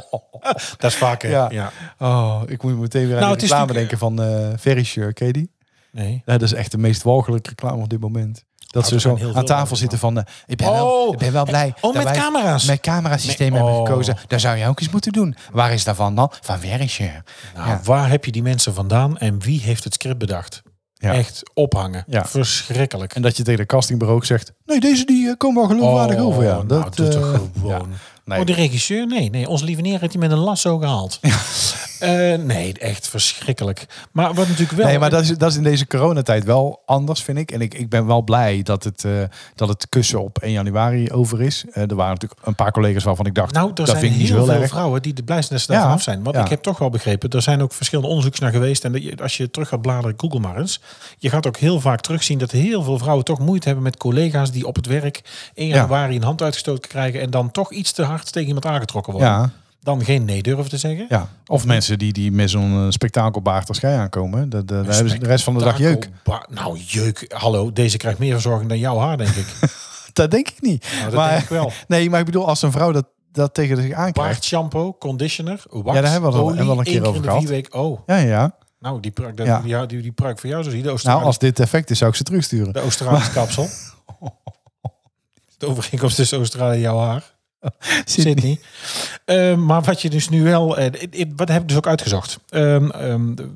Dat 0.76 0.90
is 0.90 0.94
vaak, 0.94 1.22
hè? 1.22 1.28
Ja. 1.28 1.72
Oh, 1.98 2.42
ik 2.46 2.62
moet 2.62 2.78
meteen 2.78 3.06
weer 3.06 3.16
aan 3.16 3.22
Nou, 3.22 3.34
de 3.34 3.40
reclame 3.40 3.72
denken 3.72 3.98
van 3.98 4.16
ken 5.12 5.26
je 5.26 5.32
die? 5.32 5.50
Nee. 5.92 6.22
Dat 6.24 6.42
is 6.42 6.52
echt 6.52 6.70
de 6.70 6.78
meest 6.78 7.02
walgelijke 7.02 7.48
reclame 7.48 7.82
op 7.82 7.88
dit 7.88 8.00
moment. 8.00 8.44
Dat 8.74 8.86
ze 8.88 9.00
zo 9.00 9.18
aan 9.34 9.44
tafel 9.44 9.76
zitten 9.76 9.98
van, 9.98 10.18
eh, 10.18 10.24
ik, 10.46 10.56
ben 10.56 10.70
wel, 10.72 10.86
Oh, 10.86 11.12
ik 11.12 11.18
ben 11.18 11.32
wel 11.32 11.44
blij 11.44 11.72
Oh, 11.76 11.82
dat 11.82 11.94
met 11.94 12.04
wij 12.04 12.14
camera's. 12.14 12.64
met 12.64 12.80
camerasysteem 12.80 13.50
Nee, 13.52 13.58
hebben 13.60 13.78
oh. 13.80 13.86
gekozen. 13.86 14.16
Daar 14.26 14.40
zou 14.40 14.56
je 14.56 14.66
ook 14.66 14.80
eens 14.80 14.90
moeten 14.90 15.12
doen. 15.12 15.36
Waar 15.52 15.72
is 15.72 15.84
dat 15.84 15.96
van 15.96 16.14
dan? 16.14 16.32
Van 16.40 16.58
Verisure. 16.58 17.22
Nou, 17.54 17.68
Ja. 17.68 17.80
waar 17.84 18.08
heb 18.10 18.24
je 18.24 18.32
die 18.32 18.42
mensen 18.42 18.74
vandaan 18.74 19.18
en 19.18 19.40
wie 19.40 19.60
heeft 19.60 19.84
het 19.84 19.94
script 19.94 20.18
bedacht? 20.18 20.62
Ja. 20.94 21.12
Echt 21.12 21.42
ophangen. 21.54 22.04
Ja. 22.06 22.24
Verschrikkelijk. 22.24 23.14
En 23.14 23.22
dat 23.22 23.36
je 23.36 23.42
tegen 23.42 23.60
de 23.60 23.66
castingbureau 23.66 24.18
ook 24.20 24.26
zegt, 24.26 24.52
nee, 24.64 24.80
deze 24.80 25.04
die 25.04 25.28
eh, 25.28 25.36
komen 25.36 25.68
wel 25.68 25.76
geloofwaardig 25.76 26.18
over. 26.18 26.42
Ja, 26.44 26.52
nou, 26.54 26.66
dat, 26.66 26.96
doe 26.96 27.08
toch 27.08 27.32
eh, 27.32 27.40
gewoon. 27.60 27.88
Nee. 28.24 28.40
Oh, 28.40 28.46
de 28.46 28.52
regisseur? 28.52 29.06
Nee, 29.06 29.30
nee. 29.30 29.48
Onze 29.48 29.64
lieve 29.64 29.80
neer 29.80 30.00
heeft 30.00 30.12
hij 30.12 30.22
met 30.22 30.30
een 30.30 30.38
lasso 30.38 30.78
gehaald. 30.78 31.20
Eh, 31.98 32.34
nee, 32.38 32.72
echt 32.78 33.08
verschrikkelijk. 33.08 33.86
Maar 34.12 34.34
wat 34.34 34.48
natuurlijk 34.48 34.78
wel... 34.78 34.86
Nee, 34.86 34.98
maar 34.98 35.10
dat 35.10 35.22
is, 35.22 35.38
dat 35.38 35.50
is 35.50 35.56
in 35.56 35.62
deze 35.62 35.86
coronatijd 35.86 36.44
wel 36.44 36.82
anders, 36.86 37.22
vind 37.22 37.38
ik. 37.38 37.50
En 37.52 37.60
ik, 37.60 37.74
ik 37.74 37.88
ben 37.88 38.06
wel 38.06 38.22
blij 38.22 38.62
dat 38.62 38.84
het, 38.84 39.04
eh, 39.04 39.12
dat 39.54 39.68
het 39.68 39.88
kussen 39.88 40.22
op 40.22 40.38
1 40.38 40.52
januari 40.52 41.10
over 41.12 41.42
is. 41.42 41.64
Eh, 41.72 41.82
er 41.90 41.94
waren 41.94 42.12
natuurlijk 42.12 42.40
een 42.46 42.54
paar 42.54 42.72
collega's 42.72 43.04
waarvan 43.04 43.26
ik 43.26 43.34
dacht, 43.34 43.52
Nou, 43.54 43.68
er 43.68 43.74
dat 43.74 43.86
zijn 43.88 43.98
vind 44.00 44.12
ik 44.12 44.18
niet 44.18 44.28
heel 44.28 44.38
zo 44.38 44.44
veel 44.44 44.54
erg. 44.60 44.70
vrouwen 44.70 45.02
die 45.02 45.12
de 45.12 45.22
blij 45.22 45.36
zijn 45.42 45.50
dat 45.52 45.60
ze 45.60 45.66
daar 45.66 45.76
Ja, 45.76 45.82
vanaf 45.82 46.02
zijn. 46.02 46.22
Want 46.22 46.36
ja. 46.36 46.42
ik 46.42 46.48
heb 46.50 46.62
toch 46.62 46.78
wel 46.78 46.90
begrepen, 46.90 47.30
er 47.30 47.42
zijn 47.42 47.62
ook 47.62 47.72
verschillende 47.72 48.10
onderzoeks 48.10 48.38
naar 48.38 48.52
geweest. 48.52 48.84
En 48.84 49.16
als 49.20 49.36
je 49.36 49.50
terug 49.50 49.68
gaat 49.68 49.82
bladeren, 49.82 50.14
Google 50.16 50.40
maar 50.40 50.56
eens. 50.58 50.80
Je 51.18 51.30
gaat 51.30 51.46
ook 51.46 51.56
heel 51.56 51.80
vaak 51.80 52.00
terugzien 52.00 52.38
dat 52.38 52.50
heel 52.50 52.82
veel 52.82 52.98
vrouwen 52.98 53.24
toch 53.24 53.38
moeite 53.38 53.66
hebben 53.66 53.84
met 53.84 53.96
collega's 53.96 54.50
die 54.50 54.66
op 54.66 54.76
het 54.76 54.86
werk 54.86 55.20
1 55.54 55.68
Ja. 55.68 55.74
januari 55.74 56.16
een 56.16 56.22
hand 56.22 56.42
uitgestoten 56.42 56.88
krijgen. 56.88 57.20
En 57.20 57.30
dan 57.30 57.50
toch 57.50 57.72
iets 57.72 57.92
te 57.92 58.02
hard 58.02 58.13
tegen 58.22 58.46
iemand 58.48 58.66
aangetrokken 58.66 59.12
worden. 59.12 59.30
Ja, 59.30 59.50
Dan 59.80 60.04
geen 60.04 60.24
nee 60.24 60.42
durven 60.42 60.68
te 60.70 60.76
zeggen. 60.78 61.06
ja. 61.08 61.28
Of 61.46 61.66
mensen 61.66 61.98
die, 61.98 62.12
die 62.12 62.32
met 62.32 62.50
zo'n 62.50 62.72
eh, 62.84 62.90
spektakelbaard 62.90 63.68
als 63.68 63.78
jij 63.78 63.96
aankomen. 63.98 64.48
Dat, 64.48 64.68
daar 64.68 64.84
hebben 64.84 65.10
ze 65.10 65.18
de 65.18 65.26
rest 65.26 65.44
van 65.44 65.54
de 65.58 65.64
dag 65.64 65.78
jeuk. 65.78 66.08
Nou, 66.48 66.78
jeuk. 66.78 67.24
Hallo, 67.34 67.72
deze 67.72 67.96
krijgt 67.96 68.18
meer 68.18 68.32
verzorging 68.32 68.68
dan 68.68 68.78
jouw 68.78 68.98
haar, 68.98 69.16
denk 69.16 69.34
ik. 69.34 69.46
Dat 70.12 70.30
denk 70.30 70.48
ik 70.48 70.60
niet. 70.60 70.86
Nou, 70.92 71.04
dat 71.04 71.14
maar, 71.14 71.28
denk 71.30 71.42
ik 71.42 71.48
wel. 71.48 71.72
Nee, 71.88 72.10
maar 72.10 72.20
ik 72.20 72.26
bedoel, 72.26 72.46
als 72.48 72.62
een 72.62 72.72
vrouw 72.72 72.92
dat, 72.92 73.06
dat 73.32 73.54
tegen 73.54 73.76
zich 73.76 73.84
aankrijgt. 73.92 74.14
Baard, 74.14 74.44
shampoo, 74.44 74.96
conditioner, 74.98 75.62
wax, 75.70 75.96
Ja, 75.96 76.02
daar 76.02 76.12
hebben 76.12 76.30
we 76.30 76.36
al- 76.36 76.42
olie, 76.44 76.56
hebben 76.56 76.66
we 76.76 76.80
al 76.82 76.86
een 76.86 76.92
keer 77.00 77.08
over 77.08 77.22
gehad. 77.24 77.38
vier 77.38 77.48
weken. 77.48 77.72
Oh, 77.80 78.00
Ja, 78.06 78.16
ja. 78.16 78.54
nou, 78.78 79.00
die 79.00 79.10
pruik, 79.10 79.36
dat- 79.36 79.46
Ja. 79.46 79.60
die, 79.60 79.86
die, 79.86 80.02
die 80.02 80.12
pruik 80.12 80.38
voor 80.38 80.48
jou, 80.50 80.62
zo 80.62 80.70
zie 80.70 80.82
de 80.82 80.98
Nou, 81.02 81.22
als 81.22 81.38
dit 81.38 81.60
effect 81.60 81.90
is, 81.90 81.98
zou 81.98 82.10
ik 82.10 82.16
ze 82.16 82.22
terugsturen. 82.22 82.72
de 82.72 82.80
Australische 82.80 83.30
kapsel. 83.32 83.68
De 85.58 85.66
overeenkomst 85.66 86.16
tussen 86.16 86.38
Australië 86.38 86.74
en 86.74 86.80
jouw 86.80 86.98
haar. 86.98 87.33
Sydney. 88.04 88.60
Eh, 89.24 89.54
maar 89.56 89.82
wat 89.82 90.02
je 90.02 90.10
dus 90.10 90.28
nu 90.28 90.42
wel... 90.42 90.78
it- 90.80 91.32
wat 91.36 91.48
heb 91.48 91.62
ik 91.62 91.68
dus 91.68 91.76
ook 91.76 91.86
uitgezocht? 91.86 92.38
Ehm, 92.48 93.34
de, 93.34 93.50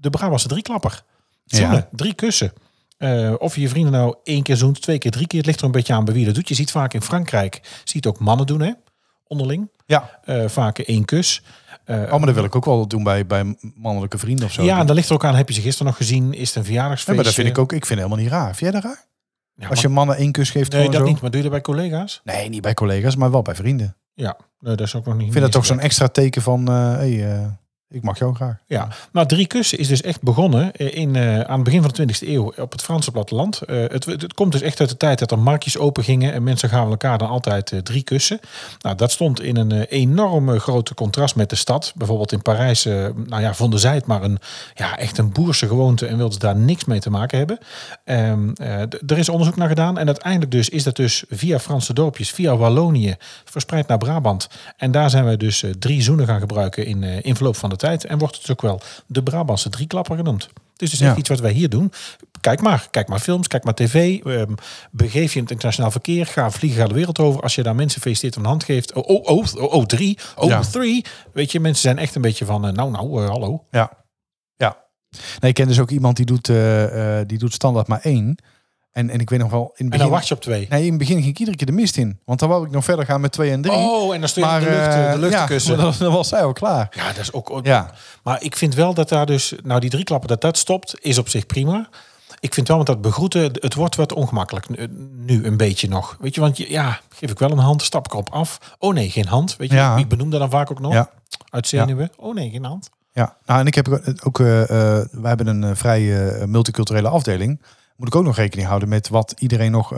de, 0.00 0.10
Brabantse 0.10 0.48
drieklapper. 0.48 1.02
Zoenen, 1.44 1.76
Ja. 1.76 1.88
drie 1.92 2.14
kussen. 2.14 2.52
Eh, 2.98 3.34
of 3.38 3.54
je 3.54 3.60
je 3.60 3.68
vrienden 3.68 3.92
nou 3.92 4.14
één 4.24 4.42
keer 4.42 4.56
zoent, 4.56 4.82
twee 4.82 4.98
keer, 4.98 5.10
drie 5.10 5.26
keer. 5.26 5.38
Het 5.38 5.46
ligt 5.46 5.58
er 5.60 5.64
een 5.66 5.72
beetje 5.72 5.92
aan 5.92 6.04
bij 6.04 6.14
wie 6.14 6.24
dat 6.24 6.34
doet. 6.34 6.48
Je 6.48 6.54
ziet 6.54 6.70
vaak 6.70 6.94
in 6.94 7.02
Frankrijk, 7.02 7.80
ziet 7.84 8.06
ook 8.06 8.18
mannen 8.18 8.46
doen, 8.46 8.60
hè? 8.60 8.72
Onderling. 9.26 9.70
Ja, 9.86 10.20
Eh, 10.24 10.48
vaak 10.48 10.78
één 10.78 11.04
kus. 11.04 11.42
Oh, 11.86 12.10
maar 12.10 12.20
dat 12.26 12.34
wil 12.34 12.44
ik 12.44 12.56
ook 12.56 12.64
wel 12.64 12.86
doen 12.88 13.02
bij, 13.02 13.26
bij 13.26 13.56
mannelijke 13.74 14.18
vrienden 14.18 14.44
of 14.46 14.52
zo. 14.52 14.62
ja, 14.62 14.78
en 14.78 14.86
daar 14.86 14.94
ligt 14.94 15.08
er 15.08 15.14
ook 15.14 15.24
aan. 15.24 15.34
Heb 15.34 15.48
je 15.48 15.54
ze 15.54 15.60
gisteren 15.60 15.86
nog 15.86 15.96
gezien? 15.96 16.32
Is 16.34 16.46
het 16.46 16.54
een 16.56 16.60
Ja, 16.62 16.66
verjaardagsfeestje? 16.66 17.14
maar 17.14 17.24
dat 17.24 17.34
vind 17.34 17.48
ik 17.48 17.58
ook. 17.58 17.72
Ik 17.72 17.86
vind 17.86 18.00
het 18.00 18.08
helemaal 18.08 18.24
niet 18.24 18.32
raar. 18.34 18.54
Vind 18.56 18.72
jij 18.72 18.80
dat 18.80 18.82
raar? 18.90 19.04
Ja, 19.54 19.68
Als 19.68 19.80
je 19.80 19.88
mannen 19.88 20.16
één 20.16 20.32
kus 20.32 20.50
geeft, 20.50 20.72
Nee, 20.72 20.90
dat 20.90 21.00
zo? 21.00 21.06
niet. 21.06 21.20
Maar 21.20 21.30
doe 21.30 21.42
je 21.42 21.48
dat 21.50 21.52
bij 21.52 21.74
collega's? 21.74 22.20
Nee, 22.24 22.48
niet 22.48 22.62
bij 22.62 22.74
collega's, 22.74 23.16
maar 23.16 23.30
wel 23.30 23.42
bij 23.42 23.54
vrienden. 23.54 23.96
Ja, 24.14 24.36
nee, 24.58 24.76
dat 24.76 24.86
is 24.86 24.94
ook 24.94 25.04
nog 25.04 25.14
niet. 25.16 25.26
Ik 25.26 25.32
vind 25.32 25.44
dat 25.44 25.52
toch 25.52 25.66
zo'n 25.66 25.80
extra 25.80 26.08
teken 26.08 26.42
van, 26.42 26.68
eh 26.68 26.92
hey, 26.92 27.32
eh, 27.32 27.46
ik 27.88 28.02
mag 28.02 28.18
jou 28.18 28.34
graag. 28.34 28.56
Ja, 28.66 28.88
nou 29.12 29.26
drie 29.26 29.46
kussen 29.46 29.78
is 29.78 29.88
dus 29.88 30.00
echt 30.00 30.22
begonnen 30.22 30.72
eh, 30.72 30.96
in, 30.96 31.16
aan 31.18 31.54
het 31.54 31.62
begin 31.62 31.82
van 31.82 31.90
de 31.94 32.14
20e 32.14 32.28
eeuw 32.28 32.52
op 32.56 32.72
het 32.72 32.82
Franse 32.82 33.10
platteland. 33.10 33.60
Het, 33.66 34.04
het 34.04 34.34
komt 34.34 34.52
dus 34.52 34.60
echt 34.60 34.80
uit 34.80 34.88
de 34.88 34.96
tijd 34.96 35.18
dat 35.18 35.30
er 35.30 35.38
marktjes 35.38 35.78
open 35.78 36.04
gingen 36.04 36.32
en 36.32 36.42
mensen 36.42 36.68
gaven 36.68 36.90
elkaar 36.90 37.18
dan 37.18 37.28
altijd 37.28 37.80
drie 37.82 38.02
kussen. 38.02 38.40
Nou, 38.80 38.96
dat 38.96 39.10
stond 39.10 39.40
in 39.40 39.56
een 39.56 39.72
enorme 39.82 40.58
grote 40.58 40.94
contrast 40.94 41.36
met 41.36 41.50
de 41.50 41.56
stad. 41.56 41.92
Bijvoorbeeld 41.96 42.32
in 42.32 42.42
Parijs, 42.42 42.84
nou 42.84 43.40
ja, 43.40 43.54
vonden 43.54 43.80
zij 43.80 43.94
het 43.94 44.06
maar 44.06 44.22
een, 44.22 44.38
ja, 44.74 44.96
echt 44.98 45.18
een 45.18 45.32
boerse 45.32 45.66
gewoonte 45.66 46.06
en 46.06 46.16
wilden 46.16 46.32
ze 46.34 46.38
daar 46.38 46.56
niks 46.56 46.84
mee 46.84 47.00
te 47.00 47.10
maken 47.10 47.38
hebben. 47.38 47.58
D- 48.04 49.10
er 49.10 49.18
is 49.18 49.28
onderzoek 49.28 49.56
naar 49.56 49.68
gedaan 49.68 49.98
en 49.98 50.06
uiteindelijk 50.06 50.50
dus 50.50 50.68
is 50.68 50.82
dat 50.82 50.96
dus 50.96 51.24
via 51.28 51.58
Franse 51.58 51.94
dorpjes, 51.94 52.30
via 52.30 52.56
Wallonië, 52.56 53.14
verspreid 53.44 53.86
naar 53.86 53.98
Brabant. 53.98 54.48
En 54.76 54.90
daar 54.90 55.10
zijn 55.10 55.24
wij 55.24 55.36
dus 55.36 55.62
eh, 55.62 55.70
drie 55.70 56.02
zoenen 56.02 56.26
gaan 56.26 56.40
gebruiken 56.40 56.86
in, 56.86 57.02
eh, 57.02 57.18
in 57.24 57.34
verloop 57.36 57.56
van 57.56 57.70
de 57.70 57.76
tijd. 57.76 58.04
En 58.04 58.18
wordt 58.18 58.36
het 58.36 58.50
ook 58.50 58.62
wel 58.62 58.80
de 59.06 59.22
Brabantse 59.22 59.68
drieklapper 59.68 60.16
genoemd. 60.16 60.48
Dus 60.76 60.90
het 60.90 61.00
is 61.00 61.06
echt 61.06 61.10
Ja. 61.14 61.20
iets 61.20 61.28
wat 61.28 61.40
wij 61.40 61.52
hier 61.52 61.68
doen. 61.68 61.92
Kijk 62.40 62.60
maar, 62.60 62.88
kijk 62.90 63.08
maar 63.08 63.18
films, 63.18 63.46
kijk 63.48 63.64
maar 63.64 63.74
tv. 63.74 64.20
ehm, 64.24 64.52
begeef 64.90 65.30
je 65.32 65.36
in 65.36 65.42
het 65.42 65.50
internationaal 65.52 65.90
verkeer. 65.90 66.26
Ga 66.26 66.50
vliegen, 66.50 66.80
ga 66.80 66.86
de 66.88 66.94
wereld 66.94 67.18
over. 67.18 67.42
Als 67.42 67.54
je 67.54 67.62
daar 67.62 67.74
mensen 67.74 68.00
feliciteert 68.00 68.36
een 68.36 68.44
hand 68.44 68.64
geeft. 68.64 68.92
Oh, 68.92 69.08
oh, 69.08 69.28
oh, 69.38 69.46
oh, 69.54 69.72
oh 69.72 69.84
drie. 69.84 70.18
Oh, 70.36 70.48
Ja. 70.48 70.60
three. 70.60 71.04
Weet 71.32 71.52
je, 71.52 71.60
mensen 71.60 71.82
zijn 71.82 71.98
echt 71.98 72.14
een 72.14 72.22
beetje 72.22 72.44
van, 72.44 72.60
nou, 72.60 72.90
nou, 72.90 73.26
hallo. 73.26 73.64
Ja. 73.70 73.90
Ja. 74.56 74.76
Nee, 75.40 75.50
ik 75.50 75.54
ken 75.54 75.68
dus 75.68 75.80
ook 75.80 75.90
iemand 75.90 76.16
die 76.16 76.26
doet, 76.26 76.48
eh, 76.48 77.20
eh, 77.20 77.28
die 77.28 77.38
doet 77.38 77.52
standaard 77.52 77.86
maar 77.86 78.00
één. 78.00 78.36
En, 78.92 79.10
en 79.10 79.20
ik 79.20 79.30
weet 79.30 79.38
nog 79.38 79.50
wel, 79.50 79.62
in 79.62 79.68
het 79.70 79.78
En 79.80 79.86
begin... 79.86 80.02
dan 80.04 80.10
wacht 80.14 80.28
je 80.28 80.34
op 80.34 80.40
twee. 80.40 80.66
Nee, 80.70 80.82
in 80.82 80.88
het 80.88 80.98
begin 80.98 81.16
ging 81.16 81.28
ik 81.28 81.38
iedere 81.38 81.56
keer 81.56 81.66
de 81.66 81.72
mist 81.72 81.96
in. 81.96 82.18
Want 82.24 82.38
dan 82.40 82.48
wou 82.48 82.66
ik 82.66 82.70
nog 82.70 82.84
verder 82.84 83.04
gaan 83.04 83.20
met 83.20 83.32
twee 83.32 83.50
en 83.50 83.62
drie. 83.62 83.74
Oh, 83.76 84.14
en 84.14 84.20
dan 84.20 84.28
stond 84.28 84.46
je 84.46 84.52
maar 84.52 84.60
de 84.60 84.66
lucht, 84.70 84.86
eh, 84.94 85.12
de 85.12 85.18
luchtkussen. 85.18 85.76
Ja, 85.76 85.92
dan, 85.98 86.12
was 86.12 86.28
zij 86.28 86.44
al 86.44 86.52
klaar. 86.52 86.88
Ja, 86.96 87.06
dat 87.06 87.18
is 87.18 87.32
ook. 87.32 87.60
Ja. 87.62 87.90
Maar 88.22 88.42
ik 88.42 88.56
vind 88.56 88.74
wel 88.74 88.94
dat 88.94 89.08
daar 89.08 89.26
dus, 89.26 89.52
nou 89.62 89.80
die 89.80 89.90
drie 89.90 90.04
klappen, 90.04 90.28
dat 90.28 90.40
dat 90.40 90.58
stopt, 90.58 90.94
is 91.00 91.18
op 91.18 91.28
zich 91.28 91.46
prima. 91.46 91.88
Ik 92.40 92.54
vind 92.54 92.68
wel 92.68 92.76
met 92.76 92.86
dat 92.86 93.00
begroeten, 93.00 93.42
het 93.52 93.74
wordt 93.74 93.96
wat 93.96 94.12
ongemakkelijk 94.12 94.66
nu, 95.16 95.44
een 95.44 95.56
beetje 95.56 95.88
nog. 95.88 96.16
Weet 96.20 96.34
je, 96.34 96.40
want 96.40 96.56
je, 96.56 96.70
ja, 96.70 97.00
geef 97.14 97.30
ik 97.30 97.38
wel 97.38 97.50
een 97.50 97.58
hand, 97.58 97.82
stap 97.82 98.06
ik 98.06 98.12
erop 98.12 98.30
af. 98.30 98.58
Oh 98.78 98.94
nee, 98.94 99.10
geen 99.10 99.26
hand. 99.26 99.56
Weet 99.56 99.70
je, 99.70 99.76
Ja. 99.76 99.96
ik 99.96 100.08
benoem 100.08 100.30
dat 100.30 100.40
dan 100.40 100.50
vaak 100.50 100.70
ook 100.70 100.80
nog. 100.80 100.92
Ja. 100.92 101.10
Uit 101.50 101.68
zenuwen. 101.68 102.10
Oh 102.16 102.34
nee, 102.34 102.50
geen 102.50 102.64
hand. 102.64 102.90
Ja, 103.12 103.36
nou 103.46 103.60
en 103.60 103.66
ik 103.66 103.74
heb 103.74 104.02
ook, 104.24 104.40
eh, 104.40 104.46
wij 104.66 105.06
hebben 105.22 105.46
een 105.46 105.76
vrij 105.76 106.30
eh, 106.30 106.46
multiculturele 106.46 107.08
afdeling. 107.08 107.60
Moet 107.96 108.08
ik 108.08 108.16
ook 108.16 108.24
nog 108.24 108.36
rekening 108.36 108.68
houden 108.68 108.88
met 108.88 109.08
wat 109.08 109.34
iedereen 109.38 109.70
nog 109.70 109.94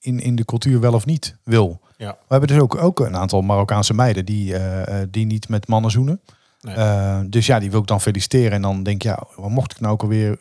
in, 0.00 0.20
in 0.20 0.36
de 0.36 0.44
cultuur 0.44 0.80
wel 0.80 0.92
of 0.92 1.06
niet 1.06 1.36
wil. 1.44 1.80
Ja. 1.96 2.10
We 2.10 2.26
hebben 2.28 2.48
dus 2.48 2.58
ook, 2.58 2.74
ook 2.82 3.00
een 3.00 3.16
aantal 3.16 3.40
Marokkaanse 3.40 3.94
meiden 3.94 4.24
die, 4.24 4.54
die 5.10 5.26
niet 5.26 5.48
met 5.48 5.68
mannen 5.68 5.90
zoenen. 5.90 6.20
Nee. 6.60 7.28
Dus 7.28 7.46
ja, 7.46 7.58
die 7.58 7.70
wil 7.70 7.80
ik 7.80 7.86
dan 7.86 8.00
feliciteren. 8.00 8.52
En 8.52 8.62
dan 8.62 8.82
denk 8.82 8.96
ik, 8.96 9.02
ja, 9.02 9.26
wat 9.36 9.50
mocht 9.50 9.72
ik 9.72 9.80
nou 9.80 9.92
ook 9.92 10.02
alweer... 10.02 10.38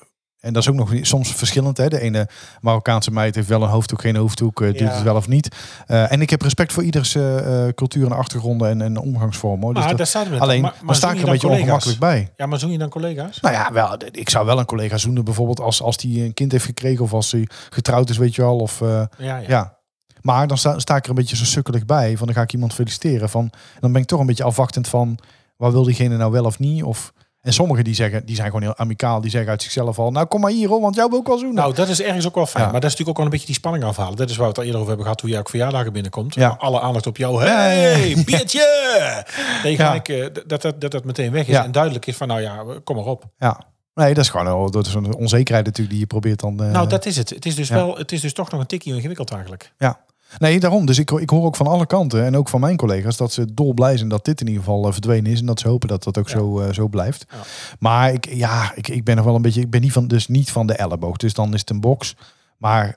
En 0.47 0.53
dat 0.53 0.61
is 0.63 0.69
ook 0.69 0.75
nog 0.75 0.91
soms 1.01 1.33
verschillend. 1.35 1.77
Hè? 1.77 1.87
De 1.87 1.99
ene 2.01 2.27
Marokkaanse 2.61 3.11
meid 3.11 3.35
heeft 3.35 3.47
wel 3.47 3.63
een 3.63 3.69
hoofddoek, 3.69 4.01
geen 4.01 4.15
hoofddoek. 4.15 4.61
eh, 4.61 4.67
doet 4.67 4.79
Ja. 4.79 4.85
het 4.93 5.03
wel 5.03 5.15
of 5.15 5.27
niet. 5.27 5.55
Eh, 5.87 6.11
en 6.11 6.21
ik 6.21 6.29
heb 6.29 6.41
respect 6.41 6.73
voor 6.73 6.83
ieders 6.83 7.15
eh, 7.15 7.67
cultuur 7.75 8.05
en 8.05 8.11
achtergronden 8.11 8.69
en, 8.69 8.81
en 8.81 8.97
omgangsvormen. 8.97 9.63
hoor. 9.65 9.73
Dus 9.73 9.83
Maar 9.83 9.95
dat- 9.95 10.11
daar 10.11 10.39
alleen, 10.39 10.61
maar, 10.61 10.71
maar, 10.75 10.85
maar 10.85 10.95
sta 10.95 11.07
ik 11.07 11.13
er 11.13 11.19
een 11.19 11.23
dan 11.25 11.31
beetje 11.33 11.47
collega's? 11.47 11.63
ongemakkelijk 11.85 11.99
bij. 11.99 12.33
Ja, 12.37 12.45
maar 12.45 12.59
zoen 12.59 12.71
je 12.71 12.77
dan 12.77 12.89
collega's? 12.89 13.39
Nou 13.39 13.55
ja, 13.55 13.71
wel, 13.73 13.97
ik 14.11 14.29
zou 14.29 14.45
wel 14.45 14.59
een 14.59 14.65
collega 14.65 14.97
zoenen 14.97 15.23
bijvoorbeeld 15.23 15.59
als, 15.59 15.81
als 15.81 15.97
die 15.97 16.23
een 16.23 16.33
kind 16.33 16.51
heeft 16.51 16.65
gekregen 16.65 17.03
of 17.03 17.13
als 17.13 17.31
hij 17.31 17.47
getrouwd 17.69 18.09
is, 18.09 18.17
weet 18.17 18.35
je 18.35 18.41
wel. 18.41 18.57
Of, 18.57 18.79
Ja, 18.79 19.07
ja. 19.17 19.37
ja. 19.47 19.75
Maar 20.21 20.47
dan 20.47 20.57
sta, 20.57 20.79
sta 20.79 20.95
ik 20.95 21.03
er 21.03 21.09
een 21.09 21.15
beetje 21.15 21.35
zo 21.35 21.45
sukkelig 21.45 21.85
bij. 21.85 22.17
Van 22.17 22.25
dan 22.25 22.35
ga 22.35 22.41
ik 22.41 22.53
iemand 22.53 22.73
feliciteren. 22.73 23.29
Van, 23.29 23.49
dan 23.79 23.91
ben 23.91 24.01
ik 24.01 24.07
toch 24.07 24.19
een 24.19 24.25
beetje 24.25 24.43
afwachtend 24.43 24.87
van 24.87 25.17
wat 25.57 25.71
wil 25.71 25.83
diegene 25.83 26.17
nou 26.17 26.31
wel 26.31 26.45
of 26.45 26.59
niet. 26.59 26.83
Of, 26.83 27.13
en 27.47 27.53
sommigen 27.53 27.83
die 27.83 27.95
zeggen, 27.95 28.25
die 28.25 28.35
zijn 28.35 28.47
gewoon 28.47 28.61
heel 28.61 28.75
amicaal. 28.77 29.21
Die 29.21 29.29
zeggen 29.31 29.49
uit 29.49 29.61
zichzelf 29.61 29.99
al, 29.99 30.11
nou 30.11 30.25
kom 30.25 30.41
maar 30.41 30.51
hier 30.51 30.67
hoor, 30.69 30.81
want 30.81 30.95
jou 30.95 31.09
wil 31.09 31.19
ik 31.19 31.27
wel 31.27 31.37
zoenen. 31.37 31.55
Nou, 31.55 31.73
dat 31.73 31.87
is 31.87 32.01
ergens 32.01 32.27
ook 32.27 32.35
wel 32.35 32.45
fijn. 32.45 32.65
Ja. 32.65 32.71
Maar 32.71 32.81
dat 32.81 32.89
is 32.89 32.97
natuurlijk 32.97 33.09
ook 33.09 33.15
wel 33.17 33.25
een 33.25 33.31
beetje 33.31 33.45
die 33.45 33.55
spanning 33.55 33.83
afhalen. 33.83 34.15
Dat 34.15 34.29
is 34.29 34.35
waar 34.35 34.43
we 34.45 34.49
het 34.49 34.57
al 34.57 34.63
eerder 34.63 34.79
over 34.79 34.87
hebben 34.87 35.05
gehad, 35.05 35.21
hoe 35.21 35.29
jij 35.29 35.39
ook 35.39 35.49
verjaardagen 35.49 35.93
binnenkomt. 35.93 36.35
Ja. 36.35 36.55
Alle 36.59 36.81
aandacht 36.81 37.07
op 37.07 37.17
jou. 37.17 37.43
Hey, 37.43 38.15
biertje! 38.25 39.25
Ja. 39.63 39.75
gelijk, 39.75 40.09
eh, 40.09 40.25
dat, 40.47 40.61
dat, 40.61 40.81
dat 40.81 40.91
dat 40.91 41.03
meteen 41.03 41.31
weg 41.31 41.47
is. 41.47 41.55
En 41.55 41.71
duidelijk 41.71 42.05
is 42.05 42.17
van, 42.17 42.27
nou 42.27 42.41
ja, 42.41 42.63
kom 42.83 42.95
maar 42.95 43.05
op. 43.05 43.25
ja. 43.37 43.59
Nee, 43.93 44.13
dat 44.13 44.23
is 44.23 44.29
gewoon 44.29 44.71
dat 44.71 44.85
is 44.85 44.93
een 44.93 45.15
onzekerheid 45.15 45.65
natuurlijk 45.65 45.89
die 45.89 45.99
je 45.99 46.05
probeert 46.07 46.39
dan... 46.39 46.63
eh, 46.63 46.71
nou, 46.71 46.87
dat 46.87 47.05
is 47.05 47.17
het. 47.17 47.29
Het 47.29 47.45
is 47.45 47.55
dus 47.55 47.69
wel, 47.69 47.97
het 47.97 48.11
is 48.11 48.21
dus 48.21 48.33
toch 48.33 48.51
nog 48.51 48.59
een 48.59 48.67
tikje 48.67 48.93
ingewikkeld 48.93 49.31
eigenlijk. 49.31 49.71
Ja. 49.77 49.99
Nee, 50.37 50.59
daarom. 50.59 50.85
Dus 50.85 50.99
ik, 50.99 51.11
ik 51.11 51.29
hoor 51.29 51.45
ook 51.45 51.55
van 51.55 51.67
alle 51.67 51.85
kanten 51.85 52.25
en 52.25 52.35
ook 52.37 52.49
van 52.49 52.59
mijn 52.59 52.77
collega's 52.77 53.17
dat 53.17 53.31
ze 53.31 53.53
dolblij 53.53 53.97
zijn 53.97 54.09
dat 54.09 54.25
dit 54.25 54.41
in 54.41 54.47
ieder 54.47 54.63
geval 54.63 54.85
eh, 54.85 54.91
verdwenen 54.91 55.31
is 55.31 55.39
en 55.39 55.45
dat 55.45 55.59
ze 55.59 55.67
hopen 55.67 55.87
dat 55.87 56.03
dat 56.03 56.17
ook 56.17 56.29
Ja. 56.29 56.37
zo, 56.37 56.59
eh, 56.59 56.73
zo 56.73 56.87
blijft. 56.87 57.25
Ja. 57.29 57.37
Maar 57.79 58.13
ik, 58.13 58.33
ja, 58.33 58.71
ik, 58.75 58.87
ik 58.87 59.03
ben 59.03 59.15
nog 59.15 59.25
wel 59.25 59.35
een 59.35 59.41
beetje, 59.41 59.61
ik 59.61 59.69
ben 59.69 59.81
niet 59.81 59.91
van, 59.91 60.07
dus 60.07 60.27
niet 60.27 60.51
van 60.51 60.67
de 60.67 60.73
elleboog. 60.73 61.17
Dus 61.17 61.33
dan 61.33 61.53
is 61.53 61.59
het 61.59 61.69
een 61.69 61.79
box. 61.81 62.15
Maar 62.57 62.95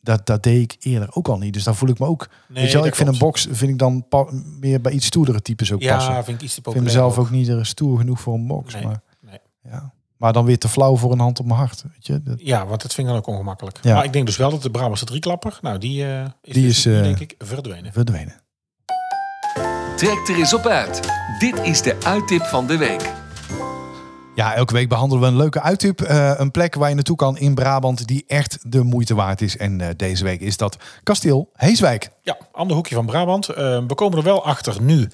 dat, 0.00 0.26
dat 0.26 0.42
deed 0.42 0.62
ik 0.72 0.84
eerder 0.84 1.08
ook 1.12 1.28
al 1.28 1.38
niet. 1.38 1.52
Dus 1.52 1.64
dan 1.64 1.74
voel 1.76 1.88
ik 1.88 1.98
me 1.98 2.06
ook. 2.06 2.28
Nee, 2.48 2.62
weet 2.62 2.72
je 2.72 2.78
wel, 2.78 2.86
ik 2.86 2.94
vind 2.94 3.08
een 3.08 3.18
box 3.18 3.46
vind 3.50 3.70
ik 3.70 3.78
dan 3.78 4.06
meer 4.60 4.80
bij 4.80 4.92
iets 4.92 5.06
stoerdere 5.06 5.42
types 5.42 5.72
ook 5.72 5.86
passen. 5.86 6.12
Ja, 6.12 6.18
Ik 6.18 6.24
vind 6.24 6.36
ik 6.38 6.44
iets 6.44 6.54
te 6.54 6.70
vind 6.70 6.84
mezelf 6.84 7.18
ook 7.18 7.30
niet 7.30 7.48
er 7.48 7.66
stoer 7.66 7.98
genoeg 7.98 8.20
voor 8.20 8.34
een 8.34 8.46
box. 8.46 8.74
Nee, 8.74 8.84
maar, 8.84 9.00
nee. 9.20 9.38
Ja. 9.62 9.92
Maar 10.18 10.32
dan 10.32 10.44
weer 10.44 10.58
te 10.58 10.68
flauw 10.68 10.96
voor 10.96 11.12
een 11.12 11.18
hand 11.18 11.40
op 11.40 11.46
mijn 11.46 11.58
hart. 11.58 11.82
Weet 11.92 12.06
je? 12.06 12.22
Dat- 12.22 12.40
Ja, 12.40 12.66
want 12.66 12.82
dat 12.82 12.94
vind 12.94 13.06
ik 13.06 13.12
dan 13.12 13.22
ook 13.22 13.28
ongemakkelijk. 13.28 13.78
Ja. 13.82 13.94
Maar 13.94 14.04
ik 14.04 14.12
denk 14.12 14.26
dus 14.26 14.36
wel 14.36 14.50
dat 14.50 14.62
de 14.62 14.70
Brabantse 14.70 15.04
drieklapper, 15.04 15.58
nou 15.62 15.78
die, 15.78 16.04
eh, 16.04 16.22
is, 16.42 16.52
Die 16.54 16.66
dus 16.66 16.86
is, 16.86 16.94
eh, 16.96 17.02
denk 17.02 17.18
ik 17.20 17.34
verdwenen. 17.38 17.92
verdwenen. 17.92 18.40
Trek 19.96 20.28
er 20.28 20.34
eens 20.36 20.54
op 20.54 20.66
uit. 20.66 21.00
Dit 21.38 21.58
is 21.58 21.82
de 21.82 21.96
uittip 22.04 22.42
van 22.42 22.66
de 22.66 22.76
week. 22.76 23.12
Ja, 24.38 24.54
elke 24.54 24.72
week 24.72 24.88
behandelen 24.88 25.22
we 25.22 25.28
een 25.30 25.36
leuke 25.36 25.60
uittip. 25.60 26.00
eh, 26.00 26.32
een 26.36 26.50
plek 26.50 26.74
waar 26.74 26.88
je 26.88 26.94
naartoe 26.94 27.16
kan 27.16 27.38
in 27.38 27.54
Brabant 27.54 28.06
die 28.06 28.24
echt 28.26 28.58
de 28.62 28.82
moeite 28.82 29.14
waard 29.14 29.40
is. 29.40 29.56
En 29.56 29.80
eh, 29.80 29.88
deze 29.96 30.24
week 30.24 30.40
is 30.40 30.56
dat 30.56 30.76
Kasteel 31.02 31.50
Heeswijk. 31.54 32.10
Ja, 32.22 32.36
ander 32.52 32.76
hoekje 32.76 32.94
van 32.94 33.06
Brabant. 33.06 33.48
Eh, 33.48 33.56
we 33.86 33.94
komen 33.94 34.18
er 34.18 34.24
wel 34.24 34.44
achter 34.44 34.82
nu. 34.82 35.08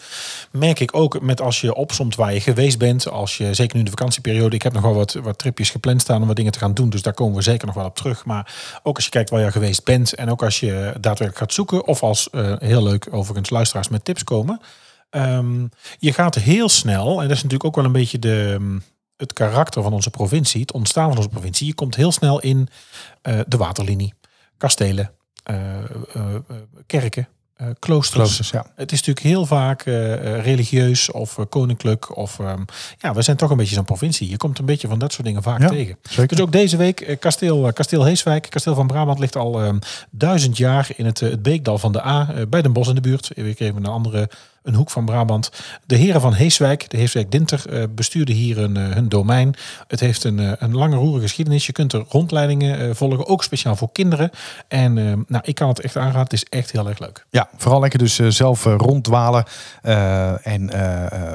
Merk 0.50 0.80
ik 0.80 0.96
ook 0.96 1.20
met 1.20 1.40
als 1.40 1.60
je 1.60 1.74
opsomt 1.74 2.14
waar 2.14 2.34
je 2.34 2.40
geweest 2.40 2.78
bent. 2.78 3.08
Als 3.08 3.36
je, 3.36 3.54
zeker 3.54 3.72
nu 3.74 3.78
in 3.78 3.84
de 3.84 3.96
vakantieperiode. 3.96 4.56
Ik 4.56 4.62
heb 4.62 4.72
nog 4.72 4.82
wel 4.82 4.94
wat, 4.94 5.12
wat 5.12 5.38
tripjes 5.38 5.70
gepland 5.70 6.00
staan 6.00 6.20
om 6.20 6.26
wat 6.26 6.36
dingen 6.36 6.52
te 6.52 6.58
gaan 6.58 6.74
doen. 6.74 6.90
Dus 6.90 7.02
daar 7.02 7.14
komen 7.14 7.36
we 7.36 7.42
zeker 7.42 7.66
nog 7.66 7.74
wel 7.76 7.86
op 7.86 7.96
terug. 7.96 8.24
Maar 8.24 8.54
ook 8.82 8.96
als 8.96 9.04
je 9.04 9.10
kijkt 9.10 9.30
waar 9.30 9.40
je 9.40 9.50
geweest 9.50 9.84
bent. 9.84 10.14
En 10.14 10.30
ook 10.30 10.42
als 10.42 10.60
je 10.60 10.70
daadwerkelijk 10.92 11.38
gaat 11.38 11.52
zoeken. 11.52 11.86
Of 11.86 12.02
als, 12.02 12.28
heel 12.58 12.82
leuk 12.82 13.08
overigens, 13.10 13.50
luisteraars 13.50 13.88
met 13.88 14.04
tips 14.04 14.24
komen. 14.24 14.60
Ehm, 15.10 15.66
je 15.98 16.12
gaat 16.12 16.34
heel 16.34 16.68
snel. 16.68 17.22
En 17.22 17.28
dat 17.28 17.36
is 17.36 17.42
natuurlijk 17.42 17.64
ook 17.64 17.76
wel 17.76 17.84
een 17.84 17.92
beetje 17.92 18.18
de, 18.18 18.58
het 19.16 19.32
karakter 19.32 19.82
van 19.82 19.92
onze 19.92 20.10
provincie. 20.10 20.60
Het 20.60 20.72
ontstaan 20.72 21.08
van 21.08 21.16
onze 21.16 21.28
provincie. 21.28 21.66
Je 21.66 21.74
komt 21.74 21.94
heel 21.94 22.12
snel 22.12 22.40
in 22.40 22.68
eh, 23.22 23.40
de 23.46 23.56
waterlinie. 23.56 24.14
Kastelen. 24.56 25.10
eh, 25.42 25.78
eh, 26.12 26.24
kerken. 26.86 27.28
kloosters. 27.78 28.20
Kloosters, 28.20 28.50
ja. 28.50 28.66
Het 28.76 28.92
is 28.92 28.98
natuurlijk 28.98 29.26
heel 29.26 29.46
vaak 29.46 29.82
religieus 30.42 31.10
of 31.10 31.38
koninklijk. 31.48 32.16
Of, 32.16 32.38
ehm, 32.38 32.62
ja, 32.98 33.14
we 33.14 33.22
zijn 33.22 33.36
toch 33.36 33.50
een 33.50 33.56
beetje 33.56 33.74
zo'n 33.74 33.84
provincie. 33.84 34.30
Je 34.30 34.36
komt 34.36 34.58
een 34.58 34.64
beetje 34.64 34.88
van 34.88 34.98
dat 34.98 35.12
soort 35.12 35.26
dingen 35.26 35.42
vaak 35.42 35.60
Ja, 35.60 35.68
tegen. 35.68 35.98
Zeker. 36.02 36.28
Dus 36.36 36.40
ook 36.40 36.52
deze 36.52 36.76
week, 36.76 37.16
kasteel, 37.20 37.72
kasteel 37.72 38.04
Heeswijk, 38.04 38.46
kasteel 38.50 38.74
van 38.74 38.86
Brabant, 38.86 39.18
ligt 39.18 39.36
al 39.36 39.62
ehm, 39.62 39.78
duizend 40.10 40.56
jaar 40.56 40.88
in 40.96 41.06
het, 41.06 41.20
het 41.20 41.42
Beekdal 41.42 41.78
van 41.78 41.92
de 41.92 42.06
A, 42.06 42.46
bij 42.48 42.62
Den 42.62 42.72
Bosch 42.72 42.88
in 42.88 42.94
de 42.94 43.00
buurt. 43.00 43.30
Weer 43.34 43.54
even 43.58 43.76
een 43.76 43.86
andere, 43.86 44.30
een 44.64 44.74
hoek 44.74 44.90
van 44.90 45.04
Brabant. 45.04 45.50
De 45.86 45.96
heren 45.96 46.20
van 46.20 46.32
Heeswijk, 46.32 46.90
de 46.90 46.96
Heeswijk 46.96 47.30
Dinter, 47.30 47.62
eh 47.68 47.84
bestuurden 47.90 48.34
hier 48.34 48.58
een, 48.58 48.76
eh, 48.76 48.90
hun 48.90 49.08
domein. 49.08 49.54
Het 49.86 50.00
heeft 50.00 50.24
een, 50.24 50.38
eh, 50.38 50.52
een 50.58 50.74
lange 50.74 50.96
roerige 50.96 51.22
geschiedenis. 51.22 51.66
Je 51.66 51.72
kunt 51.72 51.92
er 51.92 52.04
rondleidingen 52.08 52.96
volgen, 52.96 53.26
ook 53.26 53.42
speciaal 53.42 53.76
voor 53.76 53.92
kinderen. 53.92 54.30
En 54.68 54.94
nou, 55.28 55.44
ik 55.44 55.54
kan 55.54 55.68
het 55.68 55.80
echt 55.80 55.96
aanraden. 55.96 56.20
Het 56.20 56.32
is 56.32 56.44
echt 56.44 56.70
heel 56.70 56.88
erg 56.88 56.98
leuk. 56.98 57.26
Ja, 57.30 57.48
vooral 57.56 57.80
lekker 57.80 57.98
dus 57.98 58.14
zelf 58.14 58.64
ronddwalen. 58.64 59.44
en 60.42 60.70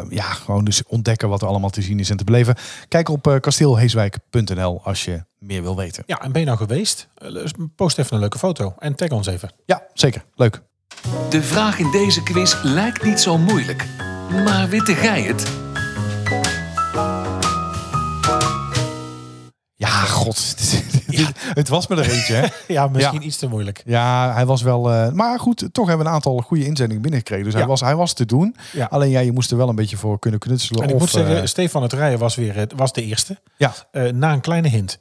ja, 0.10 0.24
gewoon 0.24 0.66
dus 0.66 0.84
ontdekken 0.84 1.30
wat 1.30 1.42
er 1.42 1.48
allemaal 1.48 1.70
te 1.70 1.82
zien 1.82 2.00
is 2.00 2.10
en 2.10 2.18
te 2.18 2.24
beleven. 2.24 2.56
Kijk 2.88 3.10
op 3.10 3.38
kasteelheeswijk.nl 3.42 4.82
als 4.84 5.06
je 5.06 5.24
meer 5.40 5.62
wil 5.62 5.76
weten. 5.76 6.04
Ja, 6.06 6.22
en 6.22 6.32
ben 6.32 6.42
je 6.42 6.48
nou 6.48 6.60
geweest? 6.60 7.08
Eh, 7.16 7.44
Post 7.76 7.98
even 7.98 8.14
een 8.14 8.20
leuke 8.20 8.38
foto 8.38 8.76
en 8.80 8.96
tag 8.96 9.10
ons 9.10 9.28
even. 9.28 9.52
Ja, 9.66 9.84
zeker. 9.94 10.26
Leuk. 10.36 10.62
De 11.30 11.44
vraag 11.44 11.80
in 11.80 11.92
deze 11.92 12.24
quiz 12.24 12.56
lijkt 12.64 13.04
niet 13.04 13.20
zo 13.20 13.38
moeilijk. 13.38 13.88
Maar 14.44 14.70
witte 14.70 14.96
gij 14.96 15.22
het? 15.22 15.52
Ja, 19.76 19.90
god. 19.90 20.58
Het 21.54 21.68
was 21.70 21.88
me 21.88 21.96
er 21.96 22.10
eentje, 22.12 22.34
hè? 22.34 22.48
Ja, 22.74 22.88
misschien 22.88 23.20
Ja. 23.22 23.26
iets 23.28 23.38
te 23.38 23.48
moeilijk. 23.48 23.82
Ja, 23.86 24.34
hij 24.34 24.46
was 24.46 24.62
wel. 24.62 24.92
eh, 24.92 25.12
maar 25.12 25.40
goed, 25.40 25.58
toch 25.72 25.88
hebben 25.88 26.04
we 26.06 26.10
een 26.12 26.16
aantal 26.16 26.38
goede 26.38 26.66
inzendingen 26.66 27.02
binnengekregen. 27.02 27.46
Dus 27.46 27.54
hij, 27.54 27.66
was, 27.66 27.82
hij 27.82 27.96
was 27.96 28.14
te 28.14 28.26
doen. 28.26 28.56
Ja. 28.72 28.86
Alleen 28.90 29.10
ja, 29.10 29.20
je 29.20 29.32
moest 29.32 29.52
er 29.52 29.58
wel 29.58 29.70
een 29.70 29.76
beetje 29.76 29.98
voor 29.98 30.20
kunnen 30.20 30.40
knutselen. 30.40 30.82
En 30.84 30.88
ik 30.90 30.94
of, 30.96 31.00
moet 31.02 31.10
zeggen, 31.10 31.42
eh, 31.42 31.46
Stefan 31.46 31.82
het 31.82 31.94
Rijen 31.94 32.20
was 32.20 32.36
weer 32.36 32.68
was 32.76 32.94
de 32.94 33.04
eerste. 33.04 33.40
ja, 33.58 33.74
Eh, 33.92 34.12
na 34.12 34.34
een 34.34 34.42
kleine 34.42 34.68
hint. 34.68 35.00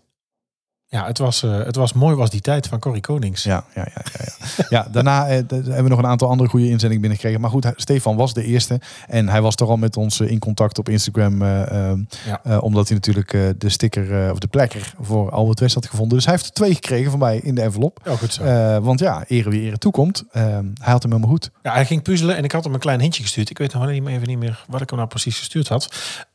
Ja, 0.91 1.07
het 1.07 1.19
was, 1.19 1.43
eh, 1.43 1.59
het 1.65 1.77
was 1.77 1.93
mooi 1.93 2.17
was 2.17 2.31
die 2.31 2.41
tijd 2.41 2.67
van 2.67 2.79
Corrie 2.79 3.01
Konings. 3.01 3.43
ja, 3.43 3.65
ja, 3.75 3.87
ja, 3.95 4.03
ja, 4.19 4.25
ja. 4.57 4.65
ja, 4.79 4.89
daarna 4.91 5.27
eh, 5.29 5.35
hebben 5.49 5.83
we 5.83 5.89
nog 5.89 5.99
een 5.99 6.07
aantal 6.07 6.29
andere 6.29 6.49
goede 6.49 6.65
inzendingen 6.69 7.01
binnengekregen. 7.01 7.41
Maar 7.41 7.51
goed, 7.51 7.73
Stefan 7.77 8.17
was 8.17 8.35
de 8.35 8.45
eerste. 8.45 8.81
En 9.07 9.29
hij 9.29 9.43
was 9.43 9.55
toch 9.55 9.69
al 9.69 9.77
met 9.77 9.97
ons 9.97 10.21
eh, 10.21 10.31
in 10.31 10.39
contact 10.39 10.79
op 10.79 10.89
Instagram. 10.89 11.43
eh, 11.43 11.91
eh, 11.91 11.99
Ja. 12.27 12.41
eh, 12.45 12.63
omdat 12.63 12.87
hij 12.89 12.97
natuurlijk 12.97 13.31
de 13.61 13.69
sticker 13.69 14.33
of 14.33 14.39
de 14.39 14.47
plekker 14.47 14.95
voor 15.01 15.31
Albert 15.31 15.61
West 15.61 15.75
had 15.75 15.87
gevonden. 15.87 16.17
Dus 16.17 16.25
hij 16.27 16.35
heeft 16.35 16.47
er 16.47 16.53
twee 16.53 16.75
gekregen 16.75 17.11
van 17.11 17.19
mij 17.21 17.39
in 17.39 17.55
de 17.55 17.61
envelop. 17.63 18.01
Ja, 18.05 18.17
goed 18.17 18.33
zo. 18.33 18.81
Want 18.81 19.01
ja, 19.01 19.25
ere 19.27 19.51
wie 19.51 19.63
ere 19.63 19.79
toekomt. 19.79 20.25
Eh, 20.31 20.43
hij 20.43 20.93
had 20.93 21.03
hem 21.03 21.13
helemaal 21.13 21.31
goed. 21.35 21.51
Ja, 21.63 21.73
hij 21.73 21.87
ging 21.87 22.03
puzzelen 22.03 22.37
en 22.37 22.45
ik 22.45 22.53
had 22.53 22.65
hem 22.65 22.75
een 22.75 22.81
klein 22.81 23.01
hintje 23.01 23.23
gestuurd. 23.23 23.51
Ik 23.51 23.59
weet 23.59 23.73
nog 23.73 23.83
wel 23.83 23.93
niet 23.93 24.03
meer, 24.03 24.15
even 24.15 24.29
niet 24.29 24.39
meer 24.39 24.65
wat 24.69 24.81
ik 24.81 24.89
hem 24.89 24.99
nou 24.99 25.11
precies 25.11 25.39
gestuurd 25.39 25.69
had. 25.69 25.89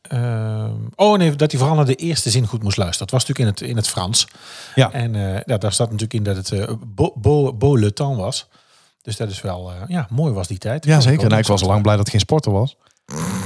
Ehm, 0.09 0.75
oh 0.95 1.17
nee, 1.17 1.35
dat 1.35 1.51
hij 1.51 1.59
vooral 1.59 1.77
naar 1.77 1.85
de 1.85 1.95
eerste 1.95 2.29
zin 2.29 2.47
goed 2.47 2.63
moest 2.63 2.77
luisteren. 2.77 3.07
Dat 3.07 3.19
was 3.19 3.27
natuurlijk 3.27 3.59
in 3.59 3.65
het, 3.65 3.71
in 3.71 3.77
het 3.77 3.87
Frans. 3.87 4.27
Ja. 4.75 4.91
En 4.91 5.15
eh, 5.15 5.41
ja, 5.45 5.57
daar 5.57 5.73
staat 5.73 5.91
natuurlijk 5.91 6.13
in 6.13 6.23
dat 6.23 6.35
het 6.35 6.51
eh, 6.51 6.73
beau, 6.87 7.11
beau, 7.15 7.53
beau 7.53 7.79
le 7.79 7.93
temps 7.93 8.17
was. 8.17 8.47
Dus 9.03 9.17
dat 9.17 9.29
is 9.29 9.41
wel, 9.41 9.71
eh, 9.71 9.81
ja, 9.87 10.07
mooi 10.09 10.33
was 10.33 10.47
die 10.47 10.57
tijd. 10.57 10.85
Ja, 10.85 10.99
zeker. 10.99 11.27
Nou, 11.27 11.41
ik 11.41 11.47
was 11.47 11.61
al 11.61 11.67
lang 11.67 11.81
blij 11.81 11.95
dat 11.95 12.03
het 12.03 12.11
geen 12.11 12.19
sporter 12.19 12.51
was. 12.51 12.77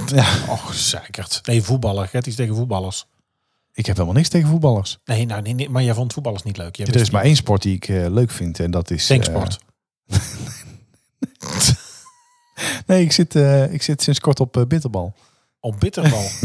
Ja, 0.05 0.25
Och, 0.49 0.73
zeikert. 0.73 1.41
Nee, 1.43 1.61
voetballer. 1.61 2.09
Het 2.11 2.27
iets 2.27 2.35
tegen 2.35 2.55
voetballers. 2.55 3.05
ik 3.73 3.85
heb 3.85 3.95
helemaal 3.95 4.17
niks 4.17 4.29
tegen 4.29 4.49
voetballers. 4.49 4.97
Nee, 5.05 5.25
nou, 5.25 5.41
nee, 5.41 5.53
nee, 5.53 5.69
maar 5.69 5.83
jij 5.83 5.93
vond 5.93 6.13
voetballers 6.13 6.43
niet 6.43 6.57
leuk. 6.57 6.75
Jij 6.75 6.87
Er 6.87 6.95
is 6.95 7.09
maar 7.09 7.23
één 7.23 7.35
sport 7.35 7.61
die 7.61 7.75
ik 7.75 7.87
eh, 7.87 8.05
leuk 8.09 8.31
vind 8.31 8.59
en 8.59 8.71
dat 8.71 8.91
is... 8.91 9.07
Denksport. 9.07 9.59
nee, 12.87 13.03
ik 13.03 13.11
zit, 13.11 13.35
ik 13.71 13.81
zit 13.81 14.01
sinds 14.01 14.19
kort 14.19 14.39
op 14.39 14.65
bitterbal. 14.67 15.15
Op 15.59 15.79
bitterbal. 15.79 16.27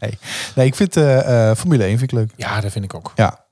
Nee, 0.00 0.18
nee 0.54 0.66
ik 0.66 0.74
vind 0.74 0.96
eh, 0.96 1.54
Formule 1.54 1.82
1 1.84 1.98
vind 1.98 2.12
ik 2.12 2.18
leuk. 2.18 2.32
ja, 2.36 2.60
dat 2.60 2.72
vind 2.72 2.84
ik 2.84 2.94
ook. 2.94 3.12
Ja, 3.14 3.44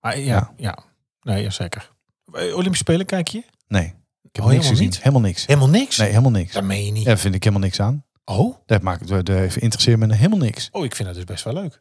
Maar 0.00 0.18
ja, 0.18 0.24
Ja. 0.24 0.52
ja. 0.56 0.78
Nee, 1.22 1.42
ja, 1.42 1.50
zeker. 1.50 1.90
Eh, 2.32 2.42
Olympische 2.54 2.84
Spelen, 2.84 3.06
kijk 3.06 3.28
je? 3.28 3.42
nee. 3.68 3.84
Ik 4.22 4.36
heb 4.36 4.44
Oh, 4.44 4.50
niks 4.50 4.64
helemaal 4.64 4.70
gezien. 4.70 4.84
niet? 4.84 4.98
Helemaal 4.98 5.20
niks. 5.20 5.46
Helemaal 5.46 5.68
niks? 5.68 5.96
Nee, 5.96 6.08
helemaal 6.08 6.30
niks. 6.30 6.52
Dat 6.52 6.62
meen 6.64 6.84
je 6.84 6.92
niet. 6.92 7.04
Daar 7.04 7.18
vind 7.18 7.34
ik 7.34 7.42
helemaal 7.44 7.64
niks 7.64 7.80
aan. 7.80 8.04
Oh? 8.24 8.56
Dat 8.66 8.82
maakt 8.82 9.08
dat 9.08 9.26
dat 9.26 9.56
interesseert 9.56 9.98
me 9.98 10.14
helemaal 10.14 10.38
niks. 10.38 10.68
Oh, 10.72 10.84
ik 10.84 10.94
vind 10.94 11.08
dat 11.08 11.16
dus 11.16 11.24
best 11.26 11.44
wel 11.44 11.52
leuk. 11.54 11.80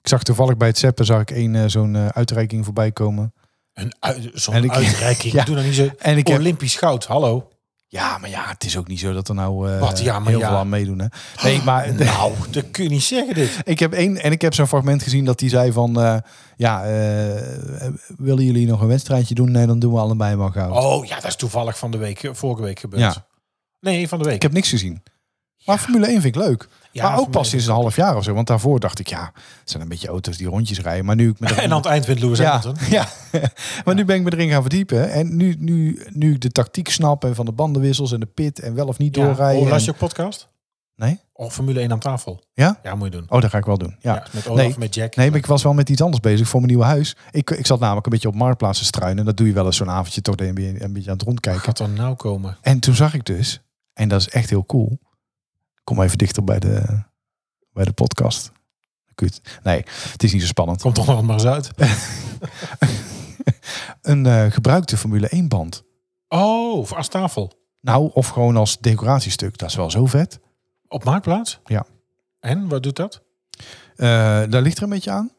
Ik 0.00 0.08
zag 0.08 0.22
toevallig 0.22 0.56
bij 0.56 0.68
het 0.68 0.78
zeppen 0.78 1.04
zag 1.04 1.20
ik 1.20 1.30
eh, 1.30 1.64
zo'n 1.66 1.96
uitreiking 2.12 2.64
voorbij 2.64 2.92
komen. 2.92 3.32
Een 3.72 3.92
zo'n 4.34 4.54
ik- 4.64 4.70
uitreiking. 4.70 5.32
Ja. 5.38 5.44
Doe 5.44 5.54
dan 5.54 5.64
niet 5.64 5.74
zo 5.74 5.88
En 5.98 6.16
ik 6.16 6.26
heb, 6.28 6.38
Olympisch 6.38 6.76
goud. 6.76 7.04
Hallo. 7.04 7.48
Ja, 7.92 8.18
maar 8.18 8.30
ja, 8.30 8.48
het 8.48 8.64
is 8.64 8.76
ook 8.76 8.88
niet 8.88 8.98
zo 9.00 9.12
dat 9.12 9.28
er 9.28 9.34
nou 9.34 9.70
eh, 9.70 9.80
Wat? 9.80 10.00
Ja, 10.00 10.18
maar 10.18 10.28
heel 10.28 10.38
ja. 10.38 10.48
veel 10.48 10.56
aan 10.56 10.68
meedoen. 10.68 10.98
Hè. 10.98 11.06
Nee, 11.42 11.62
maar 11.62 11.94
Nou, 12.04 12.32
dat 12.50 12.70
kun 12.70 12.84
je 12.84 12.90
niet 12.90 13.02
zeggen 13.02 13.34
dit. 13.34 13.58
Ik 13.64 13.78
heb 13.78 13.92
één 13.92 14.22
en 14.22 14.32
ik 14.32 14.42
heb 14.42 14.54
zo'n 14.54 14.66
fragment 14.66 15.02
gezien 15.02 15.24
dat 15.24 15.40
hij 15.40 15.48
zei 15.48 15.72
van 15.72 16.00
eh, 16.00 16.16
ja, 16.56 16.84
eh, 16.84 17.90
willen 18.16 18.44
jullie 18.44 18.66
nog 18.66 18.80
een 18.80 18.88
wedstrijdje 18.88 19.34
doen? 19.34 19.50
Nee, 19.50 19.66
dan 19.66 19.78
doen 19.78 19.92
we 19.92 19.98
allebei 19.98 20.36
maar 20.36 20.50
gauw. 20.50 20.72
Oh 20.72 21.04
ja, 21.04 21.14
dat 21.14 21.24
is 21.24 21.36
toevallig 21.36 21.78
van 21.78 21.90
de 21.90 21.98
week, 21.98 22.30
vorige 22.32 22.62
week 22.62 22.80
gebeurd. 22.80 23.14
Ja. 23.14 23.26
Nee, 23.80 24.08
van 24.08 24.18
de 24.18 24.24
week. 24.24 24.34
Ik 24.34 24.42
heb 24.42 24.52
niks 24.52 24.68
gezien. 24.68 25.02
Maar 25.64 25.78
Formule 25.78 26.06
1 26.06 26.20
vind 26.20 26.36
ik 26.36 26.42
leuk. 26.42 26.68
Ja, 26.92 27.08
maar 27.10 27.18
ook 27.18 27.30
pas 27.30 27.48
sinds 27.48 27.66
een 27.66 27.72
half 27.72 27.96
jaar 27.96 28.16
of 28.16 28.24
zo. 28.24 28.34
Want 28.34 28.46
daarvoor 28.46 28.80
dacht 28.80 28.98
ik, 28.98 29.06
ja, 29.08 29.32
het 29.60 29.70
zijn 29.70 29.82
een 29.82 29.88
beetje 29.88 30.08
auto's 30.08 30.36
die 30.36 30.46
rondjes 30.48 30.80
rijden. 30.80 31.04
Maar 31.04 31.16
nu 31.16 31.28
ik 31.30 31.40
me 31.40 31.46
er- 31.48 31.58
En 31.62 31.70
aan 31.70 31.76
het 31.76 31.86
eind 31.86 32.06
wint 32.06 32.20
Lewis 32.20 32.38
ja, 32.38 32.50
Hamilton. 32.50 32.86
ja. 32.98 33.06
maar 33.84 33.94
nu 33.94 34.04
ben 34.04 34.16
ik 34.16 34.22
me 34.22 34.32
erin 34.32 34.48
gaan 34.50 34.60
verdiepen. 34.60 35.10
En 35.12 35.36
nu, 35.36 35.56
nu, 35.58 36.02
nu 36.12 36.32
ik 36.34 36.40
de 36.40 36.50
tactiek 36.50 36.88
snap 36.88 37.24
en 37.24 37.34
van 37.34 37.44
de 37.44 37.52
bandenwissels 37.52 38.12
en 38.12 38.20
de 38.20 38.26
pit 38.26 38.58
en 38.60 38.74
wel 38.74 38.86
of 38.86 38.98
niet 38.98 39.16
Ja. 39.16 39.24
doorrijden. 39.24 39.62
Oh, 39.66 39.72
en- 39.72 39.82
je 39.84 39.90
ook 39.90 39.96
podcast? 39.98 40.48
Nee? 40.96 41.20
Of 41.32 41.54
Formule 41.54 41.80
1 41.80 41.92
aan 41.92 41.98
tafel? 41.98 42.44
Ja? 42.52 42.78
Ja, 42.82 42.94
moet 42.94 43.04
je 43.12 43.18
doen. 43.18 43.26
Oh, 43.28 43.40
dat 43.40 43.50
ga 43.50 43.58
ik 43.58 43.64
wel 43.64 43.78
doen. 43.78 43.96
Ja. 44.00 44.14
Ja, 44.14 44.26
met 44.30 44.48
Olaf, 44.48 44.64
Nee. 44.66 44.74
met 44.78 44.94
Jack. 44.94 45.16
Nee, 45.16 45.28
maar 45.30 45.38
ik 45.38 45.46
was 45.46 45.62
wel 45.62 45.72
met 45.74 45.88
iets 45.88 46.02
anders 46.02 46.20
bezig 46.22 46.48
voor 46.48 46.60
mijn 46.60 46.72
nieuwe 46.72 46.86
huis. 46.88 47.16
Ik, 47.30 47.50
ik 47.50 47.66
zat 47.66 47.80
namelijk 47.80 48.06
een 48.06 48.12
beetje 48.12 48.28
op 48.28 48.34
marktplaats 48.34 48.78
te 48.78 48.84
struinen. 48.84 49.24
Dat 49.24 49.36
doe 49.36 49.46
je 49.46 49.52
wel 49.52 49.66
eens 49.66 49.76
zo'n 49.76 49.90
avondje 49.90 50.20
toch 50.20 50.36
een 50.38 50.54
beetje, 50.54 50.84
een 50.84 50.92
beetje 50.92 51.10
aan 51.10 51.16
het 51.16 51.26
rondkijken. 51.26 51.62
Gaat 51.62 51.78
er 51.78 51.88
nou 51.88 52.14
komen? 52.14 52.56
En 52.60 52.78
toen 52.80 52.94
zag 52.94 53.14
ik 53.14 53.24
dus, 53.24 53.60
en 53.92 54.08
dat 54.08 54.20
is 54.20 54.28
echt 54.28 54.50
heel 54.50 54.66
cool. 54.66 54.98
Kom 55.90 56.02
even 56.02 56.18
dichter 56.18 56.44
bij 56.44 56.58
de, 56.58 57.02
bij 57.72 57.84
de 57.84 57.92
podcast. 57.92 58.52
Nee, 59.62 59.84
het 60.10 60.22
is 60.22 60.32
niet 60.32 60.40
zo 60.40 60.46
spannend. 60.46 60.80
Komt 60.80 60.94
toch 60.94 61.06
nog 61.06 61.22
maar 61.22 61.34
eens 61.34 61.46
uit. 61.46 61.70
Een 64.02 64.26
eh, 64.26 64.50
gebruikte 64.50 64.96
Formule 64.96 65.28
1 65.28 65.48
band. 65.48 65.84
Oh, 66.28 66.90
als 66.90 67.08
tafel. 67.08 67.52
Nou, 67.80 68.10
of 68.14 68.28
gewoon 68.28 68.56
als 68.56 68.78
decoratiestuk. 68.78 69.58
Dat 69.58 69.68
is 69.68 69.74
wel 69.74 69.90
zo 69.90 70.06
vet. 70.06 70.40
Op 70.88 71.04
Marktplaats? 71.04 71.60
Ja. 71.64 71.86
En, 72.40 72.68
wat 72.68 72.82
doet 72.82 72.96
dat? 72.96 73.22
Eh, 73.96 74.06
daar 74.48 74.62
ligt 74.62 74.76
er 74.76 74.82
een 74.82 74.88
beetje 74.88 75.10
aan. 75.10 75.30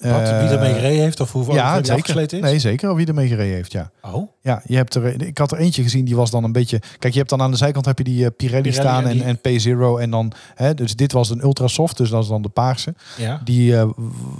Wat, 0.00 0.20
Eh, 0.20 0.40
wie 0.40 0.48
ermee 0.48 0.74
gereden 0.74 1.00
heeft 1.02 1.20
of 1.20 1.32
hoeveel 1.32 1.54
Ja, 1.54 1.74
zeker. 1.76 1.92
afgesleten 1.94 2.38
is? 2.38 2.44
Nee, 2.44 2.58
zeker. 2.58 2.94
Wie 2.94 3.06
ermee 3.06 3.28
gereden 3.28 3.54
heeft, 3.54 3.72
ja. 3.72 3.90
Oh, 4.02 4.30
Ja, 4.42 4.62
je 4.64 4.76
hebt 4.76 4.94
er, 4.94 5.22
ik 5.26 5.38
had 5.38 5.52
er 5.52 5.58
eentje 5.58 5.82
gezien, 5.82 6.04
die 6.04 6.16
was 6.16 6.30
dan 6.30 6.44
een 6.44 6.52
beetje... 6.52 6.80
Kijk, 6.98 7.12
je 7.12 7.18
hebt 7.18 7.30
dan 7.30 7.42
aan 7.42 7.50
de 7.50 7.56
zijkant 7.56 7.84
heb 7.86 7.98
je 7.98 8.04
die 8.04 8.24
eh, 8.24 8.30
Pirelli, 8.36 8.62
Pirelli 8.62 8.72
staan 8.72 9.02
en 9.04 9.08
en, 9.22 9.38
die- 9.42 9.72
en 9.72 9.96
P0. 9.98 10.00
En 10.00 10.10
dan, 10.10 10.32
hè, 10.54 10.74
dus 10.74 10.96
dit 10.96 11.12
was 11.12 11.30
een 11.30 11.40
ultra 11.42 11.66
soft, 11.66 11.96
dus 11.96 12.10
dat 12.10 12.22
is 12.22 12.28
dan 12.28 12.42
de 12.42 12.48
paarse. 12.48 12.94
ja. 13.16 13.40
Die 13.44 13.76
eh, 13.76 13.88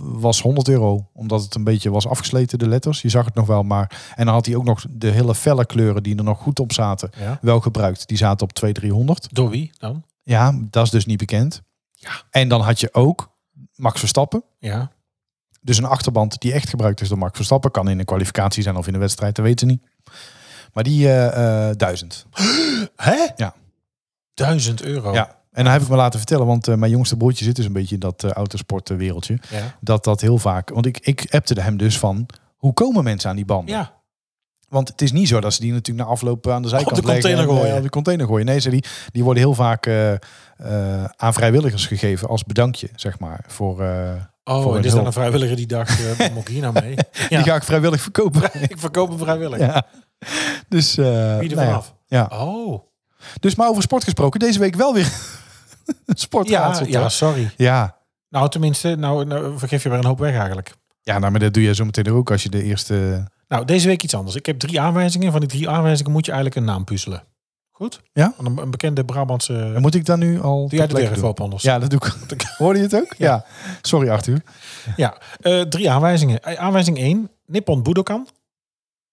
was 0.00 0.42
100 0.42 0.68
euro, 0.68 1.08
omdat 1.12 1.42
het 1.42 1.54
een 1.54 1.64
beetje 1.64 1.90
was 1.90 2.06
afgesleten, 2.06 2.58
de 2.58 2.68
letters. 2.68 3.02
Je 3.02 3.08
zag 3.08 3.24
het 3.24 3.34
nog 3.34 3.46
wel, 3.46 3.62
maar... 3.62 4.12
En 4.16 4.24
dan 4.24 4.34
had 4.34 4.46
hij 4.46 4.54
ook 4.56 4.64
nog 4.64 4.84
de 4.90 5.08
hele 5.11 5.34
felle 5.34 5.66
kleuren 5.66 6.02
die 6.02 6.16
er 6.16 6.24
nog 6.24 6.38
goed 6.38 6.61
op 6.61 6.72
zaten, 6.72 7.11
ja. 7.18 7.38
wel 7.40 7.61
gebruikt. 7.61 8.08
Die 8.08 8.16
zaten 8.16 8.46
op 8.46 8.52
200, 8.52 8.92
300. 8.94 9.28
Door 9.34 9.50
wie 9.50 9.70
dan? 9.78 10.02
Ja, 10.22 10.58
dat 10.70 10.84
is 10.84 10.90
dus 10.90 11.06
niet 11.06 11.18
bekend. 11.18 11.62
Ja. 11.92 12.11
En 12.30 12.48
dan 12.48 12.61
had 12.61 12.80
je 12.80 12.88
ook 12.94 13.30
Max 13.74 13.98
Verstappen. 13.98 14.42
Ja. 14.58 14.90
Dus 15.61 15.78
een 15.78 15.84
achterband 15.84 16.40
die 16.40 16.52
echt 16.52 16.68
gebruikt 16.68 17.00
is 17.00 17.08
door 17.08 17.18
Max 17.18 17.36
Verstappen. 17.36 17.70
Kan 17.70 17.88
in 17.88 17.98
een 17.98 18.04
kwalificatie 18.04 18.62
zijn 18.62 18.76
of 18.76 18.86
in 18.86 18.94
een 18.94 19.00
wedstrijd, 19.00 19.36
dat 19.36 19.44
weten 19.44 19.68
ze 19.68 19.74
niet. 19.74 19.82
Maar 20.72 20.84
die 20.84 21.08
eh 21.08 21.68
eh, 21.68 21.76
duizend. 21.76 22.26
Hè? 22.96 23.26
Ja. 23.36 23.54
Duizend 24.34 24.82
euro. 24.82 25.12
Ja. 25.12 25.38
En 25.52 25.64
dan 25.64 25.72
heb 25.72 25.82
ik 25.82 25.88
me 25.88 25.96
laten 25.96 26.18
vertellen, 26.18 26.46
want 26.46 26.68
eh, 26.68 26.74
mijn 26.74 26.90
jongste 26.90 27.16
broertje 27.16 27.44
zit 27.44 27.56
dus 27.56 27.64
een 27.64 27.72
beetje 27.72 27.94
in 27.94 28.00
dat 28.00 28.22
uh, 28.22 28.30
autosportwereldje. 28.30 29.38
Ja. 29.50 29.76
Dat 29.80 30.04
dat 30.04 30.20
heel 30.20 30.38
vaak, 30.38 30.70
want 30.70 30.86
ik, 30.86 30.98
ik 30.98 31.26
appte 31.30 31.61
hem 31.61 31.76
dus 31.76 31.98
van, 31.98 32.26
hoe 32.56 32.72
komen 32.72 33.04
mensen 33.04 33.30
aan 33.30 33.36
die 33.36 33.44
banden? 33.44 33.74
ja. 33.74 33.98
Want 34.68 34.88
het 34.88 35.02
is 35.02 35.12
niet 35.12 35.28
zo 35.28 35.40
dat 35.40 35.52
ze 35.54 35.61
die 35.61 35.72
natuurlijk 35.72 36.06
na 36.06 36.12
afloop 36.12 36.48
aan 36.48 36.62
de 36.62 36.68
zijkant 36.68 36.96
de 36.96 37.02
leggen 37.02 37.22
container 37.22 37.54
en, 37.54 37.61
gooien. 37.61 37.76
op 37.76 37.82
de 37.82 37.90
container 37.90 38.26
gooien. 38.26 38.46
Nee, 38.46 38.58
ze 38.58 38.70
die, 38.70 38.84
die 39.12 39.24
worden 39.24 39.42
heel 39.42 39.54
vaak 39.54 39.88
aan 41.16 41.34
vrijwilligers 41.34 41.86
gegeven 41.86 42.28
als 42.28 42.44
bedankje, 42.44 42.88
zeg 42.94 43.18
maar. 43.18 43.44
Voor, 43.46 43.84
Oh, 44.45 44.74
een 44.76 44.78
is 44.78 44.84
dan 44.84 44.93
hulp. 44.93 45.07
een 45.07 45.12
vrijwilliger 45.12 45.57
die 45.57 45.66
dacht, 45.66 45.99
moet 46.32 46.43
ik 46.43 46.49
hier 46.49 46.61
nou 46.61 46.72
mee? 46.72 46.95
Ja. 47.28 47.28
Die 47.28 47.43
ga 47.43 47.55
ik 47.55 47.62
vrijwillig 47.62 48.01
verkopen. 48.01 48.43
Ik 48.70 48.78
verkoop 48.78 49.09
hem 49.09 49.18
vrijwillig. 49.18 49.59
ja. 49.59 49.86
Dus, 50.68 50.99
eh, 50.99 51.05
Wie 51.38 51.51
er 51.51 51.57
nou 51.57 51.61
ja. 51.61 51.64
vanaf? 51.66 51.95
Ja. 52.07 52.30
Oh. 52.32 52.80
Dus 53.41 53.55
maar 53.55 53.68
over 53.68 53.82
sport 53.82 54.05
gesproken, 54.05 54.41
deze 54.41 54.59
week 54.59 54.74
wel 54.74 54.95
weer 54.95 55.12
sportraadsel. 56.07 56.86
Ja, 56.86 57.01
ja, 57.01 57.09
sorry. 57.09 57.51
ja. 57.57 57.99
Nou, 58.28 58.49
tenminste, 58.49 58.95
nou, 58.97 59.24
nou 59.24 59.59
vergeef 59.59 59.82
je 59.82 59.88
weer 59.88 59.99
een 59.99 60.05
hoop 60.05 60.18
weg 60.18 60.34
eigenlijk. 60.36 60.74
Ja, 61.03 61.18
nou, 61.18 61.30
maar 61.30 61.41
dat 61.41 61.55
doe 61.55 61.62
je 61.62 61.74
zo 61.74 61.84
meteen 61.84 62.12
ook 62.12 62.30
als 62.30 62.43
je 62.43 62.49
de 62.49 62.62
eerste... 62.62 63.24
Nou, 63.49 63.64
deze 63.64 63.86
week 63.86 64.03
iets 64.03 64.14
anders. 64.14 64.36
Ik 64.36 64.47
heb 64.47 64.59
drie 64.59 64.80
aanwijzingen. 64.80 65.30
Van 65.30 65.41
die 65.41 65.49
drie 65.49 65.68
aanwijzingen 65.68 66.12
moet 66.12 66.26
je 66.26 66.32
eigenlijk 66.32 66.61
een 66.61 66.72
naam 66.72 66.84
puzzelen. 66.84 67.22
Goed? 67.80 68.00
Ja? 68.12 68.34
Een, 68.38 68.58
een 68.58 68.70
bekende 68.70 69.04
Brabantse... 69.04 69.72
En 69.74 69.80
moet 69.80 69.94
ik 69.94 70.04
dan 70.04 70.18
nu 70.18 70.40
al... 70.40 70.68
Doe 70.68 70.78
jij 70.78 70.86
de 70.86 71.26
op 71.26 71.40
anders? 71.40 71.62
Ja, 71.62 71.78
dat 71.78 71.90
doe 71.90 72.00
ik. 72.28 72.42
Hoorde 72.58 72.78
je 72.78 72.84
het 72.84 72.94
ook? 72.94 73.14
Ja. 73.18 73.44
Sorry 73.82 74.08
Arthur. 74.08 74.42
Ja, 74.96 75.18
eh, 75.40 75.60
drie 75.60 75.90
aanwijzingen. 75.90 76.42
Eh, 76.42 76.58
Aanwijzing 76.58 76.98
1, 76.98 77.30
Nippon 77.46 77.82
Budokan. 77.82 78.28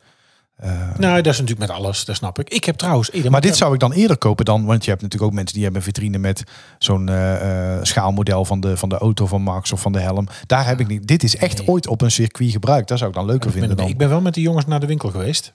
Eh, 0.61 0.71
Nou, 0.99 1.23
dat 1.23 1.33
is 1.33 1.41
natuurlijk 1.41 1.69
met 1.69 1.79
alles, 1.79 2.05
dat 2.05 2.17
snap 2.17 2.39
ik. 2.39 2.51
Ik 2.51 2.65
heb 2.65 2.77
trouwens... 2.77 3.11
maar 3.29 3.41
dit 3.41 3.57
zou 3.57 3.75
ik 3.75 3.81
dan 3.81 3.93
eerder 3.93 4.19
kopen 4.19 4.45
dan, 4.45 4.65
want 4.65 4.85
je 4.85 4.91
hebt 4.91 5.03
natuurlijk 5.03 5.31
ook 5.31 5.37
mensen 5.37 5.55
die 5.55 5.63
hebben 5.65 5.81
een 5.81 5.87
vitrine 5.87 6.19
met 6.19 6.43
zo'n 6.79 7.09
eh, 7.09 7.75
eh, 7.77 7.79
schaalmodel 7.83 8.45
van 8.45 8.61
de, 8.61 8.77
van 8.77 8.89
de 8.89 8.99
auto 8.99 9.27
van 9.27 9.43
Max 9.43 9.73
of 9.73 9.81
van 9.81 9.93
de 9.93 10.01
helm. 10.01 10.27
Daar 10.47 10.67
heb 10.67 10.81
ik 10.81 10.87
niet. 10.87 11.07
Dit 11.07 11.23
is 11.23 11.37
echt 11.37 11.59
Nee. 11.59 11.69
ooit 11.69 11.87
op 11.87 12.01
een 12.01 12.11
circuit 12.11 12.51
gebruikt. 12.51 12.89
Dat 12.89 12.99
zou 12.99 13.11
ik 13.11 13.17
dan 13.17 13.27
leuker 13.27 13.47
Ik 13.47 13.53
ben, 13.53 13.61
vinden 13.61 13.77
dan. 13.79 13.89
ik 13.89 13.99
ben 13.99 14.09
wel 14.09 14.21
met 14.21 14.35
die 14.35 14.43
jongens 14.43 14.67
naar 14.67 14.81
de 14.81 14.87
winkel 14.87 15.11
geweest. 15.11 15.55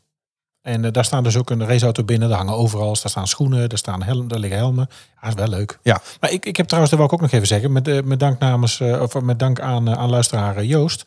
En 0.65 0.85
eh, 0.85 0.91
daar 0.91 1.05
staan 1.05 1.23
dus 1.23 1.37
ook 1.37 1.49
een 1.49 1.65
raceauto 1.67 2.03
binnen. 2.03 2.29
Daar 2.29 2.37
hangen 2.37 2.53
overal. 2.53 2.85
Daar 2.85 3.09
staan 3.09 3.27
schoenen. 3.27 3.69
Daar 3.69 3.77
staan 3.77 4.03
helmen. 4.03 4.27
Daar 4.27 4.39
liggen 4.39 4.59
helmen. 4.59 4.89
Ja, 5.21 5.27
is 5.27 5.33
wel 5.33 5.47
leuk. 5.47 5.79
Ja. 5.81 6.01
Maar 6.19 6.31
ik, 6.31 6.45
ik 6.45 6.57
heb 6.57 6.65
trouwens, 6.65 6.89
dat 6.95 6.99
wil 6.99 7.09
ik 7.09 7.15
ook 7.15 7.21
nog 7.29 7.31
even 7.31 7.47
zeggen. 7.47 7.71
Met, 7.71 7.87
eh, 7.87 8.01
met 8.03 8.19
dank 8.19 8.39
namens, 8.39 8.79
eh, 8.79 9.01
of 9.01 9.21
met 9.21 9.39
dank 9.39 9.59
aan, 9.59 9.95
aan 9.95 10.09
luisteraar 10.09 10.63
Joost. 10.63 11.03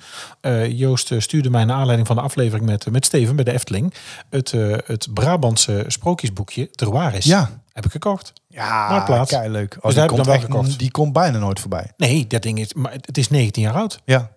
Joost 0.68 1.12
stuurde 1.18 1.50
mij 1.50 1.64
naar 1.64 1.76
aanleiding 1.76 2.06
van 2.06 2.16
de 2.16 2.22
aflevering 2.22 2.66
met, 2.66 2.90
met 2.90 3.04
Steven 3.04 3.36
bij 3.36 3.44
de 3.44 3.52
Efteling. 3.52 3.94
Het, 4.30 4.50
het 4.86 5.08
Brabantse 5.14 5.84
sprookjesboekje 5.86 6.70
Terwaris. 6.70 7.24
Ja, 7.24 7.50
Heb 7.72 7.84
ik 7.84 7.90
gekocht. 7.90 8.32
ja 8.48 9.24
kei 9.28 9.48
leuk. 9.48 9.76
Oh, 9.76 9.82
daar 9.82 9.92
die 9.92 10.00
heb 10.00 10.10
ik 10.10 10.16
dan 10.16 10.26
wel 10.26 10.40
gekocht. 10.40 10.78
Die 10.78 10.90
komt 10.90 11.12
bijna 11.12 11.38
nooit 11.38 11.60
voorbij. 11.60 11.92
Nee, 11.96 12.26
dat 12.26 12.42
ding 12.42 12.58
is, 12.58 12.74
maar 12.74 12.92
het 12.92 13.06
het 13.06 13.18
is 13.18 13.28
19 13.30 13.62
jaar 13.62 13.74
oud. 13.74 14.00
Ja. 14.04 14.30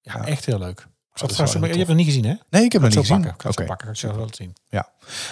Ja, 0.00 0.12
Ja. 0.16 0.26
echt 0.26 0.44
heel 0.44 0.58
leuk. 0.58 0.86
Dat 1.28 1.36
zat 1.36 1.46
is 1.46 1.52
je 1.70 1.76
hebt 1.76 1.88
het 1.88 1.96
niet 1.96 2.06
gezien, 2.06 2.24
hè? 2.24 2.34
Nee, 2.50 2.64
ik 2.64 2.72
heb 2.72 2.82
hem 2.82 2.90
Ik 2.90 2.96
niet 2.96 3.06
gezien. 3.06 3.34
Oké. 3.46 3.62
Ik 3.90 3.96
zal 3.96 4.10
het 4.10 4.18
wel 4.18 4.28
zien. 4.30 4.52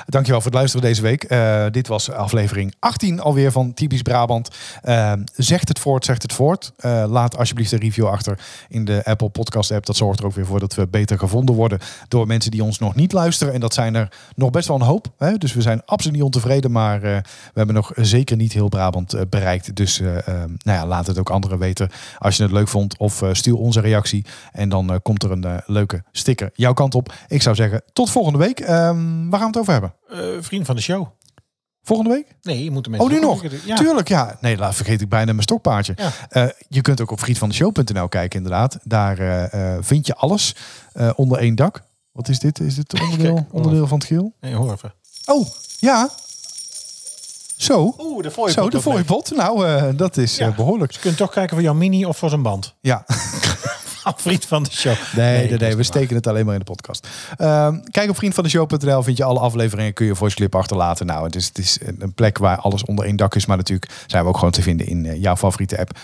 Dankjewel 0.07 0.41
voor 0.41 0.51
het 0.51 0.59
luisteren 0.59 0.87
deze 0.87 1.03
week. 1.03 1.25
Eh, 1.25 1.67
dit 1.71 1.89
was 1.89 2.11
aflevering 2.11 2.75
18 2.79 3.21
alweer 3.21 3.53
van 3.53 3.75
Typisch 3.75 4.03
Brabant. 4.03 4.49
Eh, 4.83 5.13
zegt 5.35 5.69
het 5.69 5.79
voort, 5.79 6.05
zegt 6.05 6.23
het 6.23 6.33
voort. 6.33 6.73
Eh, 6.77 7.05
laat 7.09 7.37
alsjeblieft 7.37 7.73
een 7.73 7.79
review 7.79 8.07
achter 8.07 8.39
in 8.69 8.85
de 8.85 9.05
Apple 9.05 9.29
Podcast 9.29 9.71
app. 9.71 9.87
Dat 9.87 9.97
zorgt 9.97 10.19
er 10.19 10.27
ook 10.27 10.35
weer 10.35 10.47
voor 10.47 10.61
dat 10.61 10.75
we 10.75 10.87
beter 10.87 11.19
gevonden 11.19 11.55
worden 11.55 11.79
door 12.09 12.27
mensen 12.27 12.51
die 12.51 12.63
ons 12.63 12.79
nog 12.79 12.95
niet 12.95 13.13
luisteren. 13.13 13.55
En 13.55 13.61
dat 13.61 13.75
zijn 13.75 13.95
er 13.95 14.09
nog 14.35 14.51
best 14.51 14.69
wel 14.69 14.77
een 14.77 14.83
hoop. 14.83 15.07
Hè? 15.19 15.37
Dus 15.37 15.53
we 15.53 15.63
zijn 15.63 15.83
absoluut 15.85 16.17
niet 16.17 16.25
ontevreden. 16.25 16.71
Maar 16.71 17.03
eh, 17.03 17.17
we 17.23 17.53
hebben 17.55 17.75
nog 17.75 17.93
zeker 17.95 18.37
niet 18.37 18.53
heel 18.53 18.69
Brabant 18.69 19.31
bereikt. 19.31 19.77
Dus 19.77 20.01
eh, 20.01 20.19
eh, 20.19 20.25
nou 20.63 20.79
ja, 20.79 20.87
laat 20.87 21.07
het 21.07 21.19
ook 21.19 21.31
anderen 21.31 21.59
weten 21.59 21.91
als 22.19 22.37
je 22.37 22.43
het 22.43 22.53
leuk 22.53 22.69
vond. 22.69 22.99
Of 22.99 23.23
stuur 23.33 23.57
onze 23.57 23.81
reactie. 23.81 24.25
En 24.53 24.69
dan 24.69 25.01
komt 25.03 25.23
er 25.23 25.31
een 25.31 25.61
leuke 25.67 26.03
sticker 26.13 26.51
jouw 26.55 26.73
kant 26.73 26.95
op. 26.95 27.15
Ik 27.29 27.43
zou 27.43 27.55
zeggen, 27.57 27.83
tot 27.93 28.11
volgende 28.11 28.39
week. 28.39 28.61
Ehm, 28.61 29.29
waar 29.29 29.41
gaan 29.41 29.41
we 29.41 29.47
het 29.47 29.57
over 29.57 29.68
hebben? 29.73 29.95
Eh, 30.09 30.19
vriend 30.41 30.67
van 30.67 30.77
de 30.77 30.83
show. 30.83 31.07
Volgende 31.83 32.13
week? 32.13 32.37
Nee, 32.43 32.65
je 32.65 32.71
moet 32.71 32.85
de 32.85 32.99
Oh, 32.99 33.11
nu 33.11 33.21
nog? 33.21 33.45
Ja. 33.65 33.77
Tuurlijk, 33.77 34.09
ja. 34.09 34.37
Nee, 34.41 34.57
laat 34.57 34.75
vergeet 34.75 35.01
ik 35.01 35.09
bijna 35.09 35.31
mijn 35.31 35.43
stokpaardje. 35.43 35.93
Ja. 35.97 36.11
Eh, 36.29 36.47
je 36.69 36.81
kunt 36.81 37.01
ook 37.01 37.11
op 37.11 37.21
vriendvandeshow.nl 37.21 38.09
kijken, 38.09 38.37
inderdaad. 38.39 38.79
Daar 38.83 39.19
eh, 39.19 39.77
vind 39.81 40.07
je 40.07 40.15
alles 40.15 40.55
onder 41.15 41.39
één 41.39 41.55
dak. 41.55 41.83
Wat 42.13 42.29
is 42.29 42.39
dit? 42.39 42.61
Is 42.61 42.75
dit 42.75 43.01
onderdeel, 43.01 43.35
Kijk, 43.35 43.47
onderdeel 43.53 43.87
van 43.87 43.99
het 43.99 44.07
geel? 44.07 44.33
Nee, 44.41 44.55
hoor 44.55 44.73
even. 44.73 44.95
Oh, 45.27 45.47
ja. 45.79 46.11
Zo. 47.57 47.95
Oeh, 47.99 48.23
de. 48.23 48.51
Zo, 48.51 48.69
de 48.71 48.81
fooiepot. 48.81 49.31
Nou, 49.37 49.95
dat 49.97 50.17
is 50.17 50.37
Ja. 50.37 50.47
eh, 50.49 50.57
behoorlijk. 50.57 50.93
Je 50.93 50.99
kunt 50.99 51.17
toch 51.17 51.31
kijken 51.31 51.55
voor 51.57 51.65
jouw 51.65 51.75
mini 51.75 52.05
of 52.05 52.17
voor 52.19 52.29
zijn 52.29 52.43
band. 52.43 52.75
Ja. 52.81 53.05
Vriend 54.27 54.45
van 54.45 54.63
de 54.63 54.71
show. 54.71 54.95
Nee, 55.17 55.49
nee, 55.49 55.59
nee, 55.59 55.77
we 55.77 55.83
steken 55.83 56.17
het 56.17 56.27
alleen 56.27 56.45
maar 56.45 56.55
in 56.55 56.61
de 56.61 56.65
podcast. 56.73 57.09
Ehm, 57.37 57.79
kijk 57.91 58.11
op 58.11 58.17
vriendvandeshow.nl, 58.17 59.03
vind 59.03 59.17
je 59.17 59.25
alle 59.25 59.39
afleveringen, 59.41 59.93
kun 59.93 60.07
je 60.07 60.15
voice 60.15 60.37
clip 60.37 60.55
achterlaten. 60.55 61.07
Nou, 61.07 61.25
het 61.25 61.37
is, 61.37 61.47
het 61.47 61.59
is 61.59 61.79
een 61.99 62.15
plek 62.15 62.39
waar 62.39 62.57
alles 62.59 62.85
onder 62.85 63.05
één 63.05 63.17
dak 63.17 63.35
is, 63.35 63.47
maar 63.47 63.57
natuurlijk 63.57 63.93
zijn 64.07 64.23
we 64.23 64.29
ook 64.29 64.37
gewoon 64.37 64.51
te 64.51 64.63
vinden 64.63 64.87
in 64.87 65.07
eh, 65.07 65.21
jouw 65.23 65.37
favoriete 65.37 65.79
app. 65.79 65.99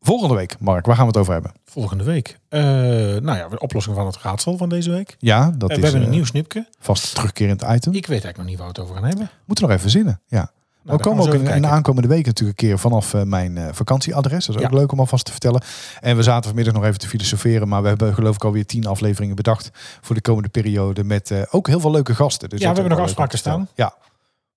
Volgende 0.00 0.34
week, 0.34 0.56
Mark, 0.60 0.86
waar 0.86 0.94
gaan 0.96 1.04
we 1.04 1.10
het 1.10 1.20
over 1.20 1.32
hebben? 1.32 1.52
Volgende 1.64 2.04
week. 2.04 2.38
Eh, 2.48 2.60
nou 2.60 3.36
ja, 3.36 3.48
de 3.48 3.58
oplossing 3.58 3.96
van 3.96 4.06
het 4.06 4.16
raadsel 4.22 4.56
van 4.56 4.68
deze 4.68 4.90
week. 4.90 5.16
Ja, 5.18 5.50
dat 5.58 5.70
Eh, 5.70 5.76
is 5.76 5.82
we 5.82 5.88
hebben 5.88 6.06
een 6.06 6.14
nieuw 6.14 6.24
snipje. 6.24 6.66
vast 6.80 7.14
terugkerend 7.14 7.62
item. 7.62 7.92
Ik 7.94 8.06
weet 8.06 8.24
eigenlijk 8.24 8.36
nog 8.36 8.46
niet 8.46 8.56
waar 8.58 8.66
we 8.66 8.72
het 8.72 8.82
over 8.82 8.94
gaan 8.94 9.04
hebben. 9.04 9.30
Moeten 9.46 9.64
we 9.64 9.70
nog 9.70 9.78
even 9.80 9.90
zinnen. 9.90 10.20
Ja. 10.26 10.50
Nou, 10.88 11.00
we 11.00 11.08
komen 11.08 11.26
ook 11.26 11.34
in, 11.34 11.46
in 11.46 11.62
de 11.62 11.68
aankomende 11.68 12.08
week 12.08 12.26
natuurlijk 12.26 12.60
een 12.60 12.68
keer 12.68 12.78
vanaf 12.78 13.14
eh, 13.14 13.22
mijn 13.22 13.56
eh, 13.58 13.66
vakantieadres. 13.72 14.46
Dat 14.46 14.56
is 14.56 14.62
ook 14.64 14.70
Ja. 14.70 14.76
leuk 14.78 14.92
om 14.92 14.98
alvast 15.00 15.24
te 15.24 15.30
vertellen. 15.30 15.62
En 16.00 16.16
we 16.16 16.22
zaten 16.22 16.44
vanmiddag 16.44 16.74
nog 16.74 16.84
even 16.84 16.98
te 16.98 17.08
filosoferen. 17.08 17.68
Maar 17.68 17.82
we 17.82 17.88
hebben 17.88 18.14
geloof 18.14 18.34
ik 18.34 18.44
alweer 18.44 18.66
tien 18.66 18.86
afleveringen 18.86 19.36
bedacht 19.36 19.70
voor 20.00 20.14
de 20.14 20.20
komende 20.20 20.48
periode. 20.48 21.04
Met 21.04 21.30
eh, 21.30 21.42
ook 21.50 21.66
heel 21.66 21.80
veel 21.80 21.90
leuke 21.90 22.14
gasten. 22.14 22.48
Dus 22.48 22.60
Ja, 22.60 22.68
we 22.68 22.74
hebben 22.74 22.96
nog 22.96 23.04
afspraken 23.06 23.38
vertellen. 23.38 23.68
Ja. 23.74 23.94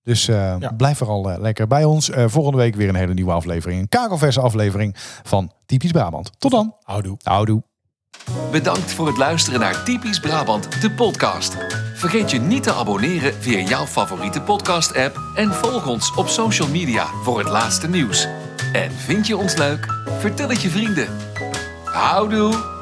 Dus 0.02 0.28
eh, 0.28 0.54
Ja. 0.58 0.72
blijf 0.76 0.98
vooral 0.98 1.36
lekker 1.40 1.66
bij 1.66 1.84
ons. 1.84 2.10
Eh, 2.10 2.24
volgende 2.28 2.58
week 2.58 2.74
weer 2.74 2.88
een 2.88 2.94
hele 2.94 3.14
nieuwe 3.14 3.32
aflevering. 3.32 3.80
Een 3.80 3.88
kakelverse 3.88 4.40
aflevering 4.40 4.96
van 5.22 5.52
Typisch 5.66 5.90
Brabant. 5.90 6.30
Tot 6.38 6.50
dan. 6.50 6.74
Houdoe. 6.82 7.16
Houdoe. 7.22 7.62
Bedankt 8.50 8.92
voor 8.92 9.06
het 9.06 9.16
luisteren 9.16 9.60
naar 9.60 9.82
Typisch 9.84 10.20
Brabant, 10.20 10.80
de 10.80 10.90
podcast. 10.90 11.56
Vergeet 12.02 12.30
je 12.30 12.38
niet 12.38 12.62
te 12.62 12.72
abonneren 12.72 13.34
via 13.42 13.58
jouw 13.58 13.86
favoriete 13.86 14.40
podcast-app 14.40 15.20
en 15.34 15.54
volg 15.54 15.86
ons 15.86 16.14
op 16.14 16.28
social 16.28 16.68
media 16.68 17.06
voor 17.06 17.38
het 17.38 17.48
laatste 17.48 17.88
nieuws. 17.88 18.26
En 18.72 18.92
vind 18.92 19.26
je 19.26 19.36
ons 19.36 19.56
leuk? 19.56 19.86
Vertel 20.18 20.48
het 20.48 20.62
je 20.62 20.70
vrienden. 20.70 21.08
Houdoe! 21.84 22.81